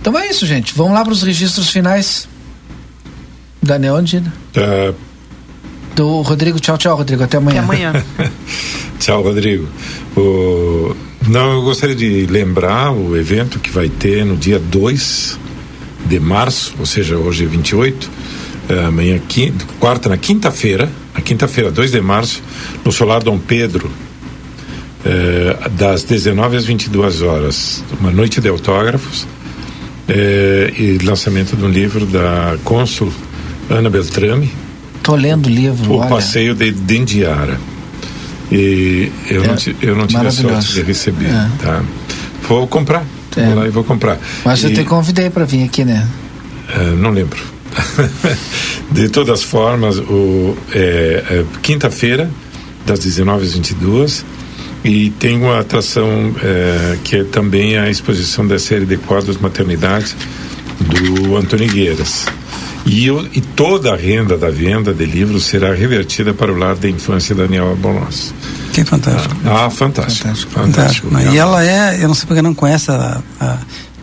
[0.03, 0.74] Então é isso, gente.
[0.74, 2.29] Vamos lá para os registros finais.
[3.62, 4.35] Daniel Andina.
[4.53, 4.93] Tá,
[5.95, 6.59] Do Rodrigo.
[6.59, 7.23] Tchau, tchau, Rodrigo.
[7.23, 7.62] Até amanhã.
[7.62, 8.05] Até amanhã.
[8.99, 9.69] Tchau, Rodrigo.
[10.16, 10.93] O...
[11.29, 15.39] Não, eu gostaria de lembrar o evento que vai ter no dia 2
[16.07, 18.11] de março, ou seja, hoje é 28,
[18.69, 22.43] eh, amanhã, quinta, quarta, na quinta-feira, na quinta-feira, 2 de março,
[22.85, 23.89] no Solar Dom Pedro,
[25.05, 29.24] eh, das 19 às 22 horas, uma noite de autógrafos
[30.09, 33.12] eh, e lançamento de um livro da cônsul
[33.70, 34.51] Ana Beltrame,
[35.03, 35.93] Tô lendo o livro.
[35.93, 36.09] o olha.
[36.09, 37.59] passeio de Dendiara.
[38.51, 41.49] E eu, É não, eu não tive a sorte de receber, É.
[41.62, 41.83] tá?
[42.49, 43.05] Vou comprar.
[43.37, 43.47] É.
[43.47, 44.19] Vou lá e vou comprar.
[44.45, 46.07] Mas eu E, te convidei para vir aqui, né?
[46.69, 47.41] eh, não lembro.
[48.93, 52.31] de todas formas, o, é, é quinta-feira,
[52.87, 54.24] das 19 às 22
[54.84, 60.16] e tem uma atração eh, que é também a exposição da série de quadros Maternidade
[60.80, 62.26] do Antônio Gueiras.
[62.84, 66.74] E, eu, e toda a renda da venda de livros será revertida para o lar
[66.74, 68.34] da infância Daniel Albonoz.
[68.72, 69.36] Que fantástico.
[69.44, 70.26] Ah, fantástico.
[70.26, 70.52] Fantástico.
[70.52, 71.09] fantástico.
[71.09, 71.34] fantástico.
[71.34, 73.59] E ela é, eu não sei porque não conhece a, a,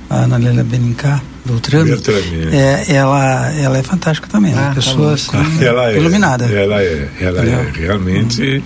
[0.10, 1.92] a Ana Leila Benincá, Beltrame.
[2.54, 4.54] É, ela, ela é fantástica também.
[4.54, 6.46] Ah, Pessoa tá assim, ela é, iluminada.
[6.46, 8.64] Ela é, ela é realmente.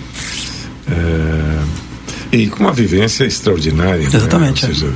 [0.91, 1.83] É,
[2.34, 4.04] e com uma vivência extraordinária.
[4.04, 4.64] Exatamente.
[4.64, 4.70] Né?
[4.70, 4.94] Ou seja,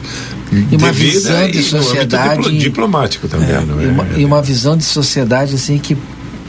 [0.72, 3.84] e uma visão de sociedade diplomático também, é, não é?
[3.84, 5.96] E uma, e uma visão de sociedade assim que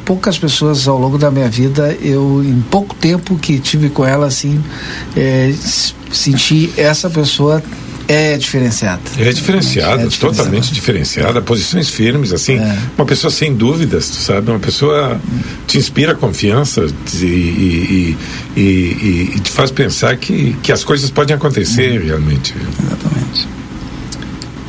[0.04, 4.26] poucas pessoas ao longo da minha vida eu em pouco tempo que tive com ela
[4.26, 4.58] assim
[5.14, 5.52] é,
[6.10, 7.62] senti essa pessoa
[8.08, 9.02] é diferenciada.
[9.18, 12.78] É diferenciada, é totalmente diferenciada, posições firmes, assim, é.
[12.96, 15.20] uma pessoa sem dúvidas, tu sabe, uma pessoa
[15.66, 18.16] te inspira confiança e, e,
[18.56, 22.54] e, e, te faz pensar que, que as coisas podem acontecer realmente.
[22.82, 23.48] Exatamente.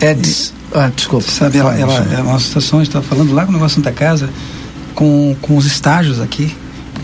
[0.01, 1.31] Eds, ah, desculpa.
[1.31, 3.93] Sabe, ela, ela, é uma situação, a gente estava falando lá com o negócio da
[3.93, 4.29] casa,
[4.93, 6.53] com, com os estágios aqui,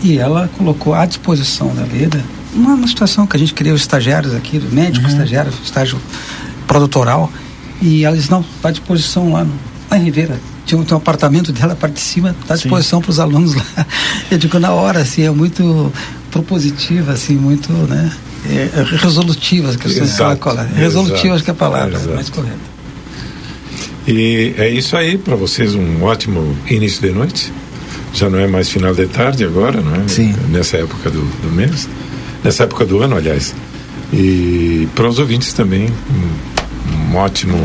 [0.02, 2.22] e ela colocou à disposição da Leda
[2.56, 5.18] uma, uma situação que a gente queria os estagiários aqui, médicos, uhum.
[5.18, 6.00] estagiários, estágio
[6.66, 7.30] produtoral,
[7.80, 9.52] e ela disse, não, está à disposição lá, no,
[9.90, 10.40] lá em Ribeira.
[10.64, 13.54] Tinha um, um apartamento dela a parte de cima, está à disposição para os alunos
[13.54, 13.64] lá.
[14.30, 15.92] Eu digo, na hora, assim, é muito
[16.30, 18.10] propositiva, assim, muito, né,
[18.48, 22.14] é, é resolutiva, as questões exato, que ela Resolutiva, acho que é a palavra exato.
[22.14, 22.76] mais correta.
[24.06, 27.52] E é isso aí, para vocês um ótimo início de noite.
[28.14, 30.08] Já não é mais final de tarde agora, não é?
[30.08, 30.34] Sim.
[30.48, 31.88] Nessa época do, do mês.
[32.46, 33.52] Nessa época do ano, aliás.
[34.12, 37.56] E para os ouvintes também, um, um ótimo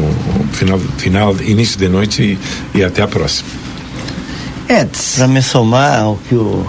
[0.53, 2.39] final, final, início de noite
[2.73, 3.47] e, e até a próxima.
[4.67, 5.17] Eds.
[5.17, 6.65] Para me somar ao que o,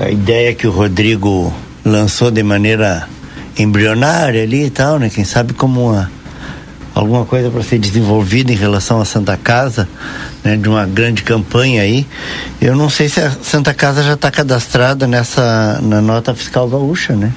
[0.00, 1.54] a ideia que o Rodrigo
[1.84, 3.08] lançou de maneira
[3.56, 5.08] embrionária ali e tal, né?
[5.08, 6.10] Quem sabe como uma
[6.92, 9.88] alguma coisa para ser desenvolvida em relação à Santa Casa,
[10.44, 12.06] né, de uma grande campanha aí.
[12.60, 17.14] Eu não sei se a Santa Casa já está cadastrada nessa na nota fiscal gaúcha,
[17.14, 17.32] né?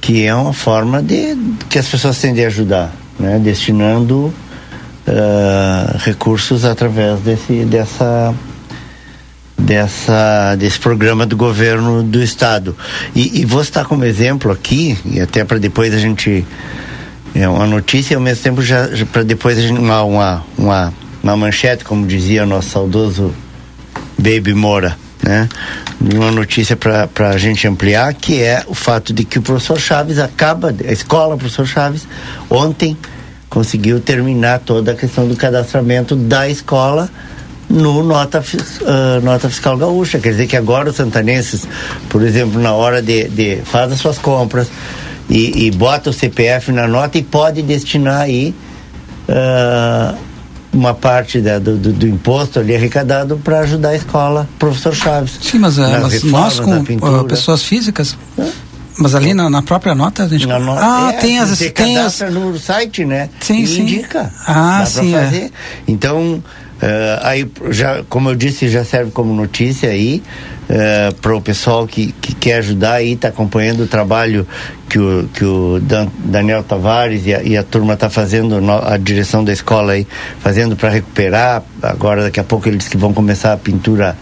[0.00, 1.36] Que é uma forma de
[1.68, 3.38] que as pessoas têm de ajudar, né?
[3.38, 4.32] Destinando
[5.06, 8.34] uh, recursos através desse dessa
[9.58, 12.76] dessa desse programa do governo do estado
[13.14, 16.46] e, e vou estar como exemplo aqui e até para depois a gente
[17.34, 20.44] é uma notícia e ao mesmo tempo já, já para depois a gente uma, uma,
[20.56, 20.94] uma,
[21.26, 23.34] uma manchete, como dizia nosso saudoso
[24.16, 25.48] Baby Moura, né?
[26.00, 30.18] Uma notícia para a gente ampliar, que é o fato de que o professor Chaves
[30.18, 32.06] acaba, a escola professor Chaves,
[32.48, 32.96] ontem
[33.50, 37.10] conseguiu terminar toda a questão do cadastramento da escola
[37.68, 40.20] no nota, uh, nota fiscal gaúcha.
[40.20, 41.66] Quer dizer que agora os santanenses,
[42.08, 44.68] por exemplo, na hora de, de as suas compras,
[45.28, 48.54] e, e bota o CPF na nota e pode destinar aí
[49.28, 50.35] uh,
[50.76, 55.38] uma parte da, do, do, do, imposto ali arrecadado para ajudar a escola, professor Chaves.
[55.40, 58.16] Sim, mas, é, mas nós com uh, pessoas físicas.
[58.98, 60.46] Mas ali na, na, própria nota a gente.
[60.46, 61.58] Na nota, ah, é, tem as.
[61.58, 62.20] Tem as...
[62.20, 63.28] no site, né?
[63.40, 63.82] Sim, e sim.
[63.82, 64.32] indica.
[64.46, 65.14] Ah, sim.
[65.14, 65.50] É.
[65.88, 66.42] Então,
[66.76, 70.22] Uh, aí, já, como eu disse, já serve como notícia aí
[70.68, 74.46] uh, para o pessoal que, que quer ajudar aí, está acompanhando o trabalho
[74.88, 78.72] que o, que o Dan, Daniel Tavares e a, e a turma está fazendo, no,
[78.72, 80.06] a direção da escola aí,
[80.40, 81.62] fazendo para recuperar.
[81.82, 84.16] Agora, daqui a pouco, eles que vão começar a pintura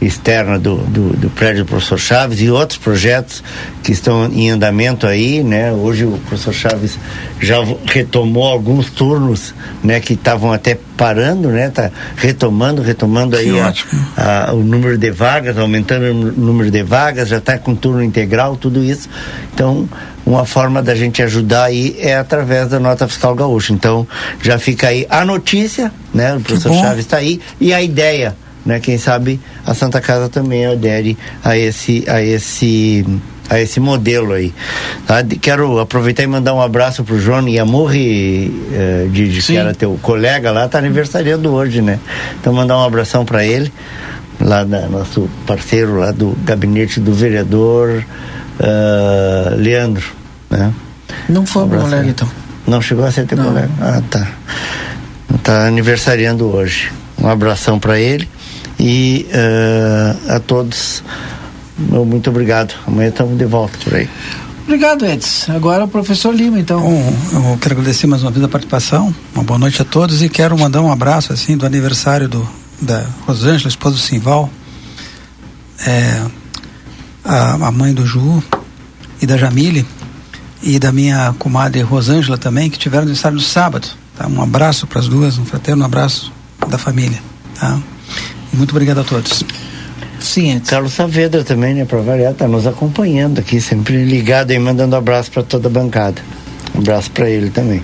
[0.00, 3.42] externa do, do, do, prédio do professor Chaves e outros projetos
[3.82, 5.72] que estão em andamento aí, né?
[5.72, 6.98] Hoje o professor Chaves
[7.40, 9.98] já retomou alguns turnos, né?
[9.98, 11.68] Que estavam até parando, né?
[11.70, 17.28] Tá retomando, retomando aí a, a, o número de vagas, aumentando o número de vagas,
[17.28, 19.08] já está com turno integral, tudo isso.
[19.54, 19.88] Então,
[20.26, 23.72] uma forma da gente ajudar aí é através da nota fiscal gaúcha.
[23.72, 24.06] Então,
[24.42, 26.34] já fica aí a notícia, né?
[26.36, 28.36] O professor Chaves está aí e a ideia
[28.68, 28.80] né?
[28.80, 33.02] Quem sabe a Santa Casa também adere a esse, a esse
[33.48, 34.52] a esse modelo aí.
[35.06, 35.24] Tá?
[35.40, 39.98] Quero aproveitar e mandar um abraço pro João Yamurri, eh, de, de que era teu
[40.02, 41.98] colega lá, tá aniversariando hoje, né?
[42.38, 43.72] Então mandar um abração para ele,
[44.40, 48.04] lá da nosso parceiro lá do gabinete do vereador
[48.60, 50.06] uh, Leandro,
[50.50, 50.72] né?
[51.28, 52.28] Não foi um colega então.
[52.66, 53.70] Não chegou a ser teu colega.
[53.80, 54.28] Ah, tá.
[55.42, 56.92] Tá aniversariando hoje.
[57.20, 58.28] Um abração para ele.
[58.78, 61.02] E uh, a todos,
[61.76, 62.74] muito obrigado.
[62.86, 64.08] Amanhã estamos de volta por aí.
[64.64, 65.52] Obrigado, Edson.
[65.56, 66.80] Agora o professor Lima, então.
[66.80, 69.14] Bom, eu quero agradecer mais uma vez a participação.
[69.34, 72.46] Uma boa noite a todos e quero mandar um abraço assim do aniversário do
[72.80, 74.50] da Rosângela, esposa do Simval,
[75.86, 76.26] é,
[77.24, 78.42] a, a mãe do Ju
[79.20, 79.86] e da Jamile
[80.62, 83.88] e da minha comadre Rosângela também, que tiveram aniversário no sábado.
[84.16, 84.26] Tá?
[84.26, 86.32] Um abraço para as duas, um fraterno abraço
[86.68, 87.18] da família.
[87.54, 87.78] Tá?
[88.52, 89.44] Muito obrigado a todos.
[90.20, 94.96] Sim, Carlos Saavedra também, né, para variar, tá nos acompanhando aqui, sempre ligado e mandando
[94.96, 96.20] abraço para toda a bancada.
[96.74, 97.82] Um abraço para ele também.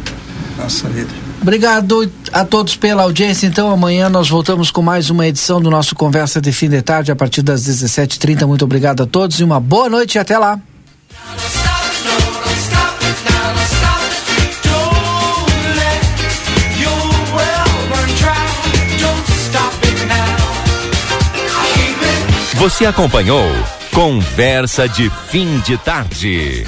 [0.59, 1.23] Nossa vida.
[1.45, 3.47] Obrigado a todos pela audiência.
[3.47, 7.12] Então, amanhã nós voltamos com mais uma edição do nosso Conversa de Fim de Tarde
[7.12, 8.47] a partir das 17h30.
[8.47, 10.59] Muito obrigado a todos e uma boa noite e até lá.
[22.55, 23.45] Você acompanhou
[23.93, 26.65] Conversa de Fim de Tarde.